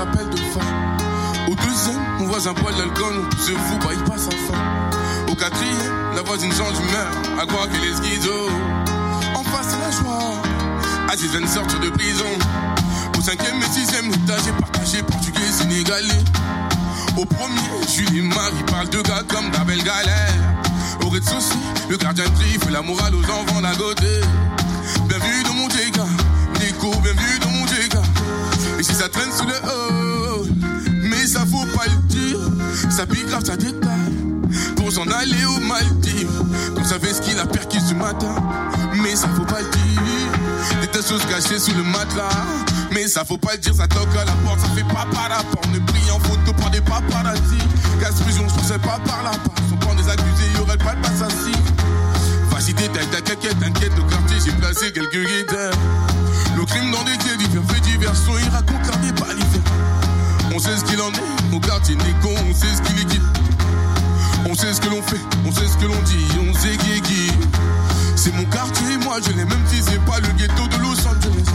De 0.05 0.37
femme. 0.53 0.97
Au 1.47 1.55
deuxième, 1.55 1.99
mon 2.19 2.27
voisin 2.27 2.53
boit 2.53 2.71
de 2.71 2.77
l'alcool, 2.77 3.15
on 3.15 3.41
se 3.41 3.51
fout, 3.51 3.79
bah 3.81 3.89
il 3.93 4.03
passe 4.03 4.27
à 4.27 4.31
fin. 4.31 5.31
Au 5.31 5.33
quatrième, 5.33 6.13
la 6.15 6.21
voisine 6.21 6.51
change 6.51 6.73
d'humeur, 6.73 7.07
à 7.41 7.45
croire 7.47 7.67
qu'elle 7.67 7.83
est 7.83 7.95
schizo. 7.95 8.47
En 9.33 9.43
face, 9.43 9.75
la 9.81 9.89
joie. 9.89 10.41
Aziz 11.09 11.31
vient 11.31 11.41
de 11.41 11.47
sortir 11.47 11.79
de 11.79 11.89
prison. 11.89 12.25
Au 13.17 13.21
cinquième 13.21 13.57
et 13.57 13.73
sixième 13.73 14.05
étage, 14.13 14.41
j'ai 14.45 14.51
partagé 14.51 15.01
portugais 15.01 15.51
sénégalais. 15.51 16.23
Au 17.17 17.25
premier, 17.25 17.87
Julie 17.91 18.21
Marie 18.21 18.63
parle 18.67 18.89
de 18.89 19.01
gars 19.01 19.23
comme 19.27 19.49
d'Abel 19.49 19.81
Galère. 19.83 20.35
Au 21.03 21.09
rez-de-chaussée, 21.09 21.55
le 21.89 21.97
gardien 21.97 22.25
de 22.25 22.63
fait 22.63 22.71
la 22.71 22.83
morale 22.83 23.15
aux 23.15 23.23
enfants 23.23 23.61
d'à 23.61 23.73
côté. 23.73 24.21
Bienvenue 25.07 25.43
dans 25.43 25.53
mon 25.53 25.67
dégât, 25.69 26.05
Nico, 26.61 26.91
bienvenue 27.01 27.39
dans 27.41 27.46
ça 28.97 29.09
traîne 29.09 29.31
sous 29.31 29.45
le 29.45 29.53
haut, 29.53 30.47
mais 31.03 31.27
ça 31.27 31.41
faut 31.41 31.65
pas 31.77 31.85
le 31.85 32.07
dire. 32.07 32.39
Ça 32.89 33.05
pique 33.05 33.27
grave, 33.27 33.45
ça 33.45 33.55
détaille. 33.55 34.15
Pour 34.75 34.91
s'en 34.91 35.05
aller 35.11 35.45
aux 35.45 35.59
Maldives. 35.59 36.43
On 36.75 36.83
savait 36.83 37.13
ce 37.13 37.21
qu'il 37.21 37.37
a 37.37 37.45
perquis 37.45 37.79
ce 37.79 37.93
matin, 37.93 38.33
mais 39.03 39.15
ça 39.15 39.27
faut 39.35 39.45
pas 39.45 39.59
le 39.61 39.69
dire. 39.69 40.81
Des 40.81 40.87
tas 40.87 41.01
de 41.01 41.05
choses 41.05 41.23
cachées 41.27 41.59
sous 41.59 41.75
le 41.75 41.83
matelas. 41.83 42.29
Mais 42.91 43.07
ça 43.07 43.23
faut 43.23 43.37
pas 43.37 43.53
le 43.53 43.59
dire, 43.59 43.75
ça 43.75 43.87
toque 43.87 44.15
à 44.19 44.25
la 44.25 44.31
porte, 44.43 44.61
ça 44.61 44.69
fait 44.75 44.87
pas 44.87 45.05
par 45.13 45.29
la 45.29 45.43
porte. 45.43 45.67
On 45.69 45.75
est 45.75 45.85
pris 45.85 46.11
en 46.11 46.19
photo 46.19 46.53
par 46.53 46.71
des 46.71 46.81
paparazzi. 46.81 47.61
Casse 47.99 48.19
prison, 48.21 48.47
je 48.49 48.73
pas 48.79 48.99
par 49.05 49.21
la 49.23 49.29
part. 49.29 49.61
Sont 49.69 49.77
pas 49.77 49.93
des 49.93 50.09
accusés, 50.09 50.49
y 50.57 50.61
aurait 50.61 50.77
pas 50.77 50.95
de 50.95 51.05
assassin. 51.05 51.59
Vas-y, 52.49 52.73
détaille 52.73 53.07
ta 53.11 53.21
caquette, 53.21 53.59
t'inquiète, 53.59 53.91
au 53.99 54.09
quartier, 54.09 54.37
j'ai 54.43 54.53
placé 54.53 54.91
quelques 54.91 55.27
guetteurs. 55.27 55.73
Le 56.57 56.65
crime 56.65 56.89
dans 56.89 57.03
des 57.03 57.15
quais 57.17 57.37
diversion, 58.07 58.33
il 58.37 58.49
raconte 58.49 59.01
des 59.01 59.11
pas 59.13 59.33
l'hiver. 59.33 59.61
On 60.53 60.59
sait 60.59 60.77
ce 60.77 60.85
qu'il 60.85 60.99
en 61.01 61.11
est, 61.11 61.55
au 61.55 61.59
quartier 61.59 61.95
Nico, 61.95 62.29
on 62.49 62.53
sait 62.53 62.73
ce 62.75 62.81
qu'il 62.81 62.99
est 63.01 63.05
dit. 63.05 63.21
On 64.49 64.55
sait 64.55 64.73
ce 64.73 64.81
que 64.81 64.89
l'on 64.89 65.01
fait, 65.01 65.19
on 65.45 65.51
sait 65.51 65.67
ce 65.67 65.77
que 65.77 65.85
l'on 65.85 66.01
dit, 66.03 66.25
on 66.49 66.53
sait 66.53 66.77
qui 66.77 66.97
est 66.97 67.01
qui. 67.01 67.31
C'est 68.15 68.33
mon 68.35 68.45
quartier, 68.45 68.97
moi 69.03 69.17
je 69.21 69.31
l'ai, 69.31 69.45
même 69.45 69.65
si 69.67 69.81
c'est 69.81 69.99
pas 70.05 70.19
le 70.19 70.27
ghetto 70.37 70.67
de 70.67 70.81
Los 70.81 71.07
Angeles. 71.07 71.51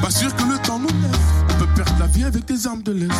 Pas 0.00 0.10
sûr 0.10 0.34
que 0.34 0.42
le 0.44 0.58
temps 0.58 0.78
nous 0.78 0.88
laisse, 0.88 1.20
on 1.50 1.58
peut 1.58 1.68
perdre 1.74 1.98
la 1.98 2.06
vie 2.06 2.24
avec 2.24 2.44
des 2.46 2.66
armes 2.66 2.82
de 2.82 2.92
l'Est. 2.92 3.12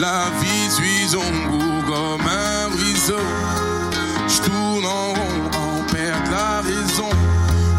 La 0.00 0.24
vie 0.40 0.70
suit 0.70 1.08
son 1.08 1.50
goût 1.50 1.82
comme 1.86 2.26
un 2.26 2.76
ruisseau. 2.76 3.71
Tourne 4.44 4.84
en 4.84 5.08
rond, 5.08 5.50
en 5.58 5.92
perte 5.92 6.30
la 6.30 6.60
raison. 6.60 7.10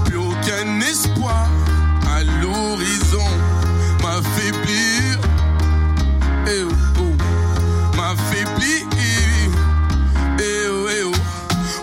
Plus 0.05 0.17
aucun 0.17 0.79
espoir 0.81 1.47
à 2.15 2.23
l'horizon. 2.23 3.29
M'affaiblir, 4.01 5.19
eh 6.47 6.63
oh, 6.63 6.73
oh. 6.99 7.95
m'affaiblir, 7.97 8.85
eh 10.39 10.67
oh, 10.69 10.87
eh 10.89 11.03
oh. 11.05 11.11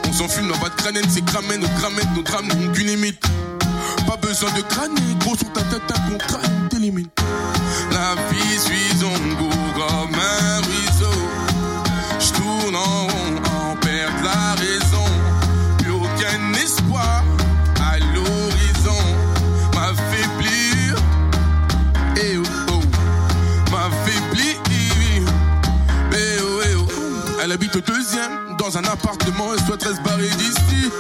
On 0.08 0.12
s'enfume 0.12 0.48
dans 0.48 0.58
pas 0.58 0.68
de 0.68 0.74
crâne, 0.74 0.98
c'est 1.08 1.24
cramé, 1.24 1.56
nos 1.56 1.68
grammes, 1.78 2.00
nos 2.14 2.22
drames 2.22 2.46
n'ont 2.48 2.72
qu'une 2.72 2.88
limite. 2.88 3.22
Pas 4.06 4.16
besoin 4.16 4.50
de 4.52 4.62
crâner, 4.62 5.16
gros 5.20 5.36
sur 5.36 5.50
ta 5.52 5.62
tête, 5.62 5.82
un 5.88 6.10
contrat, 6.10 6.40
t'élimine. 6.68 7.08
La 7.92 8.14
vie 8.30 8.58
suit 8.58 8.98
son 8.98 9.12
goût 9.36 9.49
Deuxième, 27.86 28.56
dans 28.58 28.76
un 28.76 28.84
appartement, 28.84 29.54
elle 29.54 29.64
souhaiterait 29.64 29.94
se 29.94 30.00
barrer 30.02 30.28
d'ici. 30.28 30.90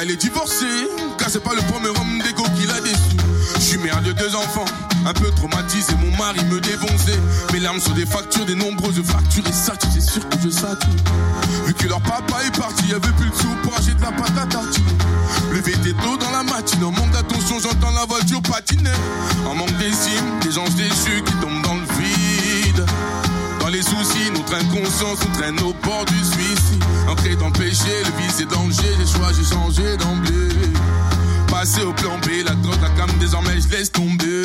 Elle 0.00 0.10
est 0.10 0.16
divorcée, 0.16 0.88
car 1.18 1.28
c'est 1.28 1.42
pas 1.42 1.54
le 1.54 1.60
premier 1.62 1.88
homme 1.88 2.18
d'égo 2.24 2.44
qui 2.56 2.66
l'a 2.66 2.80
déçu. 2.80 3.16
Je 3.56 3.60
suis 3.60 3.78
mère 3.78 4.00
de 4.02 4.12
deux 4.12 4.34
enfants, 4.34 4.64
un 5.06 5.12
peu 5.12 5.30
traumatisé, 5.32 5.92
mon 5.96 6.16
mari 6.16 6.42
me 6.46 6.60
défonçait. 6.60 7.20
Mes 7.52 7.60
larmes 7.60 7.80
sont 7.80 7.92
des 7.92 8.06
factures, 8.06 8.46
des 8.46 8.54
nombreuses 8.54 9.02
fractures, 9.04 9.46
et 9.46 9.52
ça, 9.52 9.74
tu 9.76 9.86
sais 9.88 10.00
sûr 10.00 10.28
que 10.28 10.36
je 10.42 10.48
sature. 10.48 10.88
Vu 11.66 11.74
que 11.74 11.86
leur 11.86 12.00
papa 12.00 12.42
est 12.46 12.58
parti, 12.58 12.86
y'avait 12.88 13.12
plus 13.12 13.26
le 13.26 13.32
sou 13.32 13.48
pour 13.62 13.76
acheter 13.76 13.94
de 13.94 14.02
la 14.02 14.12
pâte 14.12 14.38
à 14.40 14.46
tartiner. 14.46 14.92
Levé 15.52 15.76
des 15.76 15.92
tôt 15.92 16.16
dans 16.16 16.30
la 16.30 16.42
matinée, 16.42 16.84
en 16.84 16.90
manque 16.90 17.10
d'attention, 17.12 17.58
j'entends 17.60 17.92
la 17.92 18.06
voiture 18.06 18.42
patiner. 18.42 18.90
En 19.46 19.54
manque 19.54 19.76
d'estime, 19.78 20.40
des 20.42 20.52
gens 20.52 20.64
déchus 20.76 21.22
qui 21.24 21.32
tombent 21.34 21.63
les 23.74 23.82
soucis, 23.82 24.30
notre 24.32 24.54
inconscience 24.54 25.18
nous 25.26 25.34
traîne 25.34 25.58
au 25.60 25.74
bord 25.84 26.04
du 26.04 26.18
suicide. 26.24 26.84
Ancré 27.08 27.34
dans 27.34 27.46
le 27.46 27.52
péché, 27.52 27.90
le 28.04 28.22
vice 28.22 28.40
et 28.40 28.46
danger, 28.46 28.82
j'ai 28.98 29.06
choix, 29.06 29.32
j'ai 29.32 29.44
changé 29.44 29.96
d'emblée. 29.96 30.54
Passé 31.48 31.82
au 31.82 31.92
plan 31.92 32.16
B, 32.18 32.44
la 32.44 32.54
drogue, 32.54 32.80
la 32.80 32.90
cam, 32.90 33.10
désormais 33.18 33.60
je 33.60 33.68
laisse 33.76 33.90
tomber. 33.90 34.44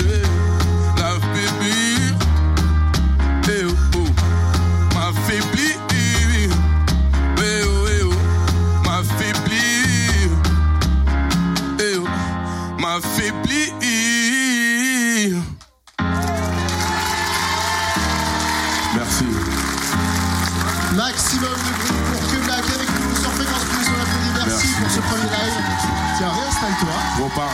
Bon, 26.81 27.29
pas. 27.35 27.49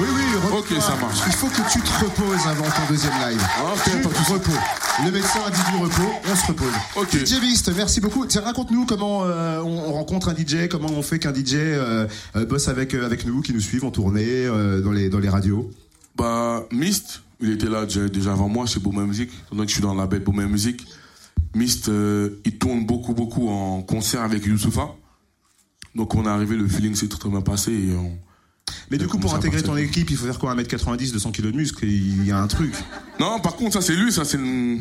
Oui, 0.00 0.06
oui. 0.14 0.56
Ok, 0.56 0.80
ça 0.80 0.94
marche. 0.96 1.18
Il 1.26 1.32
faut 1.32 1.48
que 1.48 1.72
tu 1.72 1.80
te 1.80 2.04
reposes 2.04 2.46
avant 2.46 2.64
ton 2.64 2.88
deuxième 2.88 3.12
live. 3.14 3.42
Ok, 3.72 3.84
tu 3.84 4.18
souci. 4.18 4.32
repos. 4.32 4.52
Le 5.04 5.10
médecin 5.10 5.40
a 5.46 5.50
dit 5.50 5.60
du 5.72 5.82
repos, 5.82 6.12
on 6.30 6.36
se 6.36 6.46
repose. 6.46 6.72
Ok. 6.96 7.26
DJ 7.26 7.40
Beast, 7.40 7.72
merci 7.76 8.00
beaucoup. 8.00 8.24
Tiens, 8.26 8.42
raconte-nous 8.42 8.86
comment 8.86 9.24
euh, 9.24 9.60
on, 9.62 9.90
on 9.90 9.92
rencontre 9.92 10.28
un 10.28 10.34
DJ, 10.34 10.68
comment 10.70 10.88
on 10.90 11.02
fait 11.02 11.18
qu'un 11.18 11.34
DJ 11.34 11.54
euh, 11.54 12.06
euh, 12.36 12.46
bosse 12.46 12.68
avec, 12.68 12.94
euh, 12.94 13.04
avec 13.04 13.26
nous, 13.26 13.40
qui 13.40 13.52
nous 13.52 13.60
suivent 13.60 13.84
en 13.84 13.90
tournée, 13.90 14.46
dans, 14.46 14.92
les, 14.92 15.08
dans 15.08 15.18
les 15.18 15.28
radios. 15.28 15.70
Bah, 16.16 16.64
Mist, 16.70 17.22
il 17.40 17.50
était 17.50 17.68
là 17.68 17.84
déjà, 17.86 18.32
avant 18.32 18.48
moi 18.48 18.66
chez 18.66 18.78
Beaumain 18.78 19.06
Music. 19.06 19.30
Donc 19.52 19.68
je 19.68 19.72
suis 19.74 19.82
dans 19.82 19.94
la 19.94 20.06
bête 20.06 20.22
Beaumain 20.22 20.46
Music. 20.46 20.86
Mist, 21.54 21.90
il 22.44 22.58
tourne 22.58 22.86
beaucoup, 22.86 23.14
beaucoup 23.14 23.48
en 23.48 23.82
concert 23.82 24.22
avec 24.22 24.46
Youssoufa. 24.46 24.88
Donc 25.96 26.14
on 26.14 26.24
est 26.26 26.28
arrivé, 26.28 26.56
le 26.56 26.68
feeling 26.68 26.94
s'est 26.94 27.08
très 27.08 27.28
bien 27.28 27.40
passé 27.40 27.72
et 27.72 27.92
on... 27.96 28.16
Mais 28.90 28.98
du 28.98 29.06
coup, 29.06 29.18
pour 29.18 29.34
intégrer 29.34 29.62
ton 29.62 29.76
équipe, 29.76 30.10
il 30.10 30.16
faut 30.16 30.26
faire 30.26 30.38
quoi 30.38 30.54
1m90, 30.54 31.12
200 31.12 31.32
kg 31.32 31.42
de 31.42 31.50
muscle 31.52 31.84
Il 31.86 32.24
y 32.26 32.32
a 32.32 32.38
un 32.38 32.46
truc. 32.46 32.74
Non, 33.20 33.40
par 33.40 33.56
contre, 33.56 33.74
ça 33.74 33.80
c'est 33.80 33.94
lui, 33.96 34.12
ça 34.12 34.24
c'est... 34.24 34.36
le- 34.38 34.78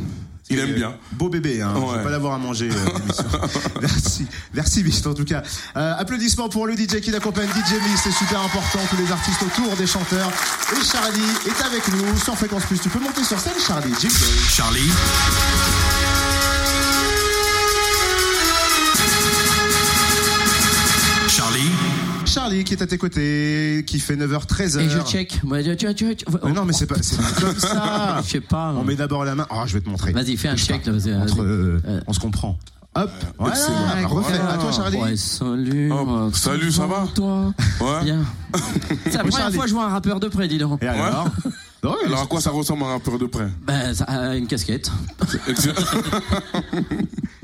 Il 0.50 0.60
aime 0.60 0.73
bien. 0.76 0.95
Beau 1.13 1.28
bébé, 1.30 1.62
hein. 1.62 1.73
Je 1.76 1.82
Ouais. 1.82 1.97
vais 1.97 2.04
pas 2.04 2.10
l'avoir 2.10 2.34
à 2.36 2.38
manger. 2.38 2.69
euh, 2.71 2.86
l'émission. 3.00 3.26
merci, 3.82 4.26
merci 4.54 4.84
Beast 4.84 5.06
en 5.08 5.13
tout 5.13 5.26
cas. 5.26 5.43
Euh, 5.76 5.93
applaudissements 5.97 6.47
pour 6.47 6.67
le 6.67 6.73
DJ 6.78 7.02
qui 7.02 7.12
l'accompagne, 7.12 7.50
DJ 7.50 7.73
Beast, 7.84 8.04
c'est 8.06 8.12
super 8.13 8.39
important. 8.41 8.80
Tous 8.89 8.95
les 8.97 9.12
artistes 9.12 9.41
autour 9.41 9.76
des 9.76 9.88
chanteurs. 9.88 10.32
Et 10.71 10.86
Charlie 10.86 11.19
est 11.47 11.62
avec 11.65 11.88
nous 11.89 12.17
sur 12.19 12.36
Fréquence 12.38 12.63
Plus. 12.65 12.80
Tu 12.80 12.88
peux 12.89 13.00
monter 13.00 13.23
sur 13.26 13.39
scène, 13.39 13.54
Charlie. 13.65 13.93
Jingle. 14.00 14.15
Charlie. 14.50 14.80
Charlie. 14.89 15.96
Charlie 22.38 22.63
qui 22.63 22.73
est 22.76 22.82
à 22.84 22.88
tes 22.88 22.97
côtés, 23.00 23.84
qui 23.88 24.00
fait 24.00 24.15
9h13. 24.15 24.78
Et 24.80 24.89
je 24.89 25.00
check. 25.00 25.39
Moi, 25.43 25.62
je- 25.62 25.71
je- 25.71 25.88
je- 25.88 26.06
je- 26.06 26.38
Mais 26.45 26.52
non, 26.52 26.65
mais 26.65 26.73
c'est 26.73 26.86
pas, 26.86 26.95
c'est 27.02 27.17
pas 27.17 27.41
comme 27.41 27.58
ça. 27.58 28.17
Je 28.23 28.30
sais 28.30 28.41
pas. 28.41 28.73
On 28.78 28.84
met 28.84 28.95
d'abord 28.95 29.26
la 29.26 29.34
main. 29.34 29.47
Ah, 29.50 29.63
je 29.65 29.73
vais 29.73 29.82
te 29.82 29.89
montrer. 29.89 30.12
Vas-y, 30.12 30.38
fais 30.38 30.47
un 30.50 30.56
check. 30.56 30.86
Là, 30.86 30.91
vas-y, 30.93 31.15
Entre, 31.15 31.41
euh, 31.41 31.82
Euh. 31.88 32.00
on 32.06 32.13
se 32.13 32.19
comprend. 32.19 32.58
Hop, 32.95 33.10
voilà, 33.38 33.56
excellent. 33.56 34.08
refais. 34.08 34.34
À 34.39 34.58
toi, 34.58 34.71
Charlie. 34.71 34.97
Ouais, 34.97 35.15
salut. 35.17 35.91
Oh, 35.91 36.06
euh, 36.10 36.30
salut, 36.34 36.71
ça 36.71 36.86
va 36.88 37.08
Toi. 37.13 37.54
Ouais. 37.82 38.04
Bien. 38.04 38.19
C'est 39.06 39.13
la 39.13 39.19
première 39.19 39.38
Charlie. 39.38 39.56
fois 39.56 39.63
que 39.65 39.69
je 39.69 39.76
vois 39.76 39.86
un 39.86 39.89
rappeur 39.89 40.19
de 40.19 40.28
près, 40.28 40.47
dis 40.47 40.58
donc. 40.58 40.82
Et 40.84 40.88
alors 40.88 41.28
Non, 41.83 41.95
Alors 42.05 42.21
à 42.21 42.25
quoi 42.25 42.41
ça 42.41 42.49
ressemble 42.51 42.83
un 42.83 42.87
rappeur 42.87 43.19
de 43.19 43.25
près 43.25 43.47
Ben, 43.65 43.93
ça 43.93 44.05
a 44.05 44.35
une 44.35 44.47
casquette. 44.47 44.91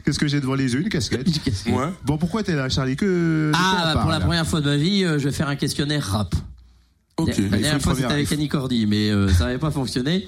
Qu'est-ce 0.05 0.19
que 0.19 0.27
j'ai 0.27 0.41
devant 0.41 0.55
les 0.55 0.73
yeux 0.73 0.81
Une 0.81 0.89
casquette. 0.89 1.27
Une 1.27 1.33
casquette. 1.33 1.73
Ouais. 1.73 1.87
Bon, 2.05 2.17
pourquoi 2.17 2.43
t'es 2.43 2.55
là, 2.55 2.67
Charlie 2.69 2.95
Que 2.95 3.51
Ah, 3.55 3.93
bah, 3.93 4.01
pour 4.01 4.11
la 4.11 4.19
première 4.19 4.45
fois 4.45 4.59
de 4.61 4.69
ma 4.69 4.75
vie, 4.77 5.03
euh, 5.03 5.17
je 5.19 5.25
vais 5.25 5.31
faire 5.31 5.47
un 5.47 5.55
questionnaire 5.55 6.03
rap. 6.03 6.35
Ok. 7.17 7.37
La 7.37 7.57
dernière 7.57 7.81
fois, 7.81 7.95
c'était 7.95 8.07
avec 8.07 8.31
Annie 8.31 8.47
Cordy, 8.49 8.85
mais 8.85 9.09
euh, 9.11 9.29
ça 9.29 9.45
n'avait 9.45 9.59
pas 9.59 9.71
fonctionné. 9.71 10.27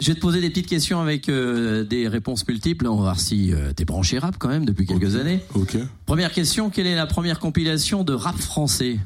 Je 0.00 0.08
vais 0.08 0.14
te 0.14 0.20
poser 0.20 0.40
des 0.40 0.48
petites 0.50 0.68
questions 0.68 1.00
avec 1.00 1.28
euh, 1.28 1.84
des 1.84 2.06
réponses 2.06 2.46
multiples. 2.46 2.86
On 2.86 2.96
va 2.96 3.02
voir 3.02 3.20
si 3.20 3.52
euh, 3.52 3.72
t'es 3.72 3.84
branché 3.84 4.18
rap 4.18 4.36
quand 4.38 4.48
même 4.48 4.64
depuis 4.64 4.86
quelques 4.86 5.16
années. 5.16 5.40
Ok. 5.54 5.76
Première 6.06 6.32
question, 6.32 6.70
quelle 6.70 6.86
est 6.86 6.94
la 6.94 7.06
première 7.06 7.40
compilation 7.40 8.04
de 8.04 8.12
rap 8.12 8.36
français? 8.36 8.98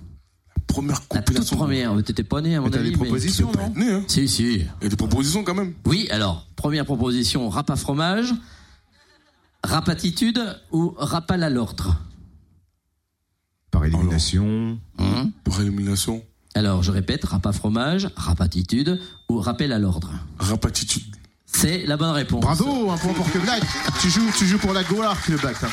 Première 0.73 1.01
La 1.13 1.23
première. 1.23 2.03
T'étais 2.03 2.25
pas 2.25 2.41
né 2.41 2.57
à 2.57 2.61
mon 2.61 2.67
Mais 2.67 2.71
t'as 2.73 2.79
avis. 2.81 2.91
des 2.93 2.97
propositions, 2.97 3.53
non 3.53 3.73
né, 3.77 3.93
hein. 3.93 4.05
Si, 4.09 4.27
si. 4.27 4.55
Il 4.55 4.61
y 4.83 4.87
a 4.87 4.89
des 4.89 4.97
propositions 4.97 5.45
quand 5.45 5.55
même. 5.55 5.75
Oui, 5.85 6.09
alors, 6.11 6.47
première 6.57 6.87
proposition, 6.87 7.49
rap 7.51 7.69
à 7.71 7.77
fromage, 7.77 8.33
rap 9.63 9.89
attitude 9.91 10.41
ou 10.73 10.95
rap 10.97 11.31
à 11.31 11.37
l'ordre 11.51 11.97
Par 13.71 13.85
élimination. 13.85 14.79
Hein 14.99 15.31
Par 15.45 15.61
élimination. 15.61 16.25
Alors, 16.55 16.83
je 16.83 16.91
répète, 16.91 17.25
rap 17.27 17.47
à 17.47 17.53
fromage, 17.53 18.09
rap 18.17 18.41
attitude 18.41 18.99
ou 19.29 19.39
rappel 19.41 19.73
à 19.73 19.79
l'ordre 19.79 20.11
Rap 20.39 20.65
attitude. 20.65 21.05
C'est 21.47 21.85
la 21.87 21.99
bonne 21.99 22.11
réponse. 22.13 22.41
Bravo, 22.41 22.91
un 22.91 22.97
point 22.97 23.13
pour 23.13 23.31
que 23.31 23.39
Black. 23.39 23.63
tu 24.01 24.09
joues, 24.09 24.31
tu 24.39 24.47
joues 24.47 24.59
pour 24.59 24.73
la 24.73 24.83
Golar, 24.85 25.23
que 25.23 25.33
Black. 25.39 25.63
hein. 25.65 25.69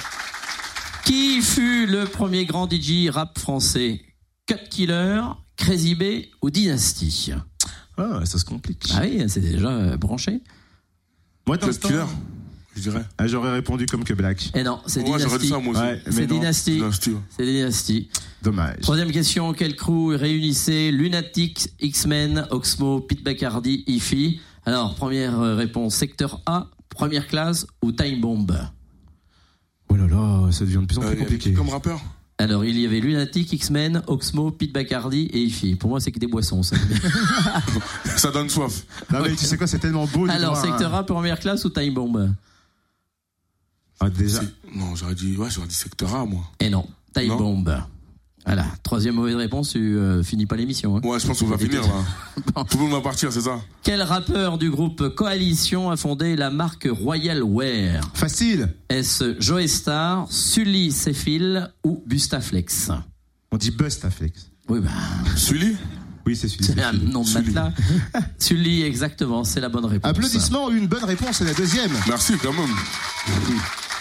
Qui 1.06 1.42
fut 1.42 1.88
le 1.88 2.04
premier 2.06 2.46
grand 2.46 2.70
DJ 2.70 3.10
rap 3.10 3.40
français? 3.40 4.02
Cut 4.50 4.68
Killer, 4.72 5.22
Crazy 5.58 5.94
B 5.94 6.04
ou 6.42 6.50
Dynasty 6.50 7.32
Ah, 7.98 8.22
ça 8.26 8.40
se 8.40 8.46
complique. 8.46 8.90
Ah 8.96 9.02
oui, 9.04 9.24
c'est 9.28 9.42
déjà 9.42 9.68
euh, 9.70 9.96
branché. 9.96 10.42
Moi, 11.46 11.58
d'instant, 11.58 11.88
Killer, 11.88 12.06
je 12.76 12.82
dirais. 12.82 13.06
ah, 13.20 13.28
j'aurais 13.28 13.52
répondu 13.52 13.86
comme 13.86 14.04
que 14.04 14.14
Black. 14.14 14.50
Eh 14.56 14.64
non, 14.64 14.80
c'est 14.88 15.02
Ouais, 15.08 15.20
j'aurais 15.20 15.38
dit 15.38 15.46
Dynasty. 15.46 15.50
ça 15.50 15.60
moi 15.60 15.74
aussi. 15.74 15.82
Ouais, 15.84 16.02
C'est 16.10 16.28
non. 16.28 16.36
Dynasty. 16.40 16.82
C'est 17.38 17.46
Dynasty. 17.46 18.10
Dommage. 18.42 18.80
Troisième 18.82 19.12
question, 19.12 19.54
quel 19.54 19.76
crew 19.76 20.16
réunissait 20.16 20.90
Lunatic, 20.92 21.70
X-Men, 21.80 22.48
Oxmo, 22.50 23.02
Pete 23.02 23.24
Bacardi, 23.24 23.84
Ify 23.86 24.40
Alors, 24.66 24.96
première 24.96 25.40
euh, 25.40 25.56
réponse, 25.56 25.94
secteur 25.94 26.42
A, 26.48 26.72
première 26.90 27.28
classe 27.28 27.68
ou 27.84 27.92
Time 27.92 28.20
Bomb? 28.20 28.52
Oh 29.90 29.96
là 29.96 30.08
là, 30.08 30.52
ça 30.52 30.66
devient 30.66 30.80
de 30.82 30.86
plus 30.86 30.98
en 30.98 31.02
Euh, 31.02 31.06
plus 31.06 31.12
avait 31.18 31.20
compliqué. 31.26 31.54
comme 31.54 31.70
rappeur 31.70 32.02
Alors, 32.42 32.64
il 32.64 32.80
y 32.80 32.86
avait 32.86 33.02
Lunatic, 33.02 33.52
X-Men, 33.52 34.02
Oxmo, 34.08 34.50
Pete 34.52 34.72
Bacardi 34.72 35.24
et 35.34 35.42
Ify. 35.42 35.76
Pour 35.76 35.90
moi, 35.90 36.00
c'est 36.00 36.14
que 36.14 36.20
des 36.20 36.28
boissons, 36.28 36.64
ça. 36.64 36.78
Ça 38.16 38.32
donne 38.32 38.50
soif. 38.50 38.86
Non, 39.12 39.20
mais 39.22 39.36
tu 39.36 39.44
sais 39.44 39.58
quoi, 39.58 39.68
c'est 39.68 39.80
tellement 39.80 40.08
beau. 40.08 40.26
Alors, 40.30 40.56
secteur 40.56 40.96
A, 40.96 41.06
première 41.06 41.38
classe 41.38 41.66
ou 41.66 41.70
Time 41.70 41.94
Bomb? 41.94 42.34
Ah, 44.00 44.10
déjà. 44.10 44.40
Non, 44.74 44.96
j'aurais 44.96 45.16
dit, 45.16 45.36
ouais, 45.36 45.50
j'aurais 45.50 45.68
dit 45.68 45.76
secteur 45.76 46.16
A, 46.16 46.26
moi. 46.26 46.44
Eh 46.62 46.70
non, 46.70 46.88
Time 47.14 47.28
Non. 47.28 47.38
Bomb. 47.38 47.84
Voilà, 48.50 48.66
troisième 48.82 49.14
mauvaise 49.14 49.36
réponse, 49.36 49.70
tu 49.70 49.96
euh, 49.96 50.24
finis 50.24 50.48
pas 50.48 50.56
l'émission. 50.56 50.98
hein. 50.98 51.02
Ouais, 51.04 51.20
je 51.20 51.28
pense 51.28 51.40
qu'on 51.40 51.46
va 51.46 51.58
finir 51.60 51.82
là. 51.84 52.64
Tout 52.70 52.78
le 52.80 52.84
monde 52.86 52.94
va 52.94 53.02
partir, 53.02 53.32
c'est 53.32 53.42
ça 53.42 53.60
Quel 53.84 54.02
rappeur 54.02 54.58
du 54.58 54.72
groupe 54.72 55.10
Coalition 55.14 55.92
a 55.92 55.98
fondé 55.98 56.36
la 56.36 56.50
marque 56.50 56.88
Royal 56.90 57.44
Wear? 57.44 58.02
Facile. 58.16 58.74
Est-ce 58.90 59.36
Joe 59.40 59.68
Star, 59.68 60.26
Sully 60.32 60.92
Céphile 60.92 61.70
ou 61.84 62.02
Bustaflex? 62.08 62.90
On 63.52 63.58
dit 63.58 63.70
bust, 63.70 64.04
à 64.04 64.10
Flex. 64.10 64.48
Oui, 64.68 64.80
bah, 64.80 64.90
Sully 65.36 65.76
Oui, 66.26 66.36
c'est 66.36 66.48
celui 66.48 66.64
c'est 66.66 66.82
un 66.82 66.94
nom 66.94 67.22
de 67.22 67.28
Sully. 67.28 67.52
matelas. 67.52 67.72
Sully, 68.40 68.82
exactement, 68.82 69.44
c'est 69.44 69.60
la 69.62 69.70
bonne 69.70 69.86
réponse. 69.86 70.10
Applaudissements, 70.10 70.72
une 70.72 70.88
bonne 70.88 71.04
réponse, 71.04 71.38
c'est 71.38 71.46
la 71.46 71.54
deuxième. 71.54 71.92
Merci 72.08 72.34
quand 72.42 72.54
même. 72.54 72.76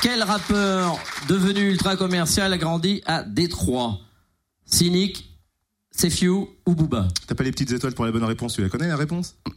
Quel 0.01 0.23
rappeur 0.23 0.99
devenu 1.29 1.71
ultra 1.71 1.97
commercial 1.97 2.51
a 2.51 2.57
grandi 2.57 3.03
à 3.05 3.23
Détroit? 3.25 3.99
Cynic, 4.71 5.25
Sefiu 5.91 6.31
ou 6.67 6.75
Booba 6.75 7.09
T'as 7.27 7.35
pas 7.35 7.43
les 7.45 7.51
petites 7.51 7.73
étoiles 7.73 7.95
pour 7.95 8.05
la 8.05 8.13
bonne 8.13 8.25
réponse, 8.25 8.55
tu 8.55 8.63
la 8.63 8.69
connais 8.69 8.89
la 8.89 8.97
réponse 8.97 9.35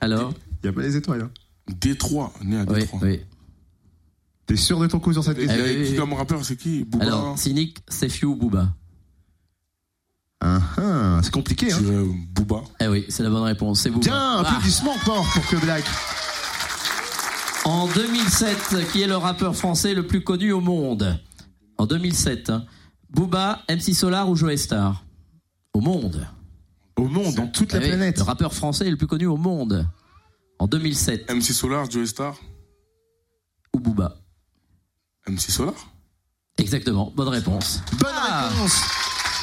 Alors 0.00 0.32
Y 0.64 0.68
a 0.68 0.72
pas 0.72 0.82
les 0.82 0.96
étoiles. 0.96 1.22
Hein. 1.22 1.30
Détroit, 1.80 2.32
né 2.42 2.58
à 2.58 2.64
Détroit. 2.64 3.00
oui. 3.02 3.20
T'es 4.46 4.56
sûr 4.56 4.78
de 4.80 4.86
ton 4.88 4.98
coup 4.98 5.12
sur 5.12 5.22
cette 5.24 5.38
Eh 5.38 5.46
question 5.46 5.64
oui, 5.64 5.76
oui, 5.80 5.90
Qui 5.90 5.96
comme 5.96 6.12
rappeur, 6.14 6.44
c'est 6.44 6.56
qui 6.56 6.84
Booba 6.84 7.04
Alors, 7.04 7.38
Cynic, 7.38 7.78
Sefiu 7.88 8.26
ou 8.26 8.34
Booba 8.36 8.74
Ah, 10.40 10.60
ah, 10.76 11.20
C'est 11.22 11.32
compliqué, 11.32 11.72
hein. 11.72 11.78
Booba. 12.34 12.62
Eh 12.80 12.88
oui, 12.88 13.04
c'est 13.08 13.22
la 13.22 13.30
bonne 13.30 13.44
réponse, 13.44 13.80
c'est 13.80 13.90
Booba. 13.90 14.04
Bien, 14.04 14.16
Ah. 14.16 14.40
applaudissements 14.40 14.92
encore 14.94 15.24
pour 15.32 15.46
que 15.46 15.56
Black. 15.56 15.84
En 17.64 17.86
2007, 17.86 18.90
qui 18.90 19.02
est 19.02 19.06
le 19.06 19.16
rappeur 19.16 19.54
français 19.54 19.94
le 19.94 20.04
plus 20.06 20.24
connu 20.24 20.50
au 20.52 20.60
monde? 20.60 21.18
En 21.82 21.86
2007, 21.86 22.50
hein. 22.50 22.64
Booba, 23.10 23.64
MC 23.68 23.92
Solar 23.92 24.30
ou 24.30 24.36
Joe 24.36 24.54
Star? 24.54 25.04
Au 25.74 25.80
monde. 25.80 26.28
Au 26.96 27.08
monde, 27.08 27.34
dans 27.34 27.48
toute 27.48 27.72
la 27.72 27.80
Ah 27.80 27.82
planète. 27.82 28.18
Le 28.18 28.22
rappeur 28.22 28.54
français 28.54 28.88
le 28.88 28.96
plus 28.96 29.08
connu 29.08 29.26
au 29.26 29.36
monde. 29.36 29.88
En 30.60 30.68
2007, 30.68 31.28
MC 31.28 31.42
Solar, 31.52 31.90
Joe 31.90 32.08
Star? 32.08 32.36
ou 33.74 33.80
Booba 33.80 34.14
MC 35.26 35.50
Solar? 35.50 35.74
Exactement, 36.56 37.12
bonne 37.16 37.26
réponse. 37.30 37.80
Bonne 37.98 38.12
Ah. 38.14 38.48
réponse. 38.50 38.80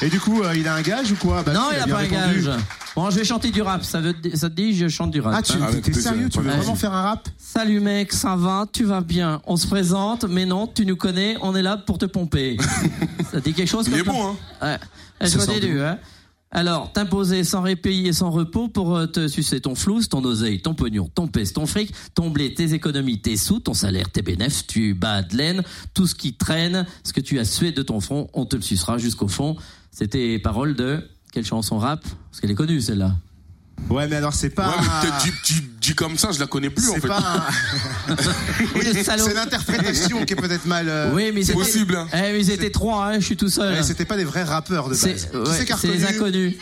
Et 0.00 0.08
du 0.08 0.18
coup, 0.18 0.42
euh, 0.42 0.56
il 0.56 0.66
a 0.66 0.76
un 0.76 0.82
gage 0.82 1.12
ou 1.12 1.16
quoi? 1.16 1.42
Bah 1.42 1.52
non, 1.52 1.68
si, 1.68 1.76
il 1.76 1.80
a 1.80 1.84
bien 1.84 1.94
pas 1.94 2.00
un 2.00 2.06
gage. 2.08 2.50
Bon, 2.96 3.08
je 3.08 3.18
vais 3.18 3.24
chanter 3.24 3.50
du 3.50 3.62
rap, 3.62 3.84
ça, 3.84 4.00
veut, 4.00 4.14
ça 4.34 4.50
te 4.50 4.54
dit, 4.54 4.74
je 4.74 4.88
chante 4.88 5.10
du 5.10 5.20
rap. 5.20 5.34
Ah, 5.36 5.42
tu 5.42 5.52
hein. 5.52 5.68
T'es 5.82 5.92
sérieux 5.92 6.28
Tu 6.28 6.40
veux 6.40 6.50
vraiment 6.50 6.74
faire 6.74 6.92
un 6.92 7.02
rap? 7.02 7.28
Salut 7.38 7.80
mec, 7.80 8.12
ça 8.12 8.34
va, 8.36 8.66
tu 8.72 8.84
vas 8.84 9.00
bien? 9.00 9.40
On 9.46 9.56
se 9.56 9.66
présente, 9.66 10.24
mais 10.24 10.44
non, 10.44 10.66
tu 10.66 10.84
nous 10.84 10.96
connais, 10.96 11.36
on 11.40 11.54
est 11.54 11.62
là 11.62 11.76
pour 11.76 11.98
te 11.98 12.06
pomper. 12.06 12.56
ça 13.30 13.40
te 13.40 13.48
dit 13.48 13.54
quelque 13.54 13.68
chose 13.68 13.86
Il 13.88 13.98
est 13.98 14.02
bon, 14.02 14.30
hein 14.30 14.36
Ouais. 14.60 14.78
Eh, 15.22 15.80
hein. 15.80 15.98
Alors, 16.52 16.90
t'imposer 16.92 17.44
sans 17.44 17.62
répit 17.62 18.08
et 18.08 18.12
sans 18.12 18.30
repos 18.30 18.66
pour 18.66 18.96
euh, 18.96 19.06
te 19.06 19.28
sucer 19.28 19.60
ton 19.60 19.76
flou, 19.76 20.02
ton 20.02 20.24
oseille, 20.24 20.60
ton 20.60 20.74
pognon, 20.74 21.08
ton 21.14 21.28
pèse, 21.28 21.52
ton 21.52 21.64
fric, 21.64 21.94
ton 22.14 22.30
blé, 22.30 22.54
tes 22.54 22.74
économies, 22.74 23.20
tes 23.20 23.36
sous, 23.36 23.60
ton 23.60 23.74
salaire, 23.74 24.10
tes 24.10 24.22
bénéfices, 24.22 24.66
tu 24.66 24.94
bats 24.94 25.22
de 25.22 25.36
laine, 25.36 25.62
tout 25.94 26.08
ce 26.08 26.16
qui 26.16 26.34
traîne, 26.34 26.86
ce 27.04 27.12
que 27.12 27.20
tu 27.20 27.38
as 27.38 27.44
sué 27.44 27.70
de 27.70 27.82
ton 27.82 28.00
front, 28.00 28.28
on 28.34 28.46
te 28.46 28.56
le 28.56 28.62
sucera 28.62 28.98
jusqu'au 28.98 29.28
fond. 29.28 29.56
C'était 29.92 30.40
paroles 30.40 30.74
de 30.74 31.08
quelle 31.32 31.44
chanson 31.44 31.78
rap? 31.78 32.02
Parce 32.30 32.40
qu'elle 32.40 32.50
est 32.50 32.54
connue 32.54 32.80
celle-là. 32.80 33.14
Ouais, 33.88 34.06
mais 34.08 34.16
alors 34.16 34.34
c'est 34.34 34.50
pas. 34.50 34.68
Ouais, 34.68 34.74
mais 34.80 35.08
peut-être 35.08 35.24
dit, 35.24 35.32
dit- 35.54 35.68
dit 35.80 35.94
comme 35.94 36.18
ça, 36.18 36.30
je 36.32 36.38
la 36.38 36.46
connais 36.46 36.68
plus 36.70 36.88
en 36.90 36.94
C'est 36.94 37.00
fait. 37.00 37.08
pas 37.08 37.18
un- 37.18 38.14
Le 38.76 39.02
salaud. 39.02 39.24
C'est 39.26 39.34
l'interprétation 39.34 40.24
qui 40.26 40.34
est 40.34 40.36
peut-être 40.36 40.66
mal. 40.66 40.88
euh, 40.88 41.12
Oui, 41.14 41.32
mais 41.34 41.40
C'est 41.40 41.52
c'était- 41.52 41.58
possible, 41.58 41.96
hein. 41.96 42.06
Eh, 42.12 42.16
mais 42.32 42.40
ils 42.40 42.50
étaient 42.50 42.70
trois, 42.70 43.06
hein, 43.06 43.14
je 43.20 43.24
suis 43.24 43.36
tout 43.36 43.48
seul. 43.48 43.74
ouais, 43.74 43.82
C'était 43.82 44.04
pas 44.04 44.16
des 44.18 44.24
vrais 44.24 44.42
rappeurs 44.44 44.84
de 44.84 44.90
base. 44.90 44.98
C'est 45.00 45.34
ouais, 45.34 45.44
c'est 45.66 45.76
c'est 45.78 45.88
les 45.88 46.04
inconnus. 46.04 46.56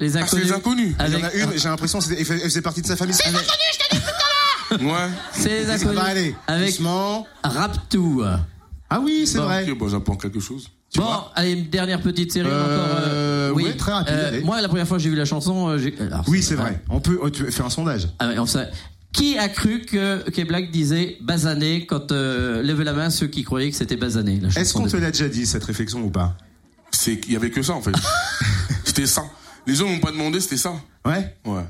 Les 0.00 0.08
Ah, 0.08 0.20
c'est 0.20 0.24
inconnus. 0.24 0.44
les 0.46 0.52
inconnus. 0.52 0.94
Il 0.98 1.12
y 1.12 1.16
en 1.16 1.24
a 1.28 1.32
une, 1.32 1.50
j'ai 1.58 1.68
l'impression 1.68 1.98
que 2.00 2.04
c'était- 2.06 2.20
elle 2.20 2.40
faisait 2.40 2.60
partie 2.62 2.82
de 2.82 2.86
sa 2.88 2.96
famille. 2.96 3.14
Avec- 3.24 4.82
Ouais. 4.82 5.08
C'est 5.32 5.60
les 5.60 5.66
Ça 5.66 5.74
inconnus. 5.74 5.94
va 5.96 6.04
aller. 6.04 6.34
Avec 6.48 6.70
Doucement. 6.70 7.26
Raptou. 7.44 8.22
Ah 8.90 9.00
oui, 9.00 9.26
c'est 9.26 9.38
Bon. 9.38 9.44
vrai. 9.44 9.64
Ok, 9.70 9.78
bon, 9.78 9.88
j'apprends 9.88 10.16
quelque 10.16 10.40
chose. 10.40 10.68
Tu 10.94 11.00
Bon, 11.00 11.06
allez, 11.34 11.52
une 11.52 11.64
dernière 11.68 12.00
petite 12.00 12.32
série 12.32 12.48
Euh, 12.48 12.62
encore. 12.62 12.98
euh, 13.08 13.50
ouais, 13.52 13.76
très 13.76 13.92
rapide, 13.92 14.14
Euh, 14.16 14.40
moi, 14.44 14.62
la 14.62 14.68
première 14.68 14.86
fois 14.86 14.96
que 14.96 15.02
j'ai 15.02 15.10
vu 15.10 15.16
la 15.16 15.24
chanson, 15.24 15.68
euh, 15.68 15.78
j'ai. 15.78 15.92
alors, 16.00 16.24
Oui, 16.28 16.40
c'est 16.42 16.54
vrai. 16.54 16.80
On 16.88 17.00
peut 17.00 17.18
oh, 17.20 17.28
tu 17.30 17.42
veux 17.42 17.50
faire 17.50 17.66
un 17.66 17.70
sondage. 17.70 18.08
Ah 18.20 18.28
ouais, 18.28 18.38
on 18.38 18.46
sait. 18.46 18.68
Qui 19.12 19.36
a 19.36 19.48
cru 19.48 19.80
que 19.82 20.28
que 20.30 20.42
Black 20.42 20.70
disait 20.70 21.16
Basané 21.20 21.84
quand 21.86 22.10
euh, 22.12 22.62
levez 22.62 22.84
la 22.84 22.92
main 22.92 23.10
ceux 23.10 23.26
qui 23.26 23.42
croyaient 23.44 23.70
que 23.70 23.76
c'était 23.76 23.96
Basané 23.96 24.40
la 24.40 24.48
Est-ce 24.48 24.72
qu'on 24.74 24.86
te 24.86 24.96
l'a 24.96 25.10
déjà 25.10 25.28
dit 25.28 25.46
cette 25.46 25.64
réflexion 25.64 26.00
ou 26.02 26.10
pas? 26.10 26.36
C'est 26.92 27.18
qu'il 27.18 27.32
y 27.32 27.36
avait 27.36 27.50
que 27.50 27.62
ça 27.62 27.74
en 27.74 27.82
fait. 27.82 27.92
c'était 28.84 29.06
ça. 29.06 29.24
Les 29.66 29.74
gens 29.74 29.88
m'ont 29.88 30.00
pas 30.00 30.12
demandé, 30.12 30.40
c'était 30.40 30.56
ça. 30.56 30.74
Ouais? 31.04 31.34
Ouais. 31.44 31.62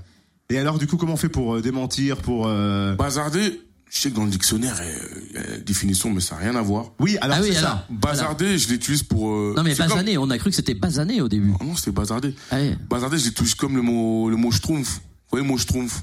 Et 0.50 0.58
alors, 0.58 0.78
du 0.78 0.86
coup, 0.86 0.96
comment 0.98 1.14
on 1.14 1.16
fait 1.16 1.28
pour 1.30 1.54
euh, 1.56 1.62
démentir, 1.62 2.18
pour 2.18 2.46
euh, 2.46 2.94
Bazarder, 2.94 3.60
je 3.94 4.00
sais 4.00 4.10
que 4.10 4.16
dans 4.16 4.24
le 4.24 4.30
dictionnaire, 4.30 4.76
euh, 4.80 5.20
il 5.30 5.34
y 5.36 5.38
a 5.38 5.50
la 5.52 5.56
définition, 5.58 6.10
mais 6.10 6.20
ça 6.20 6.34
n'a 6.34 6.40
rien 6.40 6.56
à 6.56 6.62
voir. 6.62 6.90
Oui, 6.98 7.16
alors 7.20 7.36
Ah 7.38 7.42
oui, 7.42 7.50
c'est 7.52 7.58
alors. 7.58 7.70
ça. 7.70 7.86
Bazarder, 7.90 8.58
je 8.58 8.68
l'utilise 8.68 9.04
pour. 9.04 9.30
euh, 9.30 9.54
Non 9.56 9.62
mais 9.62 9.70
c'est 9.74 9.82
comme- 9.82 9.90
Basané, 9.90 10.18
on 10.18 10.28
a 10.30 10.38
cru 10.38 10.50
que 10.50 10.56
c'était 10.56 10.74
Basané 10.74 11.20
au 11.20 11.28
début. 11.28 11.52
Ah 11.60 11.64
non, 11.64 11.76
c'était 11.76 11.92
bazarder. 11.92 12.34
Ah 12.50 12.56
ouais. 12.56 12.76
Bazarder, 12.90 13.18
je 13.18 13.26
l'utilise 13.26 13.54
comme 13.54 13.76
le 13.76 13.82
mot, 13.82 14.28
le 14.28 14.36
mot 14.36 14.50
schtroumpf. 14.50 14.96
Vous 14.96 15.00
voyez 15.30 15.44
le 15.44 15.48
mot 15.50 15.56
schtroumpf? 15.58 16.02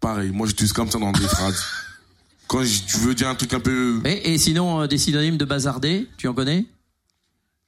Pareil, 0.00 0.30
moi 0.32 0.46
j'utilise 0.48 0.72
comme 0.72 0.90
ça 0.90 0.98
dans 0.98 1.12
des 1.12 1.20
phrases. 1.28 1.62
Quand 2.48 2.64
je- 2.64 2.82
tu 2.86 2.96
veux 2.98 3.14
dire 3.14 3.28
un 3.28 3.34
truc 3.36 3.52
un 3.54 3.60
peu 3.60 4.00
Et, 4.04 4.32
et 4.34 4.38
sinon, 4.38 4.80
euh, 4.80 4.86
des 4.88 4.98
synonymes 4.98 5.36
de 5.36 5.44
bazarder, 5.44 6.08
tu 6.16 6.26
en 6.28 6.34
connais? 6.34 6.66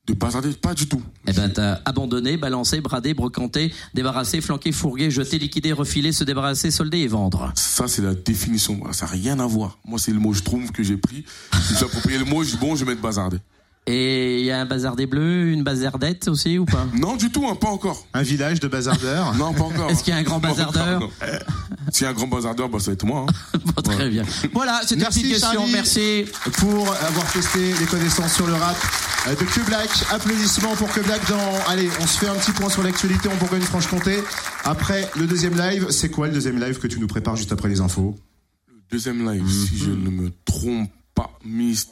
De 0.07 0.15
bazarder, 0.15 0.53
pas 0.53 0.75
du 0.75 0.87
tout. 0.87 1.03
Eh 1.27 1.33
ben, 1.33 1.51
t'as 1.51 1.81
abandonné, 1.85 2.37
balancé, 2.37 2.81
bradé, 2.81 3.15
brocanté, 3.15 3.73
débarrassé, 3.95 4.41
flanqué, 4.41 4.73
fourgué, 4.73 5.11
jeté, 5.11 5.39
liquidé, 5.39 5.73
refilé, 5.73 6.13
se 6.13 6.25
débarrasser, 6.25 6.71
solder 6.71 6.99
et 6.99 7.09
vendre. 7.09 7.53
Ça, 7.55 7.87
c'est 7.87 8.03
la 8.03 8.15
définition. 8.15 8.81
Ça 8.93 9.07
n'a 9.07 9.13
rien 9.13 9.39
à 9.41 9.47
voir. 9.47 9.79
Moi, 9.85 9.99
c'est 9.99 10.13
le 10.13 10.19
mot 10.19 10.33
schtroumpf 10.33 10.73
que 10.73 10.83
j'ai 10.83 10.97
pris. 10.97 11.25
Je 11.53 11.75
suis 11.75 11.85
approprié 11.85 12.19
le 12.19 12.25
mot, 12.25 12.43
je 12.43 12.57
bon, 12.57 12.75
je 12.77 12.85
vais 12.85 12.93
mettre 12.93 13.03
bazarder. 13.03 13.39
Et 13.87 14.39
il 14.41 14.45
y 14.45 14.51
a 14.53 14.61
un 14.61 14.67
bazar 14.67 14.95
des 14.95 15.07
Bleus, 15.07 15.51
une 15.53 15.65
bazardette 15.65 16.29
aussi 16.29 16.59
ou 16.59 16.65
pas? 16.65 16.87
Non, 16.95 17.17
du 17.17 17.31
tout, 17.33 17.47
hein, 17.49 17.57
pas 17.57 17.69
encore. 17.69 18.07
Un 18.13 18.23
village 18.23 18.61
de 18.61 18.69
bazardeurs? 18.69 19.35
Non, 19.35 19.53
pas 19.53 19.65
encore. 19.65 19.91
Est-ce 19.91 20.05
qu'il 20.05 20.13
y 20.13 20.17
a 20.17 20.21
un 20.21 20.23
grand 20.23 20.39
Pas 20.39 20.51
encore, 20.51 20.67
bazardeur 20.67 21.01
non. 21.01 21.11
S'il 21.91 22.05
y 22.05 22.07
a 22.07 22.11
un 22.11 22.13
grand 22.13 22.27
bazardeur, 22.29 22.69
bah, 22.69 22.79
ça 22.79 22.87
va 22.87 22.93
être 22.93 23.05
moi. 23.07 23.27
hein. 23.29 23.59
Bon, 23.75 23.83
Très 23.83 24.09
bien. 24.11 24.23
Voilà, 24.53 24.81
c'était 24.83 24.97
une 24.97 25.01
Merci, 25.01 25.21
petite 25.21 25.33
question. 25.33 25.53
Charlie. 25.61 25.73
Merci. 25.73 26.25
pour 26.59 26.89
avoir 26.95 27.33
testé 27.33 27.73
les 27.81 27.87
connaissances 27.87 28.35
sur 28.35 28.47
le 28.47 28.53
rap 28.55 28.77
euh, 29.27 29.31
de 29.35 29.45
Que 29.45 29.61
Black. 29.67 29.89
Applaudissements 30.11 30.77
pour 30.77 30.93
Que 30.93 31.01
Black 31.01 31.27
dans. 31.29 31.59
Allez, 31.69 31.89
on 32.01 32.07
se 32.07 32.19
fait 32.19 32.29
un 32.29 32.35
petit 32.35 32.53
point 32.53 32.69
sur 32.69 32.83
l'actualité 32.83 33.29
en 33.29 33.37
Bourgogne-Franche-Comté. 33.37 34.23
Après 34.65 35.11
le 35.17 35.27
deuxième 35.27 35.57
live, 35.57 35.87
c'est 35.91 36.11
quoi 36.11 36.29
le 36.29 36.35
deuxième 36.35 36.61
live 36.61 36.79
que 36.79 36.87
tu 36.87 37.01
nous 37.01 37.07
prépares 37.09 37.37
juste 37.37 37.51
après 37.53 37.69
les 37.69 37.81
infos? 37.81 38.15
Deuxième 38.91 39.29
live, 39.29 39.49
si 39.51 39.79
je 39.79 39.91
ne 39.91 40.11
me 40.11 40.31
trompe 40.45 40.91
pas, 41.15 41.31
Miss, 41.45 41.89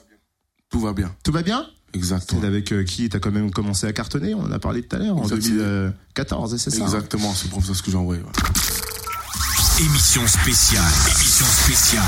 tout 0.70 0.80
va 0.80 0.92
bien. 0.92 1.14
Tout 1.24 1.32
va 1.32 1.42
bien? 1.42 1.66
Exactement. 1.98 2.40
C'est 2.40 2.46
avec 2.46 2.72
euh, 2.72 2.84
qui 2.84 3.08
t'as 3.08 3.18
quand 3.18 3.30
même 3.32 3.50
commencé 3.50 3.86
à 3.86 3.92
cartonner, 3.92 4.34
on 4.34 4.42
en 4.44 4.52
a 4.52 4.58
parlé 4.58 4.82
tout 4.82 4.96
à 4.96 4.98
l'heure, 5.00 5.16
en 5.16 5.22
Exactement. 5.24 5.56
2014, 5.56 6.56
c'est 6.56 6.70
ça 6.70 6.76
hein 6.82 6.84
Exactement, 6.86 7.34
c'est 7.34 7.50
pour 7.50 7.64
ça 7.64 7.74
ce 7.74 7.82
que 7.82 7.90
j'ai 7.90 7.96
envoyé. 7.96 8.22
ouais. 8.22 8.28
Émission 9.80 10.26
spéciale. 10.26 10.82
Émission 11.16 11.46
spéciale. 11.46 12.02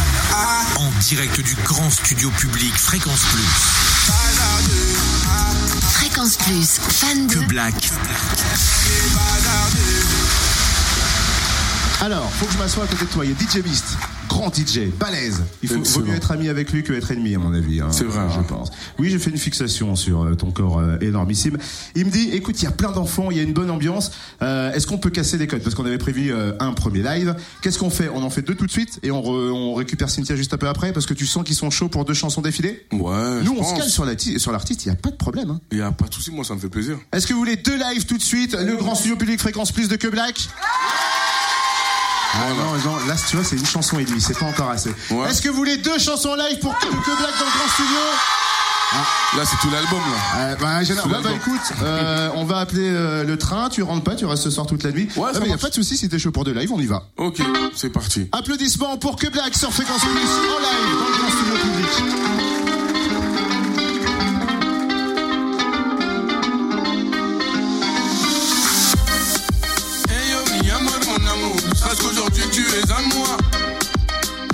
En 0.78 0.90
direct 1.02 1.40
du 1.40 1.54
grand 1.64 1.88
studio 1.90 2.28
public 2.38 2.74
Fréquence 2.74 3.20
Plus. 3.32 3.42
Fréquence 5.92 6.36
Plus, 6.36 6.66
fan 6.80 7.26
de 7.28 7.34
Que 7.34 7.46
Black. 7.46 7.90
Alors, 12.00 12.30
faut 12.32 12.46
que 12.46 12.52
je 12.52 12.58
m'assoie 12.58 12.84
à 12.84 12.86
côté 12.86 13.04
de 13.04 13.10
toi. 13.10 13.24
Il 13.24 13.30
y 13.30 13.34
a 13.34 13.36
DJ 13.38 13.62
Beast, 13.62 13.84
grand 14.40 14.54
DJ, 14.54 14.88
balèze. 14.98 15.42
Il 15.62 15.68
faut, 15.68 15.82
vaut 15.82 16.06
mieux 16.06 16.14
être 16.14 16.30
ami 16.30 16.48
avec 16.48 16.72
lui 16.72 16.82
que 16.82 16.92
être 16.92 17.10
ennemi, 17.10 17.34
à 17.34 17.38
mon 17.38 17.52
avis. 17.52 17.80
hein, 17.80 17.88
C'est 17.90 18.04
vrai, 18.04 18.22
je 18.32 18.38
hein. 18.38 18.44
pense. 18.48 18.70
Oui, 18.98 19.10
j'ai 19.10 19.18
fait 19.18 19.30
une 19.30 19.36
fixation 19.38 19.96
sur 19.96 20.24
euh, 20.24 20.34
ton 20.34 20.50
corps 20.50 20.78
euh, 20.78 20.96
énormissime. 21.00 21.58
Il 21.94 22.06
me 22.06 22.10
dit, 22.10 22.30
écoute, 22.32 22.60
il 22.60 22.64
y 22.64 22.68
a 22.68 22.70
plein 22.72 22.90
d'enfants, 22.92 23.30
il 23.30 23.36
y 23.36 23.40
a 23.40 23.42
une 23.42 23.52
bonne 23.52 23.70
ambiance. 23.70 24.12
Euh, 24.42 24.72
Est-ce 24.72 24.86
qu'on 24.86 24.98
peut 24.98 25.10
casser 25.10 25.36
les 25.38 25.46
codes? 25.46 25.62
Parce 25.62 25.74
qu'on 25.74 25.84
avait 25.84 25.98
prévu 25.98 26.32
euh, 26.32 26.52
un 26.60 26.72
premier 26.72 27.02
live. 27.02 27.34
Qu'est-ce 27.62 27.78
qu'on 27.78 27.90
fait? 27.90 28.08
On 28.14 28.22
en 28.22 28.30
fait 28.30 28.42
deux 28.42 28.54
tout 28.54 28.66
de 28.66 28.70
suite 28.70 28.98
et 29.02 29.10
on, 29.10 29.20
re- 29.20 29.50
on 29.52 29.74
récupère 29.74 30.08
Cynthia 30.10 30.36
juste 30.36 30.54
un 30.54 30.58
peu 30.58 30.68
après 30.68 30.92
parce 30.92 31.06
que 31.06 31.14
tu 31.14 31.26
sens 31.26 31.44
qu'ils 31.44 31.56
sont 31.56 31.70
chauds 31.70 31.88
pour 31.88 32.04
deux 32.04 32.14
chansons 32.14 32.40
défilées? 32.40 32.86
Ouais, 32.92 33.42
Nous, 33.44 33.54
on 33.58 33.62
se 33.64 33.74
pense. 33.74 33.88
sur 33.88 34.04
l'arti- 34.04 34.40
sur 34.40 34.52
l'artiste, 34.52 34.84
il 34.84 34.88
n'y 34.88 34.92
a 34.94 34.96
pas 34.96 35.10
de 35.10 35.16
problème. 35.16 35.50
hein. 35.50 35.60
Il 35.70 35.78
n'y 35.78 35.84
a 35.84 35.92
pas 35.92 36.06
de 36.06 36.14
souci, 36.14 36.30
moi 36.30 36.44
ça 36.44 36.54
me 36.54 36.60
fait 36.60 36.68
plaisir. 36.70 36.98
Est-ce 37.12 37.26
que 37.26 37.32
vous 37.34 37.38
voulez 37.40 37.56
deux 37.56 37.76
lives 37.76 38.06
tout 38.06 38.16
de 38.16 38.22
suite? 38.22 38.54
Le 38.54 38.76
grand 38.76 38.94
studio 38.94 39.16
public 39.16 39.38
fréquence 39.38 39.72
plus 39.72 39.88
de 39.88 39.96
que 39.96 40.08
Black 40.08 40.48
ah 42.34 42.38
non, 42.56 42.90
non, 42.90 42.96
là 43.06 43.14
tu 43.28 43.36
vois 43.36 43.44
c'est 43.44 43.56
une 43.56 43.66
chanson 43.66 43.98
et 43.98 44.04
demie, 44.04 44.20
c'est 44.20 44.38
pas 44.38 44.46
encore 44.46 44.70
assez. 44.70 44.94
Ouais. 45.10 45.28
Est-ce 45.28 45.42
que 45.42 45.48
vous 45.48 45.56
voulez 45.56 45.76
deux 45.78 45.98
chansons 45.98 46.34
live 46.34 46.58
pour 46.60 46.76
que, 46.78 46.86
Black 46.86 47.38
dans 47.38 47.44
le 47.46 47.58
grand 47.58 47.68
studio 47.74 47.98
Là, 49.36 49.44
c'est 49.44 49.56
tout 49.58 49.70
l'album, 49.70 50.00
là. 50.00 50.38
euh, 50.40 50.56
bah, 50.56 50.80
la 50.82 50.96
bah 51.06 51.20
dent. 51.22 51.30
écoute, 51.36 51.60
euh, 51.80 52.28
on 52.34 52.44
va 52.44 52.58
appeler 52.58 52.88
euh, 52.90 53.22
le 53.22 53.38
train, 53.38 53.68
tu 53.68 53.84
rentres 53.84 54.02
pas, 54.02 54.16
tu 54.16 54.26
restes 54.26 54.42
ce 54.42 54.50
soir 54.50 54.66
toute 54.66 54.82
la 54.82 54.90
nuit. 54.90 55.08
Ouais, 55.14 55.30
Ah, 55.32 55.38
mais 55.40 55.48
y 55.48 55.52
a 55.52 55.58
pas 55.58 55.68
de 55.68 55.74
souci, 55.74 55.96
si 55.96 56.08
t'es 56.08 56.18
chaud 56.18 56.32
pour 56.32 56.42
deux 56.42 56.52
lives, 56.52 56.72
on 56.72 56.80
y 56.80 56.86
va. 56.86 57.04
Ok, 57.16 57.40
c'est 57.76 57.90
parti. 57.90 58.28
Applaudissements 58.32 58.98
pour 58.98 59.14
que 59.14 59.28
Black 59.28 59.54
sur 59.54 59.72
Fréquence 59.72 60.00
Plus 60.00 60.10
en 60.10 60.58
live 60.58 60.98
dans 60.98 61.06
le 61.08 61.18
grand 61.18 61.30
studio 61.30 61.54
public. 61.62 62.79
Qu'aujourd'hui 72.30 72.50
tu 72.50 72.62
es 72.62 72.92
à 72.92 73.00
moi. 73.14 73.36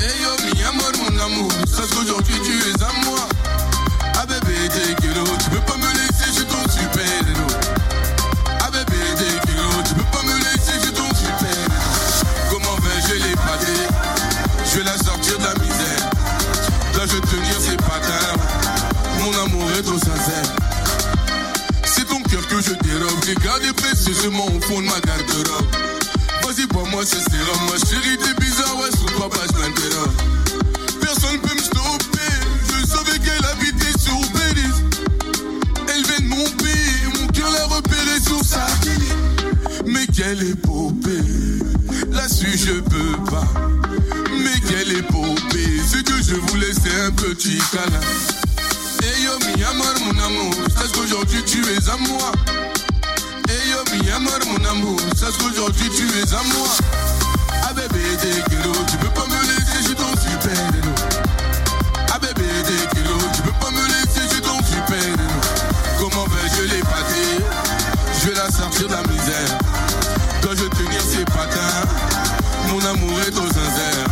Hey 0.00 0.22
yo, 0.22 0.30
mi 0.44 0.62
amor, 0.64 0.92
mon 0.98 1.24
amour, 1.24 1.52
sache 1.66 1.90
qu'aujourd'hui 1.90 2.34
tu 2.44 2.52
es 2.52 2.82
à 2.82 3.04
moi. 3.04 3.18
Ah 4.14 4.26
bébé, 4.26 4.54
t'es 4.68 4.94
kilo, 5.02 5.24
tu 5.42 5.50
peux 5.50 5.60
pas 5.60 5.76
me 5.76 5.92
laisser, 5.92 6.30
je 6.36 6.42
ton 6.42 6.62
super 6.70 7.04
héros. 7.04 7.60
Ah 8.60 8.70
bébé, 8.70 8.96
t'es 9.16 9.46
kilo, 9.46 9.68
tu 9.86 9.94
peux 9.94 10.10
pas 10.12 10.22
me 10.22 10.36
laisser, 10.38 10.78
je 10.84 10.90
ton 10.90 11.08
super. 11.14 11.56
Comment 12.50 12.76
vais-je 12.76 13.14
l'épater 13.14 13.82
Je 14.70 14.78
vais 14.78 14.84
la 14.84 14.98
sortir 14.98 15.38
de 15.38 15.44
la 15.44 15.54
misère. 15.54 16.10
Là, 16.96 17.04
je 17.04 17.18
tenir 17.18 17.60
ses 17.60 17.76
patins? 17.76 18.36
Mon 19.20 19.44
amour 19.44 19.70
est 19.78 19.82
trop 19.82 19.98
sincère. 19.98 20.48
C'est 21.84 22.06
ton 22.06 22.22
cœur 22.22 22.46
que 22.48 22.60
je 22.60 22.72
dérobe. 22.72 23.24
J'ai 23.26 23.34
gardé 23.34 23.72
précieusement 23.72 24.46
au 24.46 24.60
fond 24.62 24.80
de 24.80 24.86
ma 24.86 25.00
garde-robe. 25.00 25.95
Moi, 26.90 27.02
c'est 27.04 27.20
sérum. 27.30 27.60
Ma 27.70 27.78
chérie, 27.78 28.16
t'es 28.16 28.34
bizarre, 28.40 28.76
ouais, 28.78 28.90
sous 28.96 29.06
toi, 29.16 29.28
bah, 29.30 29.40
je 29.50 29.58
m'interroge. 29.58 30.16
Personne 31.00 31.38
peut 31.40 31.54
me 31.54 31.60
stopper. 31.60 32.32
Je 32.68 32.86
savais 32.86 33.18
qu'elle 33.18 33.44
habitait 33.44 33.98
sur 33.98 34.18
Péris. 34.32 34.76
Elle 35.88 36.02
vient 36.04 36.20
de 36.20 36.28
mon 36.28 36.44
pays. 36.56 37.20
Mon 37.20 37.26
cœur 37.28 37.50
l'a 37.50 37.66
repéré 37.66 38.20
sur 38.24 38.42
sa. 38.44 38.66
Mais 39.86 40.06
quelle 40.06 40.42
épopée. 40.42 41.22
Là-dessus, 42.12 42.56
je 42.56 42.80
peux 42.80 43.30
pas. 43.30 43.46
Mais 44.30 44.60
quelle 44.68 44.96
épopée. 44.96 45.80
Ce 45.90 45.98
que 45.98 46.22
je 46.22 46.34
voulais, 46.34 46.72
c'est 46.72 47.00
un 47.02 47.10
petit 47.10 47.58
câlin. 47.72 48.00
Hey 49.02 49.24
yo, 49.24 49.32
mi 49.46 49.62
amor, 49.62 49.94
mon 50.04 50.24
amour, 50.24 50.54
sache 50.74 50.92
qu'aujourd'hui 50.92 51.42
tu 51.44 51.58
es 51.60 51.88
à 51.90 51.96
moi. 51.98 52.32
Mon 53.98 54.64
amour, 54.70 55.00
sache 55.16 55.36
qu'aujourd'hui 55.38 55.88
tu 55.90 56.04
es 56.04 56.34
à 56.34 56.42
moi. 56.42 56.68
Ah 57.62 57.72
bébé, 57.72 58.04
t'es 58.20 58.42
kilo, 58.50 58.72
tu 58.90 58.96
peux 58.98 59.08
pas 59.08 59.26
me 59.26 59.40
laisser, 59.42 59.78
je 59.80 59.86
suis 59.86 59.94
ton 59.94 60.10
super. 60.10 60.52
Ah 62.12 62.18
bébé, 62.18 62.48
t'es 62.64 62.96
kilo, 62.96 63.16
tu 63.34 63.42
peux 63.42 63.52
pas 63.58 63.70
me 63.70 63.86
laisser, 63.86 64.20
je 64.22 64.34
suis 64.34 64.42
ton 64.42 64.58
super. 64.58 65.26
Comment 65.98 66.26
vais-je 66.26 66.74
l'épater 66.74 67.44
Je 68.20 68.28
vais 68.28 68.34
la 68.34 68.50
sortir 68.50 68.86
de 68.86 68.92
la 68.92 69.02
misère. 69.02 69.58
Quand 70.42 70.50
je 70.50 70.68
tenir 70.76 71.00
ses 71.00 71.24
patins, 71.24 71.86
mon 72.68 72.84
amour 72.84 73.18
est 73.26 73.30
trop 73.30 73.46
sincère. 73.46 74.06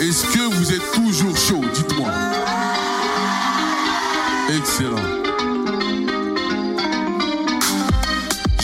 Est-ce 0.00 0.24
que 0.24 0.54
vous 0.54 0.72
êtes 0.72 0.92
toujours 0.92 1.36
chaud? 1.36 1.64
Dites-moi. 1.74 2.08
Excellent. 4.48 5.21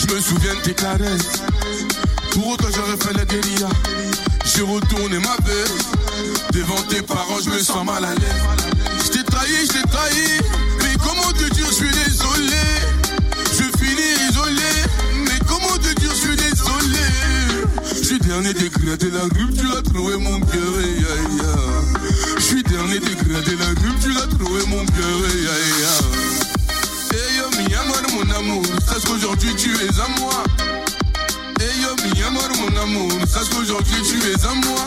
Je 0.09 0.15
me 0.15 0.21
souviens 0.21 0.55
de 0.55 0.61
tes 0.61 0.75
caresses. 0.75 1.43
Pour 2.33 2.49
autant, 2.49 2.69
j'aurais 2.75 2.97
fait 2.97 3.13
la 3.15 3.25
guérilla. 3.27 3.69
J'ai 4.45 4.63
retourné 4.63 5.19
ma 5.19 5.37
veste. 5.45 5.85
Devant 6.53 6.81
tes 6.89 7.03
parents, 7.03 7.41
je 7.45 7.51
me 7.51 7.59
sens 7.59 7.85
mal 7.85 8.05
à 8.05 8.15
l'aise. 8.15 8.43
Je 9.05 9.11
t'ai 9.11 9.25
trahi, 9.25 9.67
je 9.67 9.73
t'ai 9.73 9.89
trahi. 9.89 10.41
Mais 10.83 10.95
comment 11.03 11.31
te 11.33 11.53
dire, 11.53 11.67
je 11.69 11.75
suis 11.75 11.91
désolé. 11.91 12.65
Je 13.53 13.79
finis 13.79 14.31
isolé. 14.31 14.73
Mais 15.27 15.39
comment 15.47 15.77
te 15.77 15.93
dire, 16.01 16.11
je 16.11 16.21
suis 16.21 16.37
désolé. 16.37 17.05
Je 17.95 18.05
suis 18.05 18.19
dernier 18.21 18.55
dégradé 18.55 19.11
la 19.11 19.25
rue, 19.25 19.53
tu 19.55 19.67
l'as 19.67 19.83
trouvé 19.83 20.17
mon 20.17 20.41
cœur. 20.41 20.73
aïe, 20.79 21.05
aïe. 21.05 21.43
Je 22.37 22.43
suis 22.43 22.63
dernier 22.63 23.01
dégradé 23.01 23.57
la 23.57 23.69
rue, 23.69 23.95
tu 24.01 24.13
l'as 24.13 24.27
trouvé 24.27 24.65
mon 24.69 24.85
cœur. 24.87 25.19
aïe, 25.29 26.28
amour, 28.39 28.63
sache 28.87 29.05
qu'aujourd'hui 29.05 29.55
tu 29.57 29.71
es 29.75 30.01
à 30.01 30.21
moi. 30.21 30.43
Hey 31.61 31.83
yo, 31.83 32.27
amor, 32.27 32.49
mon 32.61 32.83
amour, 32.83 33.13
sache 33.27 33.49
qu'aujourd'hui 33.51 34.03
tu 34.03 34.17
es 34.31 34.47
à 34.47 34.55
moi. 34.55 34.81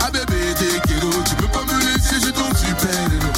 Ah 0.00 0.10
bébé, 0.10 0.54
t'es 0.56 0.80
kilo, 0.88 1.10
tu 1.28 1.34
peux 1.36 1.48
pas 1.48 1.64
me 1.64 1.78
laisser, 1.80 2.16
j'ai 2.22 2.32
ton 2.32 2.48
super 2.54 2.94
héros. 2.94 3.32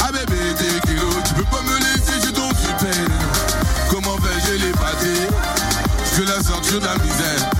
Ah 0.00 0.12
bébé, 0.12 0.40
t'es 0.56 0.88
kilo, 0.88 1.08
tu 1.26 1.34
peux 1.34 1.44
pas 1.44 1.62
me 1.62 1.78
laisser, 1.78 2.20
j'ai 2.22 2.32
ton 2.32 2.48
super. 2.50 3.04
Comment 3.90 4.16
vais-je 4.16 4.64
l'épater? 4.64 5.20
Je 6.16 6.22
la 6.22 6.42
sortir 6.42 6.80
de 6.80 6.86
la 6.86 6.94
misère. 6.96 7.50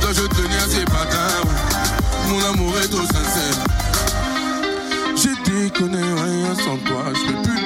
Dois 0.00 0.12
je 0.12 0.22
tenir 0.22 0.62
ses 0.68 0.84
patins, 0.84 1.42
mon 2.28 2.44
amour 2.52 2.74
est 2.82 2.88
trop 2.88 3.06
sincère. 3.06 3.58
J'ai 5.14 5.34
déconné, 5.50 6.02
rien 6.02 6.54
sans 6.56 6.76
toi, 6.78 7.04
je 7.14 7.32
peux 7.32 7.42
plus 7.42 7.65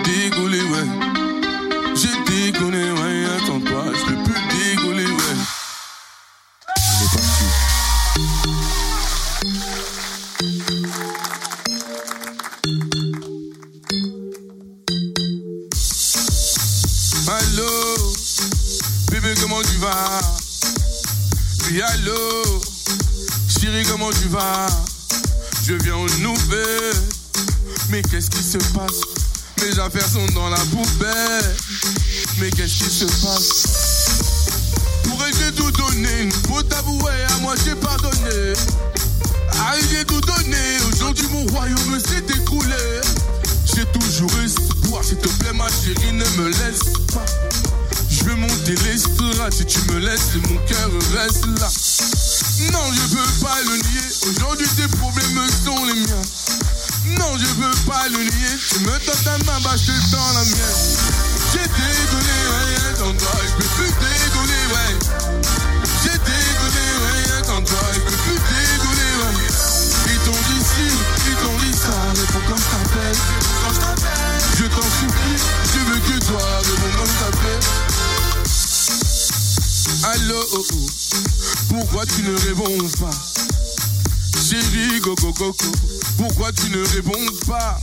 Pourquoi 86.16 86.50
tu 86.52 86.70
ne 86.70 86.84
réponds 86.88 87.46
pas? 87.46 87.78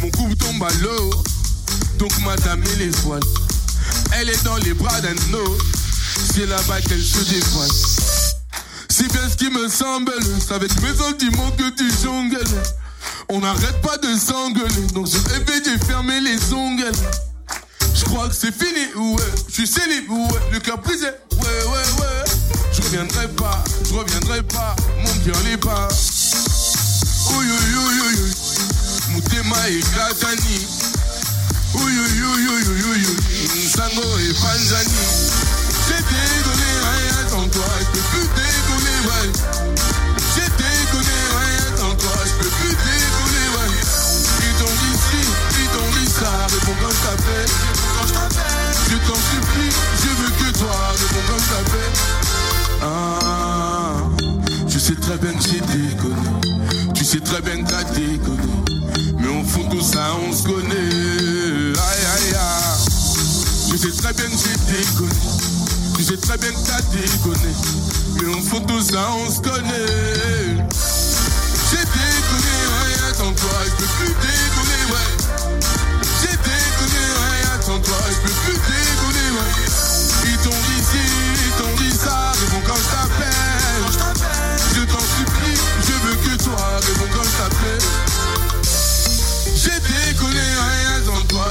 Mon 0.00 0.10
couple 0.10 0.34
tombe 0.36 0.62
à 0.62 0.72
l'eau, 0.82 1.10
donc 1.98 2.10
madame 2.20 2.62
et 2.64 2.76
l'étoile. 2.76 3.22
Elle 4.12 4.28
est 4.28 4.42
dans 4.42 4.56
les 4.56 4.74
bras 4.74 5.00
d'un 5.00 5.14
autre, 5.34 5.64
c'est 6.34 6.46
là-bas 6.46 6.80
qu'elle 6.80 7.02
se 7.02 7.20
dévoile. 7.30 7.70
C'est 8.88 9.10
bien 9.12 9.28
ce 9.28 9.36
qui 9.36 9.50
me 9.50 9.68
semble, 9.68 10.12
c'est 10.40 10.54
avec 10.54 10.72
mes 10.82 10.94
sentiments 10.94 11.50
que 11.52 11.70
tu 11.70 11.90
jongles. 12.02 12.38
On 13.28 13.40
n'arrête 13.40 13.80
pas 13.82 13.96
de 13.98 14.18
s'engueuler, 14.18 14.86
donc 14.92 15.06
je 15.06 15.18
rêvais 15.28 15.62
j'ai 15.64 15.78
fermé 15.78 16.20
les 16.20 16.52
ongles. 16.52 16.90
Je 17.94 18.04
crois 18.04 18.28
que 18.28 18.34
c'est 18.34 18.52
fini, 18.52 18.92
ouais. 18.96 19.22
Je 19.48 19.54
suis 19.54 19.66
célib, 19.66 20.10
ouais. 20.10 20.40
Le 20.52 20.58
cœur 20.58 20.78
brisé, 20.78 21.06
ouais, 21.06 21.38
ouais, 21.40 22.00
ouais. 22.00 22.24
Je 22.72 22.82
reviendrai 22.82 23.28
pas, 23.28 23.62
je 23.88 23.94
reviendrai 23.94 24.42
pas. 24.42 24.74
Mon 24.98 25.12
cœur 25.24 25.40
n'est 25.44 25.56
pas. 25.56 25.88
Ouïe, 27.34 27.50
ouïe, 27.50 27.76
ouïe, 27.76 28.00
ouïe, 28.00 28.20
ouïe. 28.22 28.34
Mutema 29.14 29.68
et 29.68 29.80
Katani. 29.94 30.66
Ouïe, 31.74 31.98
ouïe, 31.98 32.22
ouïe, 32.22 32.48
ouïe, 32.48 32.68
ouïe, 32.68 33.06
ouïe. 33.06 33.68
Sango 33.68 34.06
et 34.18 34.34
Panzani. 34.34 35.40
J'ai 35.86 36.02
dégonné 36.02 36.70
rien 36.90 37.28
sans 37.30 37.48
toi, 37.48 37.70
je 37.80 38.00
plus 38.10 38.28
ouais. 39.08 39.28
J'ai 40.34 40.48
dégonné 40.58 41.16
rien 41.40 41.66
toi, 41.94 42.16
je 42.24 42.32
plus 42.48 42.76
quand 46.80 46.90
je 46.90 47.02
t'appelle. 47.02 47.52
Je 48.88 48.96
supplie, 49.30 49.72
je 50.02 50.08
veux 50.08 50.30
que 50.30 50.58
toi, 50.58 50.76
quand 51.26 51.42
je. 51.48 51.90
Ah, 52.82 53.96
je 54.68 54.78
sais 54.78 54.94
très 54.94 55.16
bien 55.18 55.32
j'ai 55.40 55.60
déconné, 55.60 56.29
sais 57.10 57.18
très 57.18 57.40
bien 57.42 57.64
que 57.64 57.68
t'as 57.68 57.82
déconné. 57.82 58.52
Mais 59.18 59.26
au 59.26 59.42
fond 59.42 59.64
tout 59.68 59.80
ça, 59.80 60.14
on 60.28 60.32
se 60.32 60.44
connaît. 60.44 61.72
Aïe, 61.76 62.04
aïe, 62.14 62.34
aïe. 62.34 62.78
Je 63.72 63.76
sais 63.76 63.96
très 64.00 64.12
bien 64.12 64.26
que 64.26 64.36
j'ai 64.38 64.56
déconné. 64.72 65.10
Tu 65.96 66.04
sais 66.04 66.16
très 66.18 66.38
bien 66.38 66.50
que 66.50 66.66
t'as 66.68 66.80
déconné. 66.92 67.52
Mais 68.14 68.28
au 68.28 68.40
fond 68.40 68.60
tout 68.60 68.80
ça, 68.80 69.10
on 69.12 69.28
se 69.28 69.40
connaît. 69.40 70.54
J'ai 71.70 71.82
déconné, 71.82 72.54
rien 72.86 73.14
sans 73.18 73.32
toi, 73.32 73.58
je 73.64 73.70
peux 73.74 73.90
plus 73.98 74.14
déconner, 74.22 74.82
ouais. 74.92 75.10
J'ai 76.22 76.36
déconné, 76.36 77.02
rien 77.26 77.60
sans 77.60 77.80
toi, 77.80 77.98
je 78.08 78.18
peux 78.22 78.36
plus 78.44 78.54
déconner, 78.54 78.79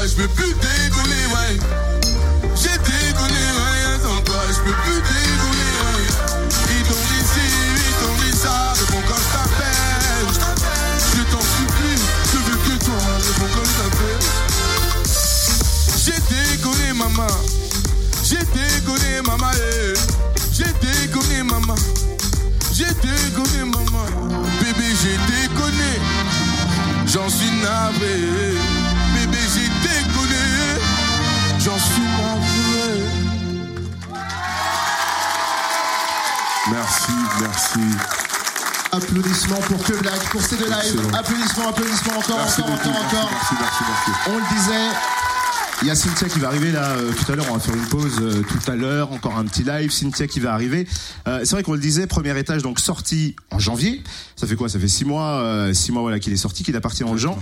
je 0.10 0.15
peux 0.15 0.28
plus 0.30 0.54
déconner, 0.54 1.26
ouais. 1.34 1.60
J'ai 2.56 2.78
déconné, 2.78 3.43
rien 3.74 4.00
sans 4.02 4.22
toi, 4.24 4.41
je 4.50 4.60
peux 4.65 4.76
plus 4.84 5.02
déconner, 5.02 5.72
ouais. 5.86 6.06
Ils 6.72 6.84
t'ont 6.84 7.04
dit 7.10 7.24
ci, 7.34 7.45
ils 7.76 7.95
t'ont 8.02 8.17
dit 8.24 8.36
ça, 8.38 8.74
réponds 8.80 9.04
quand 9.08 9.22
je 9.22 9.30
t'appelle. 9.36 10.28
Je 11.15 11.22
t'en 11.32 11.41
supplie, 11.41 12.00
je 12.32 12.38
veux 12.38 12.58
que 12.58 12.76
toi, 12.86 13.02
réponds 13.28 13.52
quand 13.54 13.65
je 13.65 13.76
t'appelle. 13.80 14.22
J'ai 16.04 16.19
déconné, 16.36 16.93
maman. 16.93 17.34
J'ai 18.24 18.43
déconné, 18.54 19.22
maman. 19.26 19.52
eh. 19.54 19.93
J'ai 20.52 20.74
déconné, 20.82 21.43
maman. 21.43 21.76
J'ai 22.74 22.93
déconné, 23.02 23.60
maman. 23.65 24.06
Bébé, 24.60 24.88
j'ai 25.02 25.17
déconné. 25.32 25.91
J'en 27.06 27.30
suis 27.30 27.52
navré. 27.62 28.49
Applaudissements 39.04 39.56
pour 39.62 39.82
Que 39.82 39.94
Black, 40.02 40.20
pour 40.30 40.42
ces 40.42 40.58
deux 40.58 40.66
lives. 40.66 41.00
Applaudissements, 41.18 41.70
applaudissements 41.70 42.18
encore, 42.18 42.38
Merci 42.38 42.62
encore, 42.62 42.76
beaucoup. 42.76 42.90
encore, 42.90 43.30
Merci, 43.32 43.54
encore. 43.56 43.62
merci, 43.62 43.84
merci, 43.88 44.10
merci. 44.10 44.30
On 44.30 44.38
le 44.38 44.56
disait. 44.58 44.96
Il 45.82 45.88
y 45.88 45.92
a 45.92 45.96
Cynthia 45.96 46.28
qui 46.28 46.40
va 46.40 46.48
arriver 46.50 46.74
là 46.74 46.90
euh, 46.90 47.14
tout 47.14 47.32
à 47.32 47.36
l'heure. 47.38 47.46
On 47.50 47.54
va 47.54 47.60
faire 47.62 47.74
une 47.76 47.86
pause 47.88 48.18
euh, 48.20 48.42
tout 48.44 48.70
à 48.70 48.76
l'heure. 48.76 49.14
Encore 49.14 49.38
un 49.38 49.46
petit 49.46 49.64
live. 49.64 49.90
Cynthia 49.92 50.28
qui 50.28 50.42
va 50.42 50.54
arriver. 50.54 50.86
Euh, 51.30 51.40
c'est 51.46 51.52
vrai 51.52 51.64
qu'on 51.64 51.72
le 51.76 51.80
disait. 51.80 52.08
Premier 52.08 52.38
étage 52.38 52.62
donc 52.62 52.82
sorti 52.82 53.38
en 53.52 53.60
janvier. 53.60 54.04
Ça 54.36 54.46
fait 54.48 54.58
quoi? 54.58 54.68
Ça 54.68 54.78
fait 54.80 54.90
six 54.90 55.06
mois. 55.06 55.70
six 55.74 55.94
mois 55.94 56.02
voilà 56.02 56.20
qu'il 56.20 56.34
est 56.34 56.38
sorti, 56.38 56.64
qu'il 56.66 56.76
appartient 56.76 57.06
aux 57.06 57.16
gens. 57.16 57.40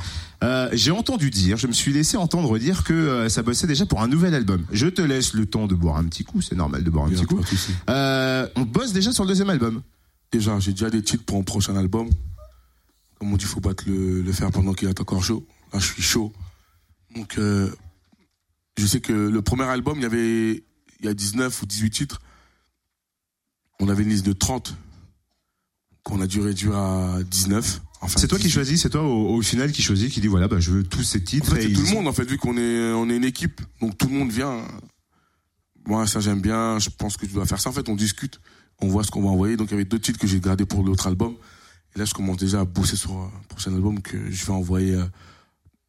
J'ai 0.74 0.92
entendu 0.92 1.32
dire. 1.32 1.58
Je 1.58 1.66
me 1.66 1.74
suis 1.74 1.92
laissé 1.92 2.18
entendre 2.18 2.60
dire 2.60 2.84
que 2.84 3.28
ça 3.30 3.42
bossait 3.42 3.66
déjà 3.66 3.88
pour 3.88 4.04
un 4.04 4.08
nouvel 4.08 4.36
album. 4.36 4.64
Je 4.72 4.86
te 4.86 5.02
laisse 5.02 5.34
le 5.34 5.48
temps 5.48 5.66
de 5.66 5.74
boire 5.74 5.98
un 5.98 6.04
petit 6.04 6.24
coup. 6.24 6.40
C'est 6.44 6.56
normal 6.56 6.84
de 6.84 6.90
boire 6.92 7.06
un 7.06 7.10
Bien, 7.10 7.24
petit 7.24 7.26
coup. 7.26 7.42
on 7.88 8.62
bosse 8.62 8.94
déjà 8.94 9.12
sur 9.12 9.24
le 9.24 9.30
deuxième 9.30 9.50
album. 9.50 9.82
Déjà, 10.32 10.60
j'ai 10.60 10.72
déjà 10.72 10.90
des 10.90 11.02
titres 11.02 11.24
pour 11.26 11.38
un 11.40 11.44
prochain 11.44 11.76
album. 11.76 12.10
Comme 13.20 13.34
on 13.34 13.38
dit, 13.38 13.46
faut 13.46 13.62
pas 13.62 13.74
te 13.74 13.90
le, 13.90 14.22
le 14.22 14.32
faire 14.32 14.52
pendant 14.52 14.74
qu'il 14.74 14.88
est 14.88 15.00
encore 15.00 15.24
chaud. 15.24 15.48
Là, 15.74 15.80
je 15.80 15.86
suis 15.92 16.04
chaud. 16.04 16.34
Donc, 17.16 17.38
euh, 17.38 17.72
je 18.78 18.86
sais 18.86 19.00
que 19.02 19.14
le 19.14 19.42
premier 19.42 19.64
album, 19.64 19.98
il 19.98 20.04
y 20.04 20.06
avait 20.06 20.64
il 21.00 21.06
y 21.06 21.08
a 21.08 21.14
19 21.14 21.62
ou 21.62 21.66
18 21.66 21.90
titres. 21.92 22.22
On 23.80 23.90
avait 23.90 24.04
une 24.04 24.10
liste 24.10 24.26
de 24.26 24.34
30 24.34 24.76
qu'on 26.04 26.22
a 26.22 26.28
dû 26.28 26.40
réduire 26.42 26.76
à 26.76 27.20
19. 27.24 27.82
Enfin, 28.02 28.20
C'est 28.20 28.28
toi 28.28 28.38
qui 28.38 28.46
18. 28.46 28.54
choisis. 28.54 28.82
C'est 28.82 28.90
toi 28.92 29.02
au, 29.04 29.36
au 29.36 29.42
final 29.42 29.72
qui 29.72 29.82
choisis, 29.82 30.12
qui 30.14 30.22
dit 30.22 30.28
voilà, 30.28 30.48
bah, 30.48 30.60
je 30.60 30.72
veux 30.72 30.84
tous 30.84 31.04
ces 31.04 31.20
En 31.20 31.24
titres. 31.24 31.54
fait, 31.56 31.64
et 31.64 31.68
c'est 31.68 31.74
tout 31.74 31.82
le 31.88 31.94
monde, 31.94 32.08
en 32.08 32.14
fait, 32.14 32.26
vu 32.26 32.38
qu'on 32.38 32.58
est, 32.58 32.92
on 32.94 33.10
est 33.10 33.16
une 33.18 33.26
équipe. 33.26 33.62
Donc, 33.82 33.98
tout 33.98 34.08
le 34.08 34.14
monde 34.14 34.32
vient. 34.32 34.64
Moi, 35.86 36.06
ça, 36.08 36.20
j'aime 36.20 36.42
bien. 36.42 36.80
Je 36.80 36.90
pense 36.90 37.18
que 37.18 37.26
tu 37.26 37.34
dois 37.34 37.46
faire 37.46 37.60
ça. 37.60 37.70
En 37.70 37.74
fait, 37.74 37.88
on 37.90 37.96
discute. 37.96 38.40
On 38.82 38.88
voit 38.88 39.04
ce 39.04 39.12
qu'on 39.12 39.22
va 39.24 39.30
envoyer. 39.30 39.58
Donc, 39.58 39.70
il 39.70 39.72
y 39.72 39.76
avait 39.76 39.86
deux 39.86 40.00
titres 40.00 40.20
que 40.20 40.28
j'ai 40.28 40.40
gardés 40.40 40.66
pour 40.66 40.84
l'autre 40.84 41.08
album. 41.08 41.34
Et 41.96 42.00
là, 42.00 42.06
je 42.06 42.14
commence 42.14 42.38
déjà 42.38 42.62
à 42.62 42.66
bosser 42.66 42.96
sur 42.96 43.12
un 43.14 43.32
prochain 43.50 43.74
album 43.74 44.02
que 44.02 44.30
je 44.30 44.46
vais 44.46 44.52
envoyer, 44.54 44.94
euh, 44.94 45.06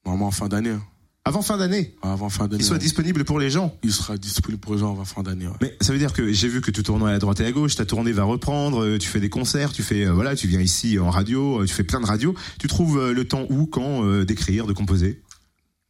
normalement, 0.07 0.29
en 0.29 0.31
fin 0.31 0.49
d'année. 0.49 0.71
hein. 0.71 0.83
Avant 1.25 1.43
fin 1.43 1.59
d'année, 1.59 1.95
Avant 2.01 2.31
fin 2.31 2.45
d'année. 2.47 2.57
qu'il 2.57 2.65
soit 2.65 2.77
ouais. 2.77 2.83
disponible 2.83 3.23
pour 3.27 3.39
les 3.39 3.51
gens? 3.51 3.77
Il 3.83 3.93
sera 3.93 4.17
disponible 4.17 4.59
pour 4.63 4.73
les 4.73 4.79
gens 4.79 4.93
avant 4.93 5.05
fin 5.05 5.23
d'année. 5.23 5.47
ouais. 5.47 5.53
Mais 5.61 5.77
ça 5.83 5.93
veut 5.93 5.99
dire 5.99 6.15
que 6.15 6.33
j'ai 6.33 6.49
vu 6.49 6.63
que 6.63 6.71
tu 6.71 6.83
tournais 6.83 7.13
à 7.13 7.19
droite 7.19 7.41
et 7.41 7.45
à 7.45 7.53
gauche, 7.53 7.75
ta 7.77 7.85
tournée 7.85 8.13
va 8.13 8.25
reprendre, 8.25 8.83
euh, 8.83 8.97
tu 8.99 9.09
fais 9.09 9.21
des 9.21 9.29
concerts, 9.29 9.73
tu 9.75 9.83
fais 9.83 10.07
euh, 10.07 10.13
voilà, 10.15 10.35
tu 10.35 10.49
viens 10.49 10.61
ici 10.61 10.99
en 10.99 11.11
radio, 11.11 11.61
euh, 11.61 11.67
tu 11.67 11.75
fais 11.75 11.85
plein 11.85 12.01
de 12.01 12.07
radios. 12.07 12.35
Tu 12.59 12.67
trouves 12.67 12.99
euh, 12.99 13.13
le 13.13 13.29
temps 13.29 13.45
où, 13.51 13.67
quand 13.67 14.05
euh, 14.07 14.25
d'écrire, 14.25 14.67
de 14.67 14.73
composer? 14.73 15.21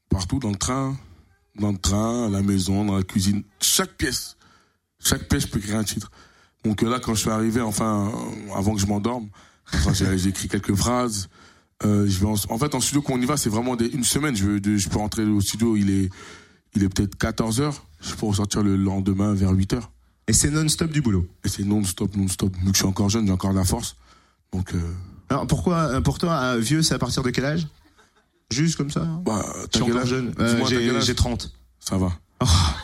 Partout, 0.08 0.40
dans 0.40 0.50
le 0.50 0.56
train, 0.56 0.96
dans 1.60 1.70
le 1.70 1.78
train, 1.78 2.26
à 2.26 2.30
la 2.30 2.42
maison, 2.42 2.84
dans 2.84 2.96
la 2.96 3.04
cuisine. 3.04 3.44
Chaque 3.60 3.92
pièce. 3.96 4.36
Chaque 4.98 5.28
pièce, 5.28 5.42
je 5.42 5.48
peux 5.48 5.60
créer 5.60 5.76
un 5.76 5.84
titre. 5.84 6.10
Donc 6.64 6.82
euh, 6.82 6.90
là, 6.90 6.98
quand 7.00 7.14
je 7.14 7.20
suis 7.20 7.30
arrivé, 7.30 7.60
enfin, 7.60 8.10
euh, 8.50 8.54
avant 8.54 8.74
que 8.74 8.80
je 8.80 8.86
m'endorme, 8.86 9.28
enfin, 9.72 9.92
j'ai 9.92 10.28
écrit 10.28 10.48
quelques 10.48 10.74
phrases. 10.74 11.28
Euh, 11.84 12.06
je 12.08 12.18
vais 12.18 12.26
en, 12.26 12.34
en 12.48 12.58
fait, 12.58 12.74
en 12.74 12.80
studio, 12.80 13.02
quand 13.02 13.12
on 13.14 13.20
y 13.20 13.24
va, 13.26 13.36
c'est 13.36 13.50
vraiment 13.50 13.76
des- 13.76 13.86
une 13.86 14.02
semaine. 14.04 14.34
Je, 14.34 14.44
veux- 14.44 14.60
de- 14.60 14.76
je 14.76 14.88
peux 14.88 14.98
rentrer 14.98 15.24
au 15.24 15.40
studio, 15.40 15.76
il 15.76 15.90
est, 15.90 16.10
il 16.74 16.82
est 16.82 16.88
peut-être 16.88 17.16
14 17.16 17.60
heures. 17.60 17.84
Je 18.00 18.14
peux 18.14 18.26
ressortir 18.26 18.62
le 18.62 18.76
lendemain 18.76 19.32
vers 19.34 19.50
8 19.52 19.74
heures. 19.74 19.90
Et 20.26 20.32
c'est 20.32 20.50
non-stop 20.50 20.90
du 20.90 21.00
boulot? 21.00 21.26
Et 21.44 21.48
c'est 21.48 21.64
non-stop, 21.64 22.14
non-stop. 22.16 22.52
Vu 22.56 22.66
que 22.66 22.72
je 22.72 22.78
suis 22.78 22.86
encore 22.86 23.08
jeune, 23.08 23.26
j'ai 23.26 23.32
encore 23.32 23.52
de 23.52 23.58
la 23.58 23.64
force. 23.64 23.96
Donc, 24.52 24.74
euh, 24.74 24.80
Alors 25.30 25.46
pourquoi, 25.46 25.76
euh, 25.88 26.00
pour 26.00 26.18
toi, 26.18 26.56
vieux, 26.58 26.82
c'est 26.82 26.94
à 26.94 26.98
partir 26.98 27.22
de 27.22 27.30
quel 27.30 27.44
âge? 27.44 27.66
Juste 28.50 28.76
comme 28.76 28.90
ça 28.90 29.02
hein? 29.02 29.22
Bah, 29.24 29.44
Je 29.44 29.52
t'as 29.52 29.60
suis 29.60 29.68
quel 29.70 29.82
encore 29.92 30.02
âge? 30.02 30.08
jeune. 30.08 30.34
Euh, 30.40 30.64
j'ai 30.68 30.90
âge? 30.96 31.04
j'ai 31.04 31.14
30. 31.14 31.52
Ça 31.80 31.96
va. 31.98 32.12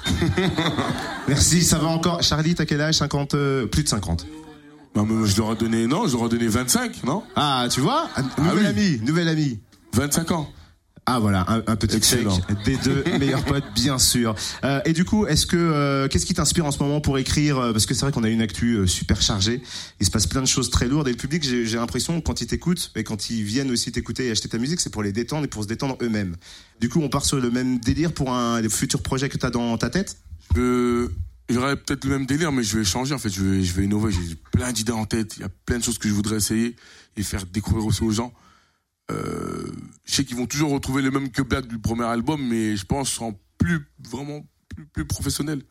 Merci, 1.29 1.63
ça 1.63 1.79
va 1.79 1.89
encore. 1.89 2.23
Charlie, 2.23 2.55
t'as 2.55 2.65
quel 2.65 2.81
âge? 2.81 2.95
50 2.97 3.35
euh, 3.35 3.67
Plus 3.67 3.83
de 3.85 3.89
50. 3.89 4.27
Non, 4.97 5.05
mais 5.05 5.27
je 5.27 5.37
leur 5.39 5.53
ai 5.53 5.57
donné, 5.57 5.87
non, 5.87 6.07
je 6.07 6.17
leur 6.17 6.27
ai 6.27 6.29
donné 6.29 6.47
25, 6.47 7.03
non? 7.05 7.23
Ah, 7.35 7.67
tu 7.71 7.81
vois? 7.81 8.09
Un 8.17 8.43
Nouvel 8.43 8.59
oui. 8.59 8.67
ami, 8.67 9.01
nouvel 9.05 9.29
ami. 9.29 9.59
25 9.93 10.31
ans. 10.33 10.49
Ah 11.07 11.19
voilà, 11.21 11.45
un, 11.51 11.63
un 11.67 11.77
petit 11.77 11.97
Excellent. 11.97 12.35
check 12.35 12.63
des 12.65 12.77
deux 12.79 13.05
meilleurs 13.19 13.45
potes, 13.45 13.65
bien 13.75 13.99
sûr. 13.99 14.35
Euh, 14.65 14.81
et 14.87 14.95
du 14.95 15.05
coup, 15.05 15.27
est-ce 15.27 15.45
que 15.47 15.57
euh, 15.57 16.09
qu'est-ce 16.09 16.25
qui 16.25 16.33
t'inspire 16.33 16.65
en 16.65 16.71
ce 16.71 16.79
moment 16.79 17.03
pour 17.03 17.19
écrire 17.19 17.59
euh, 17.59 17.73
Parce 17.73 17.85
que 17.85 17.93
c'est 17.93 18.01
vrai 18.07 18.13
qu'on 18.13 18.25
a 18.25 18.31
une 18.31 18.41
actu 18.41 18.77
euh, 18.77 18.87
super 18.87 19.21
chargée. 19.21 19.61
Il 20.01 20.07
se 20.07 20.11
passe 20.11 20.27
plein 20.27 20.41
de 20.41 20.47
choses 20.47 20.71
très 20.71 20.89
lourdes 20.89 21.07
et 21.09 21.11
le 21.11 21.17
public, 21.19 21.43
j'ai 21.45 21.67
j'ai 21.67 21.77
l'impression 21.77 22.23
quand 22.23 22.41
ils 22.41 22.47
t'écoutent 22.47 22.91
et 22.97 23.05
quand 23.05 23.29
ils 23.29 23.43
viennent 23.43 23.71
aussi 23.71 23.93
t'écouter 23.93 24.27
et 24.29 24.31
acheter 24.31 24.49
ta 24.49 24.57
musique, 24.57 24.81
c'est 24.81 24.89
pour 24.91 25.03
les 25.03 25.13
détendre 25.13 25.45
et 25.45 25.49
pour 25.49 25.63
se 25.63 25.69
détendre 25.69 25.99
eux-mêmes. 26.01 26.37
Du 26.81 26.89
coup, 26.89 27.01
on 27.03 27.11
part 27.11 27.27
sur 27.27 27.39
le 27.39 27.51
même 27.51 27.79
délire 27.81 28.13
pour 28.13 28.33
un 28.33 28.63
des 28.63 28.71
futurs 28.71 29.03
projets 29.03 29.29
que 29.29 29.37
t'as 29.37 29.51
dans 29.51 29.77
ta 29.77 29.91
tête? 29.91 30.17
Je- 30.57 31.09
J'aurais 31.51 31.77
peut-être 31.77 32.07
le 32.07 32.13
même 32.13 32.25
délire, 32.25 32.51
mais 32.53 32.63
je 32.63 32.79
vais 32.79 32.85
changer. 32.85 33.13
En 33.15 33.19
fait, 33.19 33.29
je 33.29 33.43
vais, 33.43 33.63
je 33.63 33.75
vais 33.75 33.85
innover. 33.85 34.11
J'ai 34.11 34.35
plein 34.51 34.73
d'idées 34.73 34.93
en 34.93 35.05
tête. 35.05 35.35
Il 35.37 35.41
y 35.43 35.45
a 35.45 35.51
plein 35.67 35.77
de 35.77 35.85
choses 35.85 35.99
que 35.99 36.09
je 36.09 36.15
voudrais 36.15 36.37
essayer 36.39 36.75
et 37.19 37.23
faire 37.23 37.45
découvrir 37.45 37.85
aussi 37.85 38.03
aux 38.03 38.11
gens. 38.13 38.33
Euh, 39.11 39.71
je 40.05 40.15
sais 40.15 40.25
qu'ils 40.25 40.37
vont 40.37 40.47
toujours 40.47 40.71
retrouver 40.71 41.03
le 41.03 41.11
même 41.11 41.31
que 41.31 41.43
Black 41.43 41.67
du 41.67 41.79
premier 41.79 42.05
album, 42.05 42.41
mais 42.47 42.77
je 42.77 42.87
pense 42.87 43.21
en 43.21 43.39
plus 43.59 43.87
vraiment 44.11 44.47
plus, 44.75 44.87
plus 44.87 45.05
professionnel. 45.05 45.63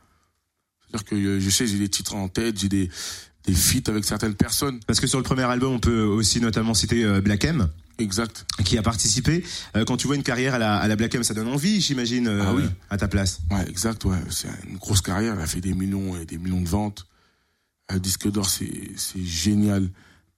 C'est-à-dire 0.88 1.06
que 1.10 1.16
euh, 1.16 1.40
je 1.40 1.50
sais, 1.50 1.66
j'ai 1.66 1.80
des 1.80 1.90
titres 1.90 2.16
en 2.16 2.28
tête, 2.28 2.60
j'ai 2.60 2.70
des 2.70 2.90
des 3.46 3.54
feats 3.54 3.90
avec 3.90 4.06
certaines 4.06 4.36
personnes. 4.36 4.80
Parce 4.88 5.02
que 5.02 5.08
sur 5.08 5.18
le 5.18 5.24
premier 5.24 5.44
album, 5.44 5.74
on 5.74 5.80
peut 5.80 6.02
aussi 6.04 6.40
notamment 6.40 6.74
citer 6.74 7.04
euh, 7.04 7.20
Black 7.20 7.44
M. 7.44 7.68
Exact. 8.00 8.46
qui 8.64 8.78
a 8.78 8.82
participé. 8.82 9.44
Quand 9.86 9.98
tu 9.98 10.08
vois 10.08 10.16
une 10.16 10.24
carrière 10.24 10.56
à 10.56 10.58
la, 10.58 10.78
à 10.78 10.88
la 10.88 10.96
Black 10.96 11.14
M, 11.14 11.24
ça 11.24 11.34
donne 11.36 11.48
envie, 11.50 11.80
j'imagine, 11.82 12.28
Ah 12.28 12.54
oui. 12.54 12.64
à 12.90 12.98
ta 12.98 13.08
place. 13.08 13.42
Ouais, 13.52 13.70
exact, 13.70 14.04
ouais. 14.06 14.18
C'est 14.30 14.48
une 14.68 14.78
grosse 14.78 15.02
carrière. 15.02 15.34
Elle 15.36 15.42
a 15.42 15.46
fait 15.46 15.62
des 15.62 15.74
millions 15.76 16.18
et 16.20 16.26
des 16.26 16.38
millions 16.40 16.62
de 16.62 16.68
ventes. 16.68 17.06
Un 17.90 18.00
disque 18.00 18.32
d'or, 18.32 18.50
c'est, 18.50 18.92
c'est 18.96 19.24
génial. 19.24 19.90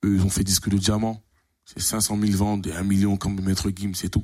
Eux, 0.03 0.15
ils 0.15 0.21
ont 0.21 0.29
fait 0.29 0.43
disque 0.43 0.67
de 0.67 0.77
diamant. 0.77 1.23
C'est 1.65 1.81
500 1.81 2.17
000 2.21 2.37
ventes 2.37 2.67
et 2.67 2.73
1 2.73 2.83
million 2.83 3.17
comme 3.17 3.41
Maître 3.41 3.69
Gim, 3.75 3.91
c'est 3.93 4.09
tout. 4.09 4.23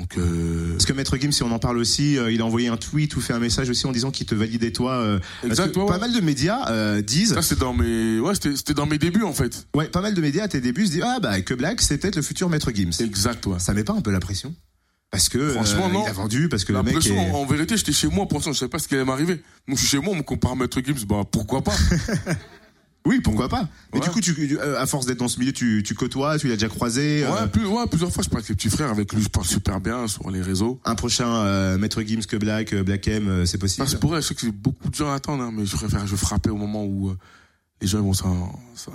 Donc, 0.00 0.18
euh, 0.18 0.72
Parce 0.72 0.86
que 0.86 0.92
Maître 0.92 1.16
Gims, 1.16 1.30
si 1.30 1.42
on 1.44 1.52
en 1.52 1.60
parle 1.60 1.78
aussi, 1.78 2.18
euh, 2.18 2.32
il 2.32 2.40
a 2.40 2.44
envoyé 2.44 2.66
un 2.66 2.76
tweet 2.76 3.14
ou 3.14 3.20
fait 3.20 3.32
un 3.32 3.38
message 3.38 3.70
aussi 3.70 3.86
en 3.86 3.92
disant 3.92 4.10
qu'il 4.10 4.26
te 4.26 4.34
validait 4.34 4.72
toi. 4.72 4.94
euh, 4.94 5.18
parce 5.42 5.52
Exact, 5.52 5.72
que 5.74 5.78
ouais, 5.80 5.86
Pas 5.86 5.98
mal 5.98 6.12
de 6.12 6.20
médias 6.20 6.68
euh, 6.70 7.00
disent, 7.00 7.34
ça, 7.34 7.42
c'est 7.42 7.58
dans 7.60 7.72
mes, 7.74 8.18
ouais, 8.18 8.34
c'était, 8.34 8.74
dans 8.74 8.86
mes 8.86 8.98
débuts, 8.98 9.22
en 9.22 9.32
fait. 9.32 9.68
ouais, 9.76 9.86
pas 9.86 10.00
mal 10.00 10.14
de 10.14 10.20
médias 10.20 10.44
à 10.44 10.48
tes 10.48 10.60
débuts 10.60 10.86
se 10.86 10.92
disent, 10.92 11.04
ah 11.04 11.20
bah 11.20 11.40
que 11.42 11.54
Black, 11.54 11.80
c'est 11.80 11.98
peut-être 11.98 12.16
le 12.16 12.22
futur 12.22 12.48
Maître 12.48 12.72
Gims. 12.74 12.90
Exact, 13.00 13.46
ouais. 13.46 13.60
Ça 13.60 13.72
met 13.72 13.84
pas 13.84 13.92
un 13.92 14.00
peu 14.00 14.10
la 14.10 14.18
pression 14.18 14.52
Parce 15.12 15.28
que 15.28 15.50
Franchement, 15.50 15.86
euh, 15.86 15.92
non. 15.92 16.04
il 16.04 16.08
a 16.08 16.12
vendu, 16.12 16.48
parce 16.48 16.64
que 16.64 16.72
le 16.72 16.78
mec 16.82 16.94
L'impression, 16.94 17.14
est... 17.14 17.30
en, 17.30 17.34
en 17.36 17.46
vérité, 17.46 17.76
j'étais 17.76 17.92
chez 17.92 18.08
moi, 18.08 18.26
pour 18.26 18.38
l'instant, 18.38 18.52
je 18.52 18.58
savais 18.58 18.70
pas 18.70 18.80
ce 18.80 18.88
qui 18.88 18.94
allait 18.96 19.04
m'arriver. 19.04 19.42
Donc, 19.68 19.76
je 19.76 19.82
suis 19.82 19.86
chez 19.86 19.98
moi, 20.00 20.12
on 20.12 20.16
me 20.16 20.22
compare 20.22 20.52
à 20.52 20.56
Maître 20.56 20.80
Gims, 20.84 21.04
bah, 21.08 21.22
pourquoi 21.30 21.62
pas? 21.62 21.76
Oui, 23.06 23.20
pourquoi 23.20 23.48
pas 23.50 23.68
Mais 23.92 23.98
Ouais. 24.00 24.04
du 24.06 24.10
coup, 24.10 24.20
tu, 24.20 24.58
euh, 24.58 24.80
à 24.80 24.86
force 24.86 25.04
d'être 25.04 25.18
dans 25.18 25.28
ce 25.28 25.38
milieu, 25.38 25.52
tu, 25.52 25.82
tu 25.84 25.94
côtoies, 25.94 26.38
tu 26.38 26.48
l'as 26.48 26.54
déjà 26.54 26.68
croisé. 26.68 27.22
euh, 27.24 27.30
Ouais, 27.42 27.48
plus, 27.48 27.66
ouais, 27.66 27.86
plusieurs 27.86 28.10
fois, 28.10 28.22
je 28.22 28.30
parle 28.30 28.38
avec 28.40 28.48
les 28.48 28.54
petits 28.54 28.70
frères, 28.70 28.90
avec 28.90 29.12
lui, 29.12 29.22
je 29.22 29.28
parle 29.28 29.46
super 29.46 29.78
bien 29.80 30.06
sur 30.08 30.30
les 30.30 30.40
réseaux. 30.40 30.80
un 30.86 30.94
prochain 30.94 31.28
euh, 31.44 31.76
Maître 31.76 32.00
Gims 32.02 32.22
que 32.26 32.36
Black, 32.36 32.72
euh, 32.72 32.82
Black 32.82 33.06
M, 33.08 33.28
euh, 33.28 33.44
c'est 33.46 33.58
possible. 33.58 33.86
Ça 33.86 33.92
se 33.92 33.96
pourrait, 33.98 34.22
je 34.22 34.28
sais 34.28 34.34
que 34.34 34.46
beaucoup 34.46 34.88
de 34.88 34.94
gens 34.94 35.12
attendent, 35.12 35.42
hein, 35.42 35.50
mais 35.52 35.66
je 35.66 35.76
préfère 35.76 36.06
je 36.06 36.16
frapper 36.16 36.48
au 36.48 36.56
moment 36.56 36.84
où 36.86 37.10
euh, 37.10 37.18
les 37.82 37.88
gens 37.88 38.00
vont 38.00 38.12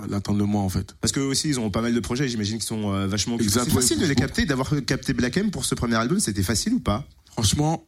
l'attendre 0.08 0.38
le 0.40 0.44
moins 0.44 0.62
en 0.62 0.68
fait. 0.68 0.96
Parce 1.00 1.12
que 1.12 1.20
aussi 1.20 1.48
ils 1.48 1.60
ont 1.60 1.70
pas 1.70 1.80
mal 1.82 1.94
de 1.94 2.00
projets, 2.00 2.26
j'imagine 2.28 2.56
qu'ils 2.58 2.66
sont 2.66 2.92
euh, 2.92 3.06
vachement 3.06 3.36
C'est 3.40 3.70
facile 3.70 4.00
de 4.00 4.06
les 4.06 4.16
capter, 4.16 4.44
d'avoir 4.44 4.70
capté 4.86 5.12
Black 5.12 5.36
M 5.36 5.52
pour 5.52 5.64
ce 5.64 5.76
premier 5.76 5.94
album, 5.94 6.18
c'était 6.18 6.42
facile 6.42 6.74
ou 6.74 6.80
pas? 6.80 7.04
Franchement, 7.30 7.84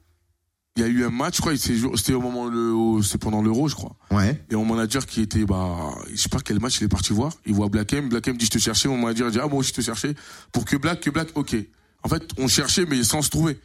il 0.76 0.82
y 0.82 0.84
a 0.84 0.88
eu 0.88 1.04
un 1.04 1.10
match, 1.10 1.38
joué- 1.40 1.56
c'était 1.58 2.14
au 2.14 2.20
moment 2.20 2.46
le, 2.48 3.02
c'est 3.02 3.18
pendant 3.18 3.42
l'Euro, 3.42 3.68
je 3.68 3.74
crois. 3.74 3.94
Ouais. 4.10 4.42
Et 4.50 4.54
mon 4.56 4.64
manager 4.64 5.04
qui 5.04 5.20
était, 5.20 5.44
bah, 5.44 5.94
je 6.10 6.16
sais 6.16 6.28
pas 6.30 6.40
quel 6.40 6.60
match 6.60 6.80
il 6.80 6.84
est 6.84 6.88
parti 6.88 7.12
voir, 7.12 7.32
il 7.44 7.52
voit 7.54 7.68
Black 7.68 7.92
M, 7.92 8.08
Black 8.08 8.26
M 8.28 8.36
dit 8.36 8.46
je 8.46 8.50
te 8.52 8.58
cherchais, 8.58 8.88
mon 8.88 8.96
manager 8.96 9.30
dit 9.30 9.38
ah 9.38 9.48
bon 9.48 9.60
je 9.60 9.72
te 9.72 9.80
cherchais 9.82 10.14
pour 10.50 10.64
que 10.64 10.76
Black, 10.76 11.00
que 11.00 11.10
Black, 11.10 11.28
ok. 11.34 11.56
En 12.04 12.08
fait, 12.08 12.22
on 12.38 12.48
cherchait 12.48 12.86
mais 12.86 13.02
sans 13.04 13.20
se 13.22 13.28
trouver. 13.30 13.60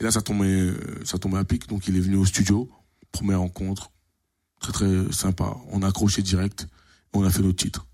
Et 0.00 0.04
là 0.04 0.10
ça 0.10 0.22
tombait, 0.22 0.46
euh, 0.46 0.76
ça 1.04 1.18
tombait 1.18 1.38
à 1.38 1.44
pic, 1.44 1.68
donc 1.68 1.88
il 1.88 1.96
est 1.96 2.00
venu 2.00 2.16
au 2.16 2.24
studio, 2.24 2.68
première 3.12 3.40
rencontre, 3.40 3.90
très 4.60 4.72
très 4.72 5.12
sympa, 5.12 5.56
on 5.70 5.82
a 5.82 5.88
accroché 5.88 6.22
direct, 6.22 6.68
on 7.12 7.24
a 7.24 7.30
fait 7.30 7.42
notre 7.42 7.56
titre. 7.62 7.86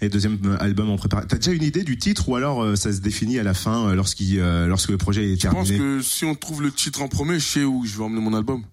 Et 0.00 0.08
deuxième 0.08 0.38
euh, 0.44 0.56
album 0.60 0.90
en 0.90 0.96
préparation. 0.96 1.28
T'as 1.28 1.36
déjà 1.36 1.52
une 1.52 1.62
idée 1.62 1.84
du 1.84 1.98
titre 1.98 2.28
ou 2.28 2.36
alors 2.36 2.62
euh, 2.62 2.76
ça 2.76 2.92
se 2.92 3.00
définit 3.00 3.38
à 3.38 3.42
la 3.42 3.54
fin 3.54 3.88
euh, 3.88 3.94
lorsqu'il, 3.94 4.38
lorsque 4.38 4.90
le 4.90 4.98
projet 4.98 5.32
est 5.32 5.42
Je 5.42 5.48
pense 5.48 5.68
terminé 5.68 5.78
que 5.78 6.02
si 6.02 6.24
on 6.24 6.34
trouve 6.34 6.62
le 6.62 6.72
titre 6.72 7.02
en 7.02 7.08
premier, 7.08 7.38
je 7.38 7.46
sais 7.46 7.64
où 7.64 7.84
je 7.84 7.96
vais 7.96 8.04
emmener 8.04 8.20
mon 8.20 8.34
album. 8.34 8.64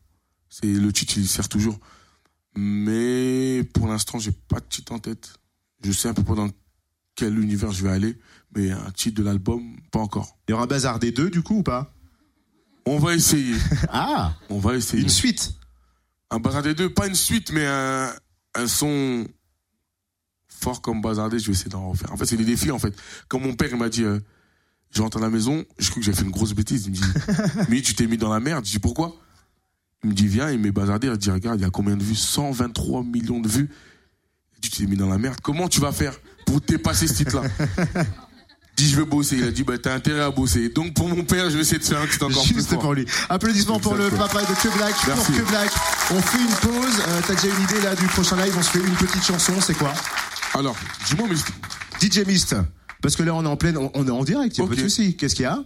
C'est 0.49 0.67
le 0.67 0.93
titre, 0.93 1.17
il 1.17 1.27
sert 1.27 1.49
toujours. 1.49 1.79
Mais 2.55 3.63
pour 3.73 3.87
l'instant, 3.87 4.19
j'ai 4.19 4.31
pas 4.31 4.59
de 4.59 4.65
titre 4.69 4.93
en 4.93 4.99
tête. 4.99 5.33
Je 5.83 5.91
sais 5.91 6.07
un 6.07 6.13
peu 6.13 6.23
pas 6.23 6.35
dans 6.35 6.49
quel 7.15 7.37
univers 7.39 7.71
je 7.71 7.83
vais 7.83 7.91
aller, 7.91 8.17
mais 8.55 8.71
un 8.71 8.91
titre 8.91 9.17
de 9.17 9.23
l'album, 9.23 9.75
pas 9.91 9.99
encore. 9.99 10.37
Il 10.47 10.51
y 10.51 10.53
aura 10.53 10.67
Bazar 10.67 10.99
des 10.99 11.11
deux 11.11 11.29
du 11.29 11.41
coup 11.41 11.57
ou 11.57 11.63
pas? 11.63 11.93
On 12.85 12.99
va 12.99 13.15
essayer. 13.15 13.55
Ah 13.89 14.33
On 14.49 14.59
va 14.59 14.75
essayer. 14.75 15.01
Une 15.01 15.09
suite 15.09 15.53
Un 16.29 16.39
Bazar 16.39 16.61
des 16.61 16.75
deux, 16.75 16.93
pas 16.93 17.07
une 17.07 17.15
suite, 17.15 17.51
mais 17.51 17.65
un, 17.65 18.13
un 18.55 18.67
son 18.67 19.27
fort 20.65 20.81
comme 20.81 20.99
Bazar 20.99 21.29
des, 21.29 21.37
je 21.37 21.45
vais 21.45 21.51
essayer 21.53 21.69
d'en 21.69 21.89
refaire. 21.89 22.11
En 22.11 22.17
fait, 22.17 22.25
c'est 22.25 22.37
des 22.37 22.43
défis, 22.43 22.71
en 22.71 22.79
fait. 22.79 22.93
Comme 23.27 23.43
mon 23.43 23.53
père, 23.53 23.69
il 23.71 23.77
m'a 23.77 23.87
dit, 23.87 24.03
euh, 24.03 24.19
je 24.91 24.99
rentre 25.01 25.17
à 25.17 25.21
la 25.21 25.29
maison, 25.29 25.63
je 25.77 25.89
crois 25.91 25.99
que 26.01 26.05
j'ai 26.05 26.13
fait 26.13 26.23
une 26.23 26.31
grosse 26.31 26.53
bêtise. 26.53 26.85
Il 26.87 26.91
me 26.91 26.95
dit, 26.95 27.03
mais 27.69 27.81
tu 27.81 27.93
t'es 27.93 28.07
mis 28.07 28.17
dans 28.17 28.33
la 28.33 28.39
merde. 28.39 28.65
Je 28.65 28.71
dis, 28.71 28.79
pourquoi? 28.79 29.15
Il 30.03 30.09
me 30.09 30.15
dit, 30.15 30.27
viens, 30.27 30.49
il 30.49 30.57
met 30.59 30.71
Bazar 30.71 30.99
des, 30.99 31.07
il 31.07 31.17
dit, 31.17 31.29
regarde, 31.29 31.59
il 31.59 31.63
y 31.63 31.65
a 31.65 31.69
combien 31.69 31.95
de 31.95 32.03
vues? 32.03 32.15
123 32.15 33.03
millions 33.03 33.39
de 33.39 33.47
vues. 33.47 33.69
Tu 34.59 34.71
t'es 34.71 34.87
mis 34.87 34.97
dans 34.97 35.09
la 35.09 35.19
merde. 35.19 35.37
Comment 35.43 35.67
tu 35.67 35.79
vas 35.79 35.91
faire 35.91 36.15
pour 36.47 36.59
dépasser 36.61 37.07
ce 37.07 37.13
titre-là? 37.13 37.43
Dit, 38.75 38.89
je 38.89 38.97
vais 38.97 39.05
bosser. 39.05 39.37
Il 39.37 39.43
a 39.45 39.51
dit, 39.51 39.63
bah, 39.63 39.77
t'as 39.77 39.93
intérêt 39.93 40.19
à 40.19 40.31
bosser. 40.31 40.67
Donc, 40.67 40.93
pour 40.95 41.07
mon 41.07 41.23
père, 41.23 41.49
je 41.49 41.55
vais 41.55 41.61
essayer 41.61 41.77
de 41.77 41.83
faire 41.85 42.01
un 42.01 42.07
titre 42.07 42.25
encore 42.25 42.43
plus 42.43 42.55
Juste 42.55 42.77
pour 42.77 42.93
lui. 42.93 43.05
Applaudissements 43.29 43.79
pour 43.79 43.95
le 43.95 44.09
papa 44.09 44.41
de 44.41 44.47
Que 44.47 44.75
Black, 44.75 44.93
Merci. 45.07 45.31
pour 45.31 45.41
Que 45.43 45.49
Black. 45.49 45.69
On 46.11 46.21
fait 46.21 46.39
une 46.39 46.69
pause. 46.69 46.99
Euh, 47.07 47.21
T'as 47.25 47.35
déjà 47.35 47.55
une 47.55 47.63
idée 47.63 47.81
là 47.81 47.95
du 47.95 48.05
prochain 48.07 48.35
live? 48.35 48.53
On 48.57 48.61
se 48.61 48.71
fait 48.71 48.79
une 48.79 48.95
petite 48.95 49.23
chanson, 49.23 49.53
c'est 49.61 49.75
quoi? 49.75 49.93
Alors, 50.53 50.75
dis-moi, 51.07 51.27
mais 51.29 51.35
DJ 51.99 52.25
Mist. 52.25 52.55
Parce 53.01 53.15
que 53.15 53.23
là 53.23 53.33
on 53.35 53.43
est 53.43 53.47
en 53.47 53.57
pleine, 53.57 53.77
on, 53.77 53.91
on 53.93 54.07
est 54.07 54.11
en 54.11 54.23
direct, 54.23 54.57
y 54.57 54.61
a 54.61 54.67
pas 54.67 54.73
de 54.75 54.79
souci. 54.81 55.15
Qu'est-ce 55.15 55.35
qu'il 55.35 55.43
y 55.43 55.47
a? 55.47 55.59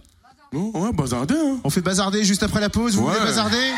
Ouais, 0.52 0.92
Bazar 0.92 1.26
des, 1.26 1.34
hein. 1.34 1.58
On 1.64 1.70
fait 1.70 1.80
bazarder 1.80 2.24
juste 2.24 2.42
après 2.42 2.60
la 2.60 2.68
pause. 2.68 2.96
Vous 2.96 3.02
Ouais. 3.06 3.12
voulez 3.14 3.24
bazarder? 3.24 3.72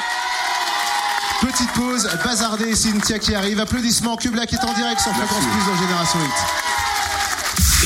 Petite 1.42 1.70
pause, 1.72 2.09
bazarder 2.24 2.74
Cynthia 2.74 3.18
qui 3.18 3.34
arrive. 3.34 3.61
Applaudissements, 3.61 4.16
que 4.16 4.28
Black 4.30 4.53
est 4.53 4.64
en 4.64 4.72
direct 4.74 5.00
sur 5.00 5.12
Fréquence 5.14 5.44
Plus 5.44 5.66
dans 5.72 5.76
Génération 5.80 6.18
8. 6.20 6.30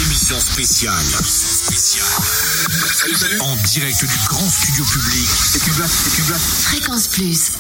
Émission 0.06 0.38
spéciale. 0.38 1.04
Salut, 2.94 3.14
salut. 3.16 3.40
En 3.40 3.56
direct 3.72 3.98
du 4.00 4.18
grand 4.28 4.48
studio 4.50 4.84
public. 4.84 5.28
C'est 5.50 5.62
Cuba, 5.62 5.84
c'est 5.88 6.14
Cuba. 6.22 6.36
Fréquence 6.38 7.08
Plus. 7.08 7.52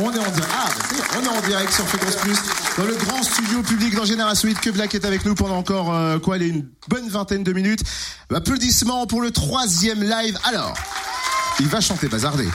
On 0.00 0.12
est 0.12 0.18
en 0.18 0.30
direct. 0.30 0.48
Ah, 0.52 0.68
bah, 0.90 1.04
on 1.18 1.22
est 1.24 1.28
en 1.28 1.40
direct 1.48 1.72
sur 1.72 1.86
Fréquence 1.88 2.16
Plus 2.16 2.36
dans 2.78 2.84
le 2.84 2.94
grand 2.94 3.22
studio 3.22 3.62
public 3.62 3.94
dans 3.94 4.04
Génération 4.04 4.48
8. 4.48 4.60
Que 4.60 4.70
Black 4.70 4.94
est 4.94 5.04
avec 5.04 5.24
nous 5.24 5.34
pendant 5.34 5.56
encore 5.56 5.92
euh, 5.94 6.18
quoi, 6.18 6.36
une 6.38 6.68
bonne 6.88 7.08
vingtaine 7.08 7.42
de 7.42 7.52
minutes. 7.52 7.82
Applaudissements 8.32 9.06
pour 9.06 9.20
le 9.22 9.30
troisième 9.30 10.02
live. 10.02 10.38
Alors, 10.44 10.74
il 11.60 11.66
va 11.66 11.80
chanter 11.80 12.08
bazarder. 12.08 12.48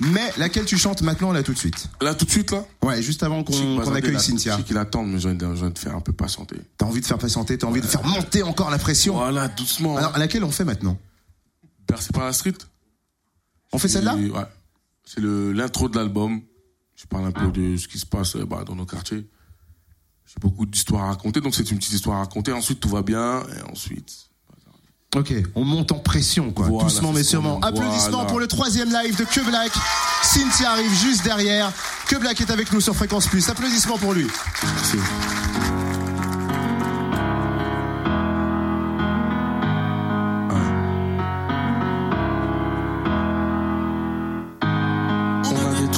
Mais 0.00 0.32
laquelle 0.38 0.64
tu 0.64 0.78
chantes 0.78 1.02
maintenant 1.02 1.32
là 1.32 1.42
tout 1.42 1.52
de 1.52 1.58
suite? 1.58 1.88
Là, 2.00 2.14
tout 2.14 2.24
de 2.24 2.30
suite, 2.30 2.52
là? 2.52 2.64
Ouais, 2.82 3.02
juste 3.02 3.22
avant 3.24 3.42
qu'on 3.44 3.94
accueille 3.94 4.20
Cynthia. 4.20 4.52
Je 4.52 4.58
sais 4.58 4.62
qu'il 4.64 4.78
attend, 4.78 5.02
mais 5.04 5.18
j'ai 5.18 5.28
envie 5.28 5.38
de- 5.72 5.78
faire 5.78 5.96
un 5.96 6.00
peu 6.00 6.12
patienter. 6.12 6.56
T'as 6.76 6.86
envie 6.86 7.00
de 7.00 7.06
faire 7.06 7.18
patienter, 7.18 7.58
t'as 7.58 7.66
envie 7.66 7.80
de 7.80 7.86
faire 7.86 8.04
monter 8.04 8.42
encore 8.44 8.70
la 8.70 8.78
pression. 8.78 9.14
Voilà, 9.14 9.48
doucement. 9.48 9.96
Alors, 9.96 10.16
laquelle 10.18 10.44
on 10.44 10.52
fait 10.52 10.64
maintenant? 10.64 10.96
Bercé 11.88 12.10
par 12.12 12.24
la 12.26 12.32
street. 12.32 12.54
On 13.72 13.78
fait 13.78 13.88
celle-là? 13.88 14.14
Ouais. 14.14 14.44
C'est 15.04 15.20
le- 15.20 15.52
l'intro 15.52 15.88
de 15.88 15.96
l'album. 15.96 16.42
Je 16.98 17.06
parle 17.06 17.26
un 17.26 17.30
peu 17.30 17.46
de 17.52 17.76
ce 17.76 17.86
qui 17.86 17.98
se 17.98 18.06
passe 18.06 18.34
euh, 18.34 18.44
bah, 18.44 18.64
dans 18.66 18.74
nos 18.74 18.84
quartiers. 18.84 19.24
J'ai 20.26 20.40
beaucoup 20.40 20.66
d'histoires 20.66 21.04
à 21.04 21.06
raconter, 21.08 21.40
donc 21.40 21.54
c'est 21.54 21.70
une 21.70 21.78
petite 21.78 21.92
histoire 21.92 22.16
à 22.16 22.20
raconter. 22.20 22.52
Ensuite, 22.52 22.80
tout 22.80 22.88
va 22.88 23.02
bien, 23.02 23.44
et 23.56 23.70
ensuite. 23.70 24.12
Ok, 25.16 25.32
on 25.54 25.64
monte 25.64 25.92
en 25.92 26.00
pression, 26.00 26.50
quoi. 26.52 26.66
Voilà, 26.66 26.88
Doucement 26.88 27.12
mais 27.12 27.22
sûrement. 27.22 27.60
Applaudissements 27.60 28.10
Voilà. 28.10 28.26
pour 28.26 28.40
le 28.40 28.46
troisième 28.46 28.90
live 28.90 29.16
de 29.16 29.24
Que 29.24 29.40
Black. 29.48 29.72
Cynthia 30.22 30.72
arrive 30.72 30.92
juste 30.92 31.22
derrière. 31.24 31.72
Que 32.08 32.16
Black 32.16 32.40
est 32.40 32.50
avec 32.50 32.72
nous 32.72 32.80
sur 32.80 32.94
Fréquence 32.94 33.26
Plus. 33.28 33.48
Applaudissements 33.48 33.96
pour 33.96 34.12
lui. 34.12 34.26
Merci. 34.62 34.98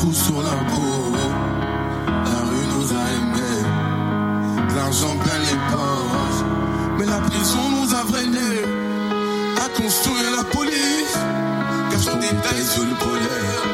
A 0.00 0.02
trous 0.02 0.14
sur 0.14 0.40
la 0.40 0.48
peau, 0.48 1.12
la 2.06 2.40
rue 2.48 2.66
nous 2.72 2.90
a 2.90 3.04
aimés, 3.16 3.62
l'argent 4.74 5.14
plein 5.22 5.38
les 5.40 5.58
poches, 5.70 6.42
mais 6.98 7.04
la 7.04 7.18
prison 7.18 7.58
nous 7.70 7.94
a 7.94 8.02
freinés, 8.10 8.64
à 9.62 9.68
construire 9.78 10.30
la 10.38 10.44
police, 10.44 11.18
cachant 11.90 12.16
des 12.16 12.28
tailles 12.28 12.64
sur 12.64 12.84
le 12.84 12.94
polaire. 12.94 13.69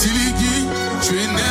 Nasiliki, 0.00 0.66
je 1.02 1.04
suis 1.04 1.16
énervé. 1.18 1.49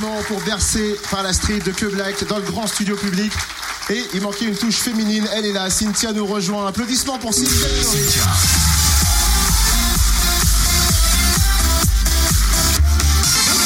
Applaudissements 0.00 0.22
pour 0.28 0.40
Bercé 0.44 0.96
par 1.10 1.22
la 1.22 1.32
street 1.32 1.60
de 1.64 1.72
Que 1.72 1.84
Black 1.86 2.26
dans 2.26 2.38
le 2.38 2.42
grand 2.44 2.66
studio 2.66 2.96
public. 2.96 3.32
Et 3.90 4.02
il 4.14 4.22
manquait 4.22 4.46
une 4.46 4.56
touche 4.56 4.76
féminine, 4.76 5.26
elle 5.34 5.44
est 5.44 5.52
là, 5.52 5.68
Cynthia 5.68 6.12
nous 6.12 6.24
rejoint. 6.24 6.66
Applaudissements 6.66 7.18
pour 7.18 7.34
Cynthia. 7.34 7.66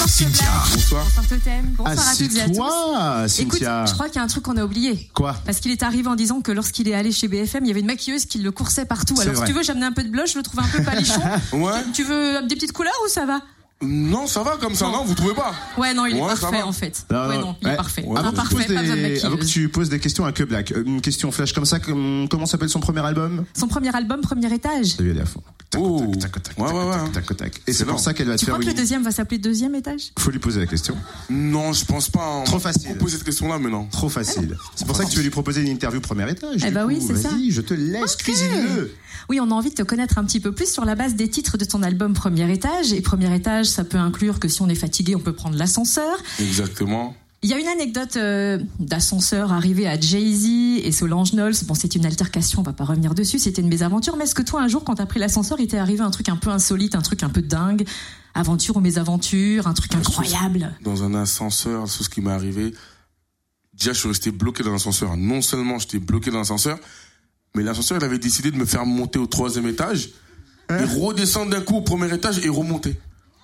Cynthia. 0.09 0.47
Bonsoir. 0.72 1.05
Bonsoir 1.05 1.26
Totem, 1.28 1.64
bonsoir 1.76 2.09
à 2.09 2.16
toutes 2.16 2.37
et 2.37 2.41
à 2.41 2.49
tous. 2.49 2.61
Assieds-toi, 2.61 3.26
Écoute, 3.39 3.59
Cynthia. 3.61 3.85
je 3.87 3.93
crois 3.93 4.07
qu'il 4.09 4.16
y 4.16 4.18
a 4.18 4.22
un 4.22 4.26
truc 4.26 4.43
qu'on 4.45 4.57
a 4.57 4.64
oublié. 4.64 5.11
Quoi? 5.14 5.37
Parce 5.45 5.59
qu'il 5.61 5.70
est 5.70 5.82
arrivé 5.82 6.09
en 6.09 6.14
disant 6.16 6.41
que 6.41 6.53
lorsqu'il 6.53 6.89
est 6.89 6.95
allé 6.95 7.12
chez 7.12 7.28
BFM, 7.28 7.64
il 7.64 7.68
y 7.68 7.70
avait 7.70 7.80
une 7.80 7.87
maquilleuse 7.87 8.24
qui 8.26 8.39
le 8.39 8.51
coursait 8.51 8.87
partout. 8.87 9.14
Alors 9.20 9.35
vrai. 9.35 9.47
si 9.47 9.53
tu 9.53 9.59
veux, 9.59 9.68
amené 9.70 9.87
un 9.87 9.93
peu 9.93 10.03
de 10.03 10.09
blush, 10.09 10.32
je 10.32 10.39
le 10.39 10.43
trouve 10.43 10.61
un 10.61 10.68
peu 10.68 10.82
palichon. 10.82 11.20
Ouais. 11.53 11.85
Tu 11.93 12.03
veux 12.05 12.43
des 12.47 12.55
petites 12.55 12.72
couleurs 12.72 12.93
ou 13.05 13.09
ça 13.09 13.24
va? 13.26 13.41
Non, 13.85 14.26
ça 14.26 14.43
va 14.43 14.57
comme 14.61 14.74
ça, 14.74 14.87
non, 14.87 15.05
vous 15.05 15.14
trouvez 15.14 15.35
pas 15.35 15.53
Ouais, 15.78 15.93
non, 15.95 16.07
il 16.07 16.16
est 16.16 16.20
Ouais, 16.20 16.28
parfait 16.28 16.62
en 16.62 16.72
fait. 16.72 17.07
Non, 17.11 17.28
ouais, 17.28 17.35
non, 17.37 17.41
non, 17.41 17.57
il 17.62 17.66
est 17.66 17.70
ouais. 17.70 17.76
parfait. 17.76 18.05
Avant 18.05 18.14
que, 18.22 18.28
tu 18.30 18.35
parfait, 18.37 18.55
poses 18.57 18.66
pas 18.74 18.80
besoin 18.80 18.97
de 18.97 19.01
des, 19.03 19.24
avant 19.24 19.37
que 19.37 19.45
tu 19.45 19.68
poses 19.68 19.89
des 19.89 19.99
questions 20.01 20.24
à 20.24 20.32
Que 20.32 20.43
Black, 20.45 20.72
euh, 20.72 20.82
une 20.87 21.01
question 21.01 21.30
flash 21.32 21.53
comme 21.53 21.64
ça, 21.64 21.78
comme- 21.80 22.26
comment 22.30 22.47
s'appelle 22.47 22.68
son 22.68 22.80
premier 22.80 23.01
album? 23.05 23.45
Son 23.59 23.68
premier 23.68 23.95
album, 23.95 24.20
premier 24.20 24.53
étage. 24.53 24.97
Fond. 25.26 25.43
Tac, 25.70 25.80
Oh. 25.82 26.12
tac, 26.20 26.30
tac, 26.32 26.43
tac, 26.43 26.59
Ouais, 26.59 26.66
tac, 26.66 26.74
ouais, 26.76 26.91
tac, 26.93 27.03
ouais. 27.05 27.11
tac, 27.12 27.26
tac, 27.26 27.37
tac. 27.37 27.62
Et 27.66 27.72
c'est 27.72 27.85
pour 27.85 27.99
ça 27.99 28.14
qu'elle 28.14 28.28
va 28.28 28.35
te 28.35 28.39
Tu 28.41 28.45
faire 28.47 28.55
crois 28.55 28.64
que 28.64 28.70
le 28.70 28.76
deuxième 28.76 29.03
va 29.03 29.11
s'appeler 29.11 29.39
deuxième 29.39 29.74
étage? 29.74 30.12
Faut 30.18 30.30
lui 30.30 30.39
poser 30.39 30.61
la 30.61 30.66
question. 30.66 30.97
Non, 31.30 31.72
je 31.72 31.85
pense 31.85 32.09
pas. 32.11 32.26
On 32.41 32.45
Trop 32.45 32.59
facile. 32.61 32.97
posé 32.97 33.16
cette 33.16 33.24
question-là, 33.24 33.59
mais 33.59 33.70
non. 33.70 33.87
Trop 33.87 34.09
facile. 34.09 34.57
C'est 34.76 34.87
pour 34.87 34.97
ça 34.97 35.05
que 35.05 35.11
tu 35.11 35.16
veux 35.16 35.22
lui 35.22 35.30
proposer 35.30 35.62
une 35.62 35.68
interview 35.68 36.01
premier 36.01 36.30
étage. 36.30 36.61
Eh 36.66 36.70
bah 36.70 36.82
coup. 36.82 36.89
oui, 36.89 37.03
c'est 37.05 37.16
ça. 37.16 37.30
Vas-y, 37.30 37.51
je 37.51 37.61
te 37.61 37.74
laisse, 37.74 38.16
cuisine-le. 38.16 38.93
Oui, 39.30 39.41
on 39.41 39.51
a 39.51 39.55
envie 39.55 39.70
de 39.70 39.74
te 39.74 39.82
connaître 39.82 40.18
un 40.18 40.24
petit 40.24 40.39
peu 40.39 40.53
plus 40.53 40.70
sur 40.70 40.85
la 40.85 40.95
base 40.95 41.14
des 41.14 41.28
titres 41.28 41.57
de 41.57 41.64
ton 41.64 41.82
album 41.82 42.12
Premier 42.12 42.53
étage. 42.53 42.93
Et 42.93 43.01
premier 43.01 43.35
étage, 43.35 43.66
ça 43.75 43.85
peut 43.85 43.99
inclure 43.99 44.41
que 44.41 44.49
si 44.49 44.62
on 44.62 44.68
est 44.68 44.75
fatigué, 44.75 45.14
on 45.16 45.20
peut 45.20 45.33
prendre 45.33 45.57
l'ascenseur. 45.57 46.16
Exactement. 46.39 47.14
Il 47.43 47.51
y 47.51 47.53
a 47.53 47.59
une 47.59 47.68
anecdote 47.68 48.16
euh, 48.16 48.59
d'ascenseur 48.79 49.53
arrivé 49.53 49.87
à 49.87 50.01
Jay-Z 50.01 50.47
et 50.83 50.93
Solange 50.93 51.33
Knowles. 51.33 51.55
Bon, 51.66 51.75
c'est 51.75 51.95
une 51.95 52.07
altercation, 52.07 52.61
on 52.61 52.62
va 52.62 52.72
pas 52.72 52.85
revenir 52.85 53.14
dessus, 53.14 53.39
c'était 53.39 53.61
une 53.61 53.68
mésaventure. 53.68 54.16
Mais 54.16 54.25
est-ce 54.25 54.35
que 54.35 54.43
toi, 54.43 54.62
un 54.62 54.68
jour, 54.68 54.83
quand 54.83 54.95
t'as 54.95 55.05
pris 55.05 55.20
l'ascenseur, 55.20 55.61
il 55.61 55.66
t'est 55.66 55.77
arrivé 55.77 56.01
un 56.01 56.11
truc 56.11 56.31
un 56.31 56.37
peu 56.37 56.49
insolite, 56.49 56.95
un 56.95 57.03
truc 57.03 57.22
un 57.22 57.29
peu 57.29 57.43
dingue? 57.43 57.87
Aventure 58.35 58.77
ou 58.77 58.81
mésaventure, 58.81 59.66
un 59.66 59.75
truc 59.75 59.95
incroyable? 59.95 60.75
Dans 60.83 61.03
un 61.05 61.14
ascenseur, 61.14 61.89
c'est 61.89 62.03
ce 62.03 62.09
qui 62.09 62.20
m'est 62.20 62.33
arrivé. 62.33 62.72
Déjà, 63.75 63.93
je 63.93 63.99
suis 63.99 64.09
resté 64.09 64.31
bloqué 64.31 64.62
dans 64.62 64.72
l'ascenseur. 64.72 65.16
Non 65.16 65.43
seulement 65.43 65.79
j'étais 65.79 65.99
bloqué 65.99 66.31
dans 66.31 66.39
l'ascenseur, 66.39 66.79
mais 67.55 67.62
l'ascenseur, 67.62 67.99
il 67.99 68.05
avait 68.05 68.18
décidé 68.18 68.51
de 68.51 68.57
me 68.57 68.64
faire 68.64 68.87
monter 68.87 69.18
au 69.18 69.27
troisième 69.27 69.66
étage 69.66 70.11
Hein 70.68 70.79
et 70.79 70.85
redescendre 70.85 71.51
d'un 71.51 71.61
coup 71.61 71.77
au 71.77 71.83
premier 71.83 72.12
étage 72.12 72.45
et 72.45 72.49
remonter. 72.49 72.97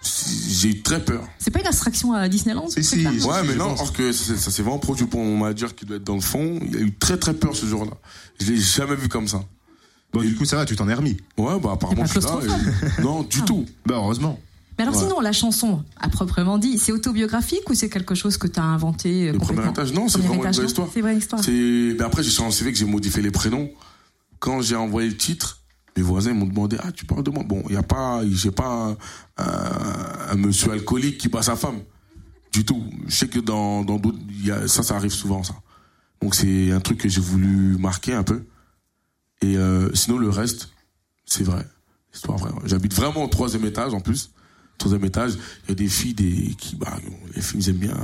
J'ai 0.02 0.68
eu 0.70 0.82
très 0.82 1.04
peur. 1.04 1.28
C'est 1.38 1.50
pas 1.50 1.60
une 1.60 1.66
abstraction 1.66 2.12
à 2.14 2.26
Disneyland 2.28 2.68
ce 2.68 2.80
Si, 2.82 3.00
si. 3.00 3.06
Ouais, 3.06 3.42
mais 3.44 3.52
je 3.52 3.58
non, 3.58 3.68
pense. 3.70 3.80
alors 3.80 3.92
que 3.92 4.12
ça, 4.12 4.36
ça 4.36 4.50
s'est 4.50 4.62
vraiment 4.62 4.78
produit 4.78 5.04
pour 5.06 5.20
mon 5.20 5.36
manager 5.36 5.74
qui 5.74 5.84
doit 5.84 5.96
être 5.98 6.04
dans 6.04 6.14
le 6.14 6.20
fond. 6.22 6.58
Il 6.66 6.76
a 6.76 6.80
eu 6.80 6.92
très 6.94 7.18
très 7.18 7.34
peur 7.34 7.54
ce 7.54 7.66
jour-là. 7.66 7.92
Je 8.40 8.46
l'ai 8.50 8.56
jamais 8.58 8.96
vu 8.96 9.08
comme 9.08 9.28
ça. 9.28 9.44
Bon, 10.12 10.22
du 10.22 10.34
coup, 10.34 10.44
ça 10.46 10.56
va, 10.56 10.64
tu 10.64 10.74
t'en 10.74 10.88
es 10.88 10.94
remis. 10.94 11.18
Ouais, 11.36 11.58
bah 11.60 11.72
apparemment 11.74 12.04
C'est 12.06 12.14
je 12.20 12.26
pas 12.26 12.40
suis 12.40 12.48
là. 12.48 12.56
et- 12.98 13.02
Non, 13.02 13.22
du 13.22 13.42
tout. 13.42 13.66
Bah, 13.86 13.94
heureusement. 13.96 14.40
Mais 14.78 14.84
alors 14.84 14.96
Ouais. 14.96 15.02
sinon, 15.02 15.20
la 15.20 15.32
chanson, 15.32 15.84
à 16.00 16.08
proprement 16.08 16.56
dit, 16.56 16.78
c'est 16.78 16.90
autobiographique 16.92 17.68
ou 17.68 17.74
c'est 17.74 17.90
quelque 17.90 18.14
chose 18.14 18.38
que 18.38 18.46
t'as 18.46 18.62
inventé 18.62 19.28
euh, 19.28 19.32
Le 19.32 19.38
premier 19.38 19.68
étage, 19.68 19.92
non, 19.92 20.08
c'est 20.08 20.18
vraiment 20.18 20.42
une 20.42 20.50
vraie 20.52 20.64
histoire. 20.64 20.88
C'est 20.92 21.00
une 21.00 21.04
vraie 21.06 21.16
histoire. 21.18 21.44
C'est. 21.44 21.52
Mais 21.52 22.02
après, 22.02 22.22
j'ai 22.22 22.30
sur 22.30 22.44
mon 22.44 22.50
CV 22.50 22.72
que 22.72 22.78
j'ai 22.78 22.86
modifié 22.86 23.22
les 23.22 23.30
prénoms. 23.30 23.70
Quand 24.38 24.62
j'ai 24.62 24.76
envoyé 24.76 25.08
le 25.10 25.16
titre, 25.18 25.59
mes 26.00 26.06
voisins 26.06 26.32
m'ont 26.32 26.46
demandé 26.46 26.76
Ah, 26.82 26.92
tu 26.92 27.04
parles 27.04 27.22
de 27.22 27.30
moi 27.30 27.42
Bon, 27.44 27.62
il 27.66 27.72
n'y 27.72 27.76
a 27.76 27.82
pas. 27.82 28.22
J'ai 28.30 28.50
pas 28.50 28.96
un, 29.36 29.44
un- 30.32 30.36
monsieur 30.36 30.72
alcoolique 30.72 31.18
qui 31.18 31.28
bat 31.28 31.42
sa 31.42 31.56
femme. 31.56 31.80
Du 32.52 32.64
tout. 32.64 32.82
Je 33.06 33.14
sais 33.14 33.28
que 33.28 33.38
dans 33.38 33.84
dans 33.84 33.98
d'autres. 33.98 34.18
y 34.30 34.50
Ça, 34.68 34.82
ça 34.82 34.96
arrive 34.96 35.12
souvent, 35.12 35.42
ça. 35.42 35.54
Donc, 36.22 36.34
c'est 36.34 36.70
un 36.72 36.80
truc 36.80 36.98
que 36.98 37.08
j'ai 37.08 37.20
voulu 37.20 37.76
marquer 37.78 38.14
un 38.14 38.22
peu. 38.22 38.44
Et 39.42 39.56
euh, 39.56 39.90
sinon, 39.94 40.18
le 40.18 40.28
reste, 40.30 40.70
c'est 41.26 41.44
vrai. 41.44 41.66
Histoire 42.14 42.38
vraie. 42.38 42.50
J'habite 42.64 42.94
vraiment 42.94 43.24
au 43.24 43.28
troisième 43.28 43.64
étage, 43.64 43.94
en 43.94 44.00
plus. 44.00 44.30
Troisième 44.78 45.04
étage, 45.04 45.32
il 45.64 45.68
y 45.70 45.72
a 45.72 45.74
des 45.74 45.88
filles 45.88 46.14
des, 46.14 46.54
qui. 46.58 46.76
Bah, 46.76 46.96
les 47.34 47.42
filles, 47.42 47.60
ils 47.60 47.68
aiment 47.70 47.76
bien 47.76 47.96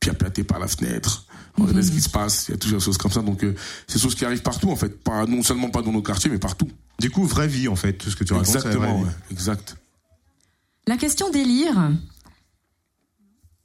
piapiater 0.00 0.44
par 0.44 0.58
la 0.58 0.66
fenêtre, 0.68 1.24
regarder 1.56 1.82
ce 1.82 1.90
qui 1.90 2.00
se 2.02 2.10
passe, 2.10 2.48
il 2.48 2.52
y 2.52 2.54
a 2.54 2.58
toujours 2.58 2.78
des 2.78 2.84
choses 2.84 2.98
comme 2.98 3.10
ça. 3.10 3.22
Donc, 3.22 3.42
euh, 3.42 3.54
c'est 3.86 3.94
des 3.96 4.02
choses 4.02 4.14
qui 4.14 4.24
arrivent 4.26 4.42
partout, 4.42 4.70
en 4.70 4.76
fait. 4.76 5.02
Pas, 5.02 5.24
non 5.26 5.42
seulement 5.42 5.70
pas 5.70 5.80
dans 5.82 5.92
nos 5.92 6.02
quartiers, 6.02 6.30
mais 6.30 6.38
partout. 6.38 6.68
Du 7.00 7.10
coup, 7.10 7.24
vraie 7.24 7.48
vie, 7.48 7.68
en 7.68 7.76
fait, 7.76 7.94
tout 7.94 8.10
ce 8.10 8.16
que 8.16 8.24
tu 8.24 8.32
racontes. 8.32 8.54
Exactement, 8.54 9.00
ouais. 9.00 9.08
Exact. 9.30 9.76
La 10.86 10.96
question 10.96 11.30
délire. 11.30 11.90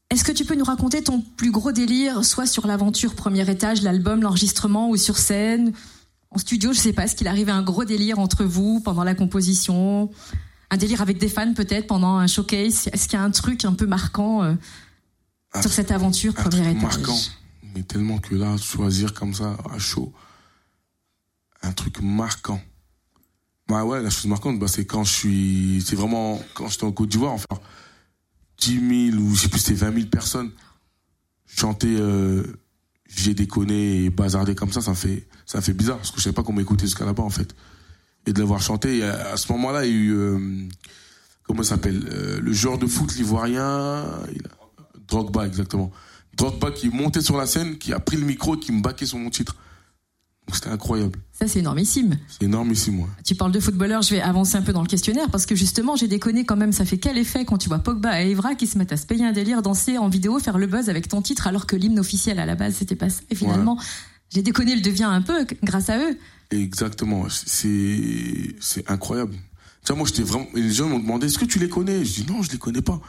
Est-ce 0.10 0.24
que 0.24 0.32
tu 0.32 0.44
peux 0.46 0.56
nous 0.56 0.66
raconter 0.66 1.04
ton 1.04 1.22
plus 1.22 1.52
gros 1.52 1.72
délire, 1.72 2.26
soit 2.26 2.48
sur 2.48 2.66
l'aventure 2.66 3.14
premier 3.14 3.48
étage, 3.50 3.84
l'album, 3.84 4.24
l'enregistrement, 4.24 4.90
ou 4.90 4.98
sur 4.98 5.18
scène, 5.20 5.72
en 6.32 6.38
studio, 6.40 6.74
je 6.74 6.80
sais 6.80 6.94
pas, 6.94 7.04
est-ce 7.06 7.16
qu'il 7.16 7.28
arrive 7.28 7.50
un 7.50 7.62
gros 7.62 7.86
délire 7.86 8.18
entre 8.20 8.44
vous 8.44 8.80
pendant 8.80 9.04
la 9.04 9.14
composition 9.16 10.10
Un 10.72 10.78
délire 10.78 11.02
avec 11.02 11.20
des 11.20 11.30
fans 11.30 11.54
peut-être 11.54 11.86
pendant 11.88 12.18
un 12.18 12.28
showcase 12.28 12.90
Est-ce 12.92 13.08
qu'il 13.08 13.18
y 13.20 13.22
a 13.22 13.24
un 13.24 13.32
truc 13.32 13.66
un 13.66 13.74
peu 13.74 13.86
marquant 13.86 14.44
euh, 14.44 14.54
Un 15.54 15.62
sur 15.62 15.72
cette 15.72 15.92
aventure 15.92 16.34
Un 16.38 16.44
premier 16.44 16.64
truc 16.64 16.78
étage? 16.78 16.98
marquant. 16.98 17.18
Mais 17.76 17.84
tellement 17.84 18.18
que 18.18 18.34
là, 18.34 18.58
choisir 18.58 19.14
comme 19.14 19.34
ça, 19.36 19.58
à 19.72 19.78
chaud, 19.78 20.12
un 21.62 21.72
truc 21.72 22.02
marquant. 22.02 22.62
Bah 23.70 23.86
ouais, 23.86 24.01
la 24.01 24.09
chose 24.09 24.26
marquante, 24.26 24.57
bah, 24.57 24.67
c'est 24.67 24.86
quand 24.86 25.03
je 25.03 25.13
suis. 25.13 25.84
C'est 25.86 25.95
vraiment. 25.95 26.41
Quand 26.55 26.67
j'étais 26.70 26.86
en 26.86 26.91
Côte 26.91 27.09
d'Ivoire, 27.09 27.34
enfin. 27.34 27.45
10 28.57 29.11
000 29.11 29.22
ou 29.24 29.36
je 29.36 29.41
sais 29.43 29.47
plus, 29.47 29.59
c'était 29.59 29.76
20 29.86 29.93
000 29.93 30.07
personnes. 30.07 30.51
Chanter 31.45 31.95
euh, 31.97 32.43
J'ai 33.07 33.34
déconné 33.34 34.03
et 34.03 34.09
bazarder 34.09 34.53
comme 34.53 34.72
ça, 34.74 34.82
ça 34.82 34.91
me 34.91 34.95
fait, 34.95 35.28
ça 35.45 35.59
me 35.59 35.63
fait 35.63 35.74
bizarre. 35.74 35.97
Parce 35.97 36.11
que 36.11 36.17
je 36.17 36.24
savais 36.24 36.34
pas 36.34 36.43
comment 36.43 36.59
écouter 36.59 36.86
jusqu'à 36.86 37.05
là-bas, 37.05 37.24
en 37.24 37.30
fait. 37.30 37.55
Et 38.26 38.34
de 38.34 38.39
l'avoir 38.39 38.61
chanté, 38.61 39.03
à, 39.03 39.38
ce 39.38 39.51
moment-là, 39.53 39.86
il 39.86 39.91
y 39.91 39.93
a 39.93 39.97
eu. 39.97 40.11
euh, 40.11 40.67
comment 41.43 41.63
ça 41.63 41.76
s'appelle 41.76 42.03
Euh, 42.11 42.41
Le 42.41 42.51
joueur 42.51 42.80
de 42.80 42.88
foot, 42.88 43.15
l'ivoirien. 43.15 44.03
Drogba, 45.07 45.45
exactement. 45.47 45.91
Drogba 46.36 46.72
qui 46.72 46.89
monté 46.89 47.22
sur 47.22 47.38
la 47.38 47.45
scène, 47.45 47.78
qui 47.78 47.93
a 47.93 47.99
pris 47.99 48.17
le 48.17 48.26
micro 48.26 48.55
et 48.55 48.59
qui 48.59 48.72
me 48.72 48.82
baquait 48.82 49.05
sur 49.05 49.20
mon 49.20 49.30
titre. 49.30 49.55
Donc 50.50 50.56
c'était 50.56 50.70
incroyable. 50.70 51.20
Ça, 51.32 51.47
c'est 51.47 51.60
énormissime. 51.60 52.18
C'est 52.28 52.45
énorme 52.45 52.72
ici, 52.72 52.89
moi. 52.89 53.08
Tu 53.24 53.36
parles 53.36 53.52
de 53.52 53.60
footballeurs, 53.60 54.02
je 54.02 54.16
vais 54.16 54.22
avancer 54.22 54.56
un 54.56 54.64
peu 54.64 54.74
dans 54.74 54.82
le 54.82 54.88
questionnaire 54.88 55.30
parce 55.30 55.45
que 55.45 55.54
justement, 55.54 55.95
j'ai 55.95 56.08
déconné 56.08 56.43
quand 56.43 56.56
même. 56.56 56.72
Ça 56.72 56.86
fait 56.86 56.97
quel 56.97 57.20
effet 57.20 57.45
quand 57.45 57.60
tu 57.60 57.70
vois 57.70 57.78
Pogba 57.78 58.24
et 58.24 58.32
Evra 58.32 58.56
qui 58.56 58.66
se 58.66 58.76
mettent 58.80 58.91
à 58.91 58.97
se 58.97 59.06
payer 59.06 59.24
un 59.24 59.32
délire, 59.32 59.62
danser 59.62 60.00
en 60.00 60.10
vidéo, 60.10 60.39
faire 60.39 60.58
le 60.58 60.66
buzz 60.66 60.89
avec 60.89 61.08
ton 61.08 61.22
titre 61.22 61.45
alors 61.45 61.68
que 61.68 61.76
l'hymne 61.76 62.00
officiel 62.00 62.39
à 62.39 62.47
la 62.47 62.56
base, 62.56 62.78
c'était 62.78 62.95
pas 62.95 63.12
ça. 63.12 63.22
Et 63.30 63.36
finalement, 63.36 63.80
j'ai 64.34 64.41
déconné 64.41 64.74
le 64.74 64.82
devient 64.82 65.04
un 65.04 65.22
peu 65.22 65.45
grâce 65.62 65.91
à 65.91 66.00
eux. 66.00 66.18
Exactement. 66.50 67.28
C'est, 67.30 68.56
c'est 68.60 68.89
incroyable. 68.89 69.36
Tiens, 69.84 69.93
moi, 69.93 70.08
j'étais 70.08 70.24
vraiment, 70.24 70.47
les 70.56 70.72
gens 70.72 70.89
m'ont 70.89 70.97
demandé, 70.97 71.28
est-ce 71.28 71.38
que 71.38 71.45
tu 71.45 71.60
les 71.60 71.70
connais? 71.70 72.04
Je 72.04 72.24
dis, 72.24 72.26
non, 72.28 72.41
je 72.41 72.50
les 72.52 72.58
connais 72.58 72.82
pas. 72.82 73.00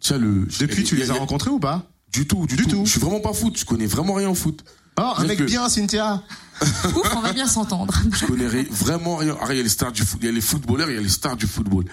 Tiens, 0.00 0.16
le, 0.16 0.48
Depuis, 0.60 0.82
tu 0.84 0.96
les 0.96 1.10
as 1.10 1.14
rencontrés 1.14 1.50
ou 1.50 1.58
pas? 1.60 1.90
Du 2.10 2.26
tout, 2.26 2.46
du, 2.46 2.56
Du 2.56 2.62
tout. 2.64 2.70
tout. 2.70 2.86
Je 2.86 2.90
suis 2.92 3.00
vraiment 3.00 3.20
pas 3.20 3.34
foot. 3.34 3.58
Je 3.58 3.66
connais 3.66 3.86
vraiment 3.86 4.14
rien 4.14 4.30
en 4.30 4.34
foot. 4.34 4.64
Oh, 5.00 5.12
un 5.16 5.24
mec 5.24 5.38
que- 5.38 5.44
bien, 5.44 5.68
Cynthia. 5.68 6.22
Ouf, 6.62 7.14
on 7.16 7.20
va 7.20 7.32
bien 7.32 7.46
s'entendre. 7.46 7.94
Je 8.12 8.26
connais 8.26 8.46
vraiment 8.70 9.16
rien. 9.16 9.36
Ah, 9.40 9.46
il 9.50 9.56
y 9.56 9.60
a 9.60 9.62
les 9.62 9.68
stars 9.68 9.92
du 9.92 10.02
foot, 10.02 10.18
il 10.22 10.26
y 10.26 10.28
a 10.28 10.32
les 10.32 10.40
footballeurs, 10.42 10.90
il 10.90 10.94
y 10.94 10.98
a 10.98 11.00
les 11.00 11.08
stars 11.08 11.36
du 11.36 11.46
football. 11.46 11.84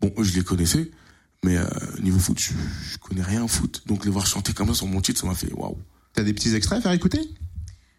Bon, 0.00 0.12
eux, 0.18 0.24
je 0.24 0.34
les 0.34 0.44
connaissais, 0.44 0.90
mais 1.42 1.56
euh, 1.56 1.64
niveau 2.02 2.18
foot, 2.18 2.38
je, 2.38 2.52
je 2.92 2.98
connais 2.98 3.22
rien 3.22 3.42
en 3.42 3.48
foot. 3.48 3.82
Donc 3.86 4.04
les 4.04 4.10
voir 4.10 4.26
chanter 4.26 4.52
comme 4.52 4.68
ça 4.68 4.74
sur 4.74 4.86
mon 4.86 5.00
titre, 5.00 5.20
ça 5.20 5.26
m'a 5.26 5.34
fait 5.34 5.52
waouh. 5.54 5.78
T'as 6.12 6.22
des 6.22 6.34
petits 6.34 6.54
extraits 6.54 6.78
à 6.80 6.82
faire 6.82 6.92
écouter? 6.92 7.20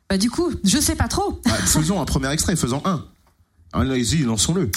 Bah 0.09 0.18
du 0.18 0.30
coup, 0.30 0.51
je 0.64 0.78
sais 0.78 0.95
pas 0.95 1.07
trop. 1.07 1.41
Ah, 1.45 1.53
Faisons 1.66 1.99
un 2.01 2.05
premier 2.05 2.30
extrait, 2.32 2.55
faisons 2.55 2.82
un. 2.86 3.05
Allez-y, 3.74 4.20
lançons-le. 4.24 4.70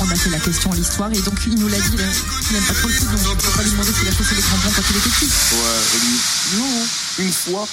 On 0.00 0.10
a 0.10 0.14
fait 0.14 0.30
la 0.30 0.38
question 0.38 0.72
l'histoire 0.72 1.10
et 1.12 1.20
donc 1.20 1.34
il 1.46 1.54
nous 1.58 1.68
l'a 1.68 1.76
dit, 1.78 1.90
il 1.92 2.00
il 2.50 2.56
aime 2.56 2.62
pas 2.64 2.72
trop 2.74 2.88
le 2.88 2.94
foot, 2.94 3.08
donc 3.10 3.32
on 3.32 3.36
peut 3.36 3.56
pas 3.56 3.62
lui 3.62 3.70
demander 3.70 3.92
s'il 3.92 4.08
a 4.08 4.12
chaussé 4.12 4.34
les 4.34 4.42
crampons 4.42 4.70
quand 4.74 4.82
il 4.90 4.96
était 4.96 5.08
petit. 5.10 5.26
Ouais, 5.26 6.58
non, 6.58 7.24
une 7.26 7.32
fois, 7.32 7.68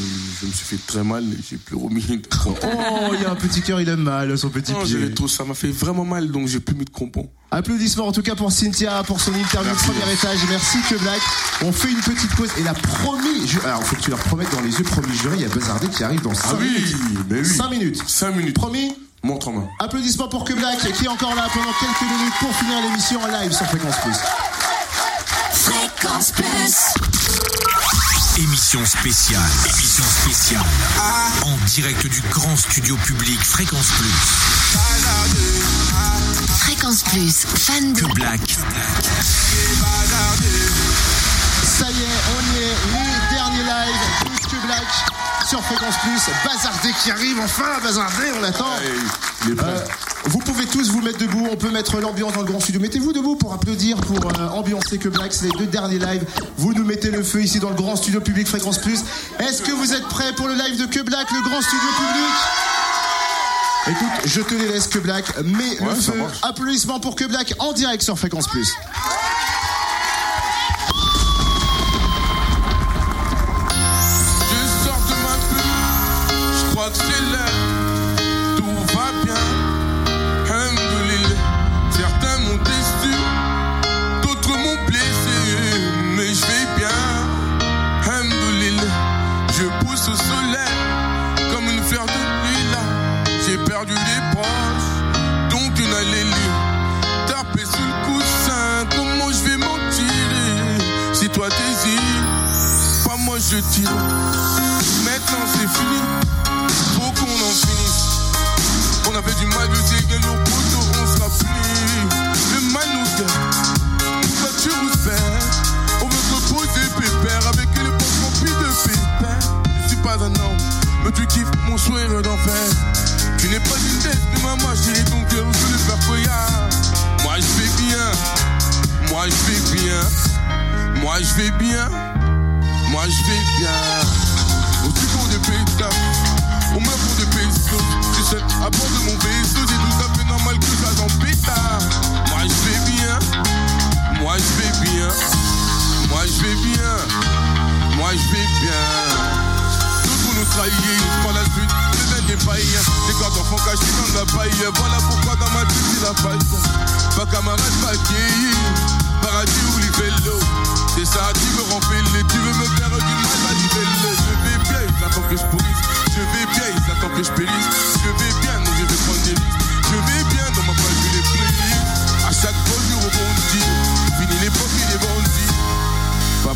euh, 0.00 0.02
je 0.40 0.46
me 0.46 0.52
suis 0.52 0.64
fait 0.66 0.78
très 0.86 1.04
mal, 1.04 1.24
et 1.24 1.36
j'ai 1.48 1.56
plus 1.56 1.76
remis 1.76 2.00
de 2.02 2.26
crampons. 2.26 2.68
Oh, 2.72 3.10
il 3.14 3.22
y 3.22 3.24
a 3.26 3.30
un 3.30 3.34
petit 3.36 3.60
cœur, 3.60 3.80
il 3.80 3.88
aime 3.88 4.00
mal, 4.02 4.36
son 4.38 4.48
petit 4.48 4.72
Non, 4.72 4.82
pied. 4.84 5.12
trop, 5.12 5.28
ça 5.28 5.44
m'a 5.44 5.54
fait 5.54 5.70
vraiment 5.70 6.04
mal, 6.04 6.30
donc 6.30 6.48
j'ai 6.48 6.60
plus 6.60 6.74
mis 6.74 6.84
de 6.86 6.90
crampons. 6.90 7.28
Applaudissements 7.50 8.08
en 8.08 8.12
tout 8.12 8.22
cas 8.22 8.34
pour 8.34 8.50
Cynthia 8.50 9.02
pour 9.04 9.20
son 9.20 9.32
interview 9.34 9.70
Merci. 9.70 9.86
premier 9.86 10.12
étage. 10.12 10.38
Merci 10.48 10.78
que 10.90 10.96
Black. 10.96 11.20
On 11.62 11.72
fait 11.72 11.90
une 11.90 12.00
petite 12.00 12.34
pause 12.34 12.48
et 12.58 12.62
la 12.64 12.74
promis. 12.74 13.48
Alors 13.64 13.84
faut 13.84 13.94
que 13.96 14.00
tu 14.00 14.10
leur 14.10 14.18
promettes 14.18 14.50
dans 14.50 14.60
les 14.60 14.70
yeux 14.72 14.82
promis 14.82 15.14
jury. 15.16 15.36
Il 15.38 15.42
y 15.42 15.44
a 15.44 15.48
Buzzardé 15.48 15.86
qui 15.88 16.02
arrive 16.02 16.20
dans 16.22 16.34
5 16.34 16.42
Ah 16.48 16.54
oui, 16.58 16.66
minutes. 16.70 16.96
mais 17.30 17.40
oui. 17.40 17.46
5 17.56 17.70
minutes. 17.70 18.02
5 18.08 18.34
minutes. 18.34 18.54
Promis. 18.56 18.96
Montre 19.24 19.48
en 19.48 19.52
main. 19.52 19.68
Applaudissements 19.78 20.28
pour 20.28 20.44
que 20.44 20.52
Black 20.52 20.78
qui 20.92 21.06
est 21.06 21.08
encore 21.08 21.34
là 21.34 21.48
pendant 21.50 21.72
quelques 21.80 22.02
minutes 22.02 22.34
pour 22.40 22.54
finir 22.56 22.78
l'émission 22.82 23.22
en 23.22 23.26
live 23.28 23.52
sur 23.52 23.64
Fréquence 23.64 23.96
Plus. 24.02 24.18
Fréquence 25.50 26.32
Plus. 26.32 26.92
Émission 28.38 28.84
spéciale. 28.84 29.40
Émission 29.64 30.04
spéciale. 30.04 30.62
En 31.46 31.56
direct 31.68 32.06
du 32.06 32.20
grand 32.32 32.54
studio 32.54 32.98
public 32.98 33.40
Fréquence 33.40 33.88
Plus. 33.96 34.12
Fréquence 36.58 37.02
Plus. 37.04 37.46
Fan 37.46 37.94
de 37.94 38.00
Que 38.02 38.06
Black. 38.12 38.58
Ça 41.62 41.90
y 41.90 42.02
est, 42.02 42.18
on 42.36 42.42
y 42.52 42.58
est. 42.58 42.76
Les 42.92 43.34
derniers 43.34 43.62
lives 43.62 44.26
plus 44.26 44.46
que 44.48 44.66
Black 44.66 44.84
sur 45.54 45.62
Fréquence 45.62 45.94
Plus. 45.98 46.20
Bazardé 46.44 46.88
qui 47.00 47.10
arrive 47.12 47.38
enfin. 47.38 47.78
Bazardé, 47.80 48.24
on 48.40 48.42
attend. 48.42 48.76
Hey, 48.82 48.90
il 49.46 49.52
est 49.52 49.54
prêt. 49.54 49.68
Euh, 49.68 49.84
vous 50.24 50.38
pouvez 50.40 50.66
tous 50.66 50.90
vous 50.90 51.00
mettre 51.00 51.18
debout, 51.18 51.46
on 51.48 51.54
peut 51.56 51.70
mettre 51.70 52.00
l'ambiance 52.00 52.32
dans 52.32 52.40
le 52.40 52.46
grand 52.48 52.58
studio. 52.58 52.80
Mettez-vous 52.80 53.12
debout 53.12 53.36
pour 53.36 53.52
applaudir, 53.52 53.96
pour 53.98 54.18
euh, 54.18 54.48
ambiancer 54.48 54.98
que 54.98 55.08
Black, 55.08 55.32
c'est 55.32 55.44
les 55.44 55.56
deux 55.58 55.66
derniers 55.66 56.00
lives. 56.00 56.24
Vous 56.56 56.74
nous 56.74 56.84
mettez 56.84 57.12
le 57.12 57.22
feu 57.22 57.42
ici 57.42 57.60
dans 57.60 57.68
le 57.68 57.76
grand 57.76 57.94
studio 57.94 58.20
public 58.20 58.48
Fréquence 58.48 58.78
Plus. 58.78 58.98
Est-ce 59.38 59.62
que 59.62 59.70
vous 59.70 59.92
êtes 59.92 60.08
prêts 60.08 60.32
pour 60.32 60.48
le 60.48 60.54
live 60.54 60.80
de 60.80 60.86
Que 60.86 61.02
Black, 61.02 61.30
le 61.30 61.48
grand 61.48 61.62
studio 61.62 61.88
public? 61.98 62.34
Écoute, 63.86 64.22
je 64.24 64.40
te 64.40 64.54
les 64.54 64.68
laisse 64.72 64.88
Que 64.88 64.98
Black, 64.98 65.24
mets 65.44 65.76
le 65.78 65.86
Ouais, 65.86 65.94
feu. 65.94 66.14
Applaudissements 66.42 66.98
pour 66.98 67.14
Que 67.14 67.26
Black 67.26 67.54
en 67.60 67.72
direct 67.72 68.02
sur 68.02 68.18
Fréquence 68.18 68.48
Plus. 68.48 68.74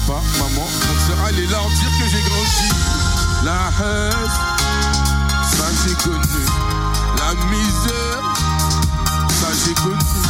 Papa, 0.09 0.23
maman, 0.39 0.65
on 0.65 0.97
sera 1.07 1.27
allé 1.27 1.47
leur 1.49 1.69
dire 1.69 1.93
que 2.01 2.07
j'ai 2.09 2.23
grandi. 2.23 2.69
La 3.45 3.69
haine, 3.79 4.31
ça 5.45 5.67
j'ai 5.85 5.95
connu. 5.97 6.45
La 7.19 7.35
misère, 7.51 8.23
ça 9.29 9.49
j'ai 9.63 9.75
connu. 9.75 10.23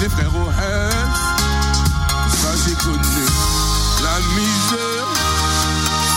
Les 0.00 0.08
frères 0.08 0.36
au 0.36 0.48
haine, 0.50 1.14
ça 2.28 2.52
j'ai 2.64 2.76
connu. 2.76 3.26
La 4.04 4.16
misère, 4.36 5.08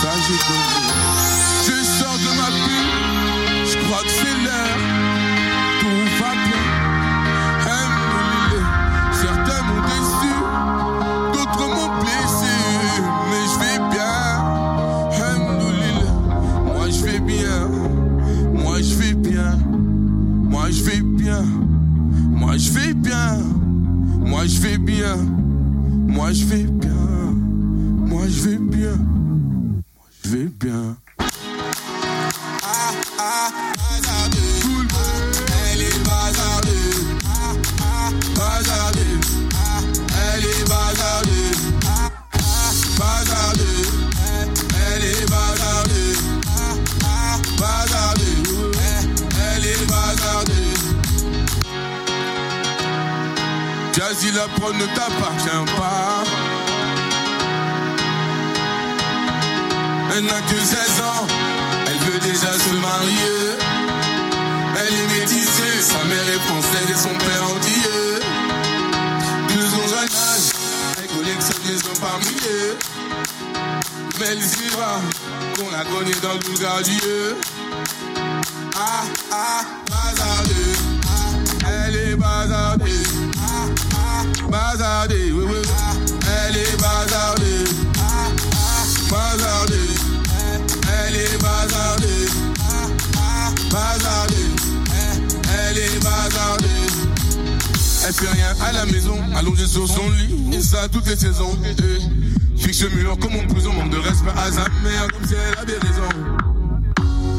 ça 0.00 0.12
j'ai 0.28 0.38
connu. 0.46 0.86
Je 1.66 1.76
sors 1.98 2.18
de 2.18 2.30
ma 2.36 2.48
bulle, 2.50 3.66
je 3.66 3.76
crois 3.84 4.02
que 4.04 4.10
c'est 4.10 4.36
l'heure. 4.44 4.67
Moi 24.38 24.46
je 24.46 24.60
vais 24.60 24.78
bien, 24.78 25.16
moi 25.16 26.32
je 26.32 26.44
vais 26.44 26.62
bien, 26.62 27.34
moi 28.06 28.22
je 28.28 28.48
vais 28.48 28.56
bien, 28.56 28.94
moi 28.94 30.06
je 30.22 30.28
vais 30.30 30.44
bien. 30.44 30.96
La 54.38 54.46
prod 54.46 54.74
ne 54.74 54.86
t'appartient 54.94 55.64
pas. 55.76 56.22
Elle 60.14 60.24
n'a 60.24 60.40
que 60.42 60.58
16 60.60 61.00
ans, 61.10 61.26
elle 61.88 62.00
veut 62.06 62.20
déjà 62.20 62.52
se 62.52 62.74
marier. 62.88 63.40
Elle 64.78 64.94
est 64.94 65.08
métissée, 65.18 65.76
sa 65.80 66.04
mère 66.04 66.28
est 66.34 66.42
française 66.48 66.88
et 66.88 67.00
son 67.06 67.14
père 67.24 67.44
antillais. 67.52 68.20
De 69.48 69.60
son 69.74 69.84
jeune 69.92 70.14
âge, 70.30 70.48
elle 70.98 71.08
collectionne 71.16 71.64
les 71.66 71.78
hommes 71.86 72.00
par 72.00 72.18
milliers. 72.20 72.74
Mais 74.20 74.26
elle 74.32 74.38
y 74.38 74.68
va, 74.78 75.00
qu'on 75.56 75.70
la 75.76 75.84
connaît 75.84 76.20
dans 76.22 76.34
le 76.34 76.38
Boulgardier. 76.44 77.34
Ah, 78.76 79.04
ah, 79.32 79.62
bazardée. 79.90 80.76
Ah, 81.08 81.86
elle 81.86 81.96
est 81.96 82.16
bazardée. 82.16 82.77
Allongée 99.38 99.66
sur 99.66 99.86
son 99.88 100.08
lit, 100.10 100.56
et 100.56 100.60
ça 100.60 100.88
toutes 100.88 101.06
les 101.06 101.16
saisons. 101.16 101.56
Eh, 101.64 102.58
Fixe 102.60 102.82
le 102.82 102.90
mur 102.90 103.16
comme 103.20 103.36
en 103.36 103.46
prison, 103.46 103.72
manque 103.72 103.90
de 103.90 103.98
respect 103.98 104.30
à 104.36 104.50
sa 104.50 104.68
mère, 104.82 105.06
comme 105.12 105.26
si 105.26 105.34
elle 105.34 105.58
avait 105.58 105.78
raison. 105.78 106.08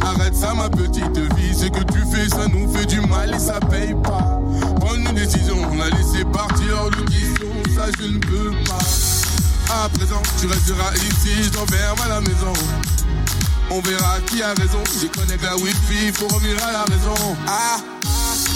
Arrête 0.01 0.35
ça 0.35 0.53
ma 0.53 0.69
petite 0.69 1.17
vie, 1.35 1.53
ce 1.53 1.65
que 1.65 1.83
tu 1.91 1.99
fais 2.11 2.29
ça 2.29 2.47
nous 2.47 2.71
fait 2.73 2.85
du 2.85 3.01
mal 3.01 3.33
et 3.33 3.39
ça 3.39 3.59
paye 3.59 3.93
pas. 4.01 4.39
Prends 4.79 4.95
une 4.95 5.13
décision, 5.13 5.57
on 5.69 5.77
l'a 5.77 5.89
laissé 5.89 6.23
partir 6.31 6.89
de 6.89 7.01
question, 7.11 7.51
ça 7.75 7.87
je 7.99 8.07
ne 8.07 8.17
peux 8.17 8.51
pas. 8.65 9.83
À 9.83 9.89
présent, 9.89 10.21
tu 10.39 10.47
resteras 10.47 10.93
ici, 10.95 11.43
je 11.43 11.49
t'enferme 11.49 11.99
à 12.05 12.07
la 12.07 12.21
maison. 12.21 12.53
On 13.71 13.81
verra 13.81 14.19
qui 14.25 14.41
a 14.41 14.53
raison, 14.53 14.81
j'ai 14.99 15.09
connecté 15.09 15.45
la 15.45 15.57
wifi, 15.57 16.11
faut 16.13 16.27
revenir 16.27 16.55
à 16.63 16.71
la 16.71 16.83
raison. 16.83 17.35
Ah, 17.45 17.77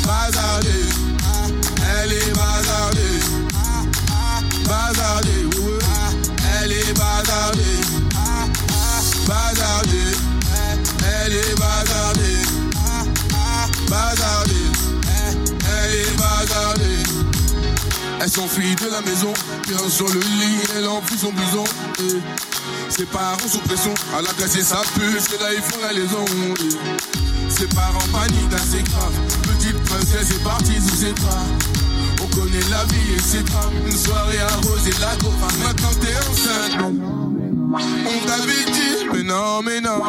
bazardée, 0.08 0.70
ah, 1.26 1.48
elle 2.02 2.14
est 2.14 2.34
bazardée. 2.34 3.23
Bazardée, 4.74 5.46
oui. 5.58 5.74
Ah, 5.84 6.10
elle 6.64 6.72
est 6.72 6.94
bazardée. 6.98 7.80
Ah, 8.16 8.46
ah, 8.72 9.02
bazardée. 9.28 10.18
Elle 11.26 11.34
est 11.34 11.56
bazardée. 11.60 12.42
Ah, 12.78 13.04
ah, 13.36 13.68
bazardée. 13.88 14.72
Elle 15.30 15.94
est 16.00 16.18
bazardée. 16.18 17.04
Elles 18.20 18.30
s'enfuient 18.32 18.76
de 18.76 18.90
la 18.90 19.02
maison, 19.02 19.34
bien 19.68 19.78
sur 19.90 20.08
le 20.08 20.20
lit, 20.20 20.60
elle 20.76 20.88
enfouit 20.88 21.18
son 21.20 21.32
blouson. 21.32 21.66
eh. 22.00 22.20
Ses 22.90 23.06
parents 23.06 23.38
sous 23.52 23.60
pression, 23.60 23.94
elle 24.18 24.26
a 24.26 24.34
cassé 24.34 24.64
sa 24.64 24.78
puce, 24.96 25.28
et 25.36 25.44
là 25.44 25.54
ils 25.56 25.62
font 25.62 25.80
la 25.82 25.94
liaison. 25.94 26.26
eh. 26.60 27.52
Ses 27.52 27.68
parents 27.68 28.08
paniquent, 28.12 28.54
assez 28.56 28.82
grave. 28.84 29.14
Petite 29.44 29.84
princesse 29.84 30.32
est 30.32 30.44
partie 30.44 30.82
sous 30.82 30.96
ses 30.96 31.14
bras. 31.14 31.46
On 32.34 32.40
connaît 32.40 32.70
la 32.72 32.84
vie 32.86 33.14
et 33.16 33.20
ses 33.20 33.44
drames. 33.44 33.74
Une 33.86 33.92
soirée 33.92 34.40
arrosée 34.40 34.92
la 35.00 35.16
copa. 35.18 35.48
Maintenant 35.64 35.94
t'es 36.02 36.16
enceinte. 36.18 36.80
On 37.76 38.28
t'avait 38.28 38.72
dit, 38.72 39.06
mais 39.14 39.24
non, 39.24 39.62
mais 39.64 39.82
non. 39.82 40.02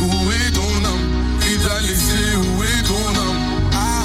Où 0.00 0.32
est 0.32 0.50
ton 0.52 0.84
âme 0.84 1.06
Il 1.50 1.58
t'a 1.58 1.80
laissé, 1.80 2.36
où 2.36 2.62
est 2.62 2.82
ton 2.86 3.08
âme 3.20 3.40
Ah, 3.72 4.04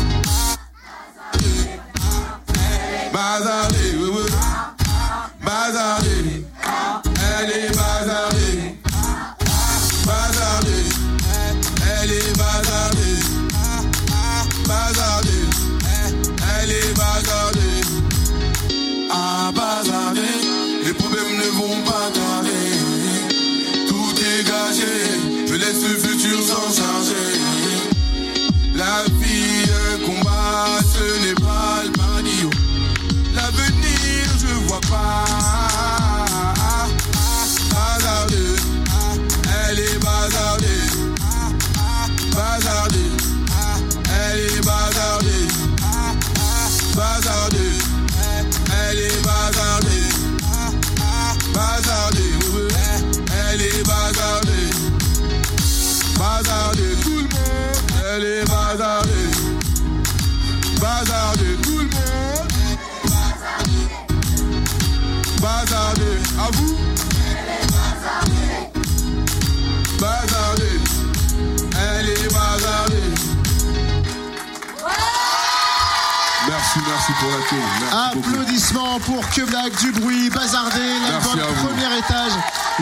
Bazardée, 3.13 3.95
oui, 3.97 4.09
oui. 4.15 4.31
Bazardée. 5.45 6.18
Beaucoup. 77.21 77.55
Applaudissements 77.91 78.99
pour 79.01 79.27
Que 79.31 79.41
Black, 79.41 79.75
du 79.79 79.91
bruit, 79.91 80.29
Bazardé, 80.29 80.79
l'album. 81.03 81.39
Premier 81.65 81.97
Étage. 81.97 82.31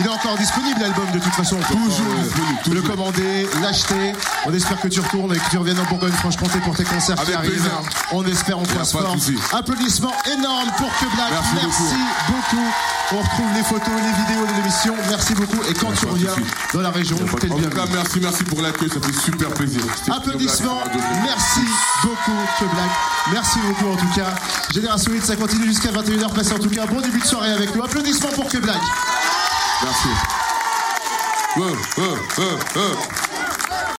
Il 0.00 0.06
est 0.06 0.08
encore 0.08 0.36
disponible 0.36 0.80
l'album 0.80 1.10
de 1.12 1.18
toute 1.18 1.32
façon. 1.34 1.56
Toujours 1.66 2.06
le- 2.16 2.22
disponible, 2.22 2.74
Le 2.74 2.82
commander, 2.82 3.48
l'acheter. 3.60 4.12
On 4.46 4.52
espère 4.54 4.80
que 4.80 4.88
tu 4.88 5.00
retournes 5.00 5.34
et 5.34 5.38
que 5.38 5.50
tu 5.50 5.58
reviennes 5.58 5.80
en 5.80 5.84
Bourgogne-Franche-Comté 5.84 6.58
pour 6.60 6.76
tes 6.76 6.84
concerts 6.84 7.16
qui 7.16 7.22
Avec 7.22 7.34
arrivent. 7.36 7.50
plaisir. 7.52 7.72
On 8.12 8.24
espère, 8.26 8.58
on 8.58 8.62
croise 8.64 8.92
fort. 8.92 9.16
Applaudissements 9.52 10.12
énormes 10.32 10.70
pour 10.76 10.90
Que 10.98 11.06
Black. 11.16 11.30
Merci 11.54 11.94
beaucoup. 12.28 12.64
On 13.10 13.16
retrouve 13.22 13.46
les 13.56 13.62
photos, 13.62 13.88
les 13.96 14.22
vidéos 14.22 14.46
de 14.46 14.52
l'émission. 14.58 14.94
Merci 15.08 15.34
beaucoup. 15.34 15.62
Et 15.68 15.72
quand 15.74 15.92
tu 15.98 16.06
reviens 16.06 16.34
dans 16.74 16.80
la 16.82 16.90
région, 16.90 17.16
t'es 17.40 17.46
le 17.46 17.52
En 17.54 17.56
tout 17.56 17.62
cas, 17.64 17.68
bienvenu. 17.86 17.94
merci, 17.96 18.20
merci 18.20 18.44
pour 18.44 18.60
l'accueil, 18.60 18.90
ça 18.90 19.00
fait 19.00 19.18
super 19.18 19.48
plaisir. 19.54 19.80
Applaudissements, 20.14 20.82
merci 21.24 21.60
beaucoup 22.02 22.32
Que 22.60 22.64
Black. 22.66 22.90
Merci 23.32 23.58
beaucoup 23.60 23.92
en 23.92 23.96
tout 23.96 24.14
cas. 24.14 24.34
Génération 24.72 25.10
8, 25.12 25.24
ça 25.24 25.36
continue 25.36 25.66
jusqu'à 25.66 25.90
21h. 25.90 26.32
Passez 26.34 26.52
en 26.52 26.58
tout 26.58 26.68
cas 26.70 26.82
un 26.82 26.86
bon 26.86 27.00
début 27.00 27.18
de 27.20 27.26
soirée 27.26 27.52
avec 27.52 27.74
nous. 27.74 27.82
Applaudissements 27.82 28.30
pour 28.30 28.46
Que 28.48 28.58
Black. 28.58 28.76
Merci. 29.82 30.08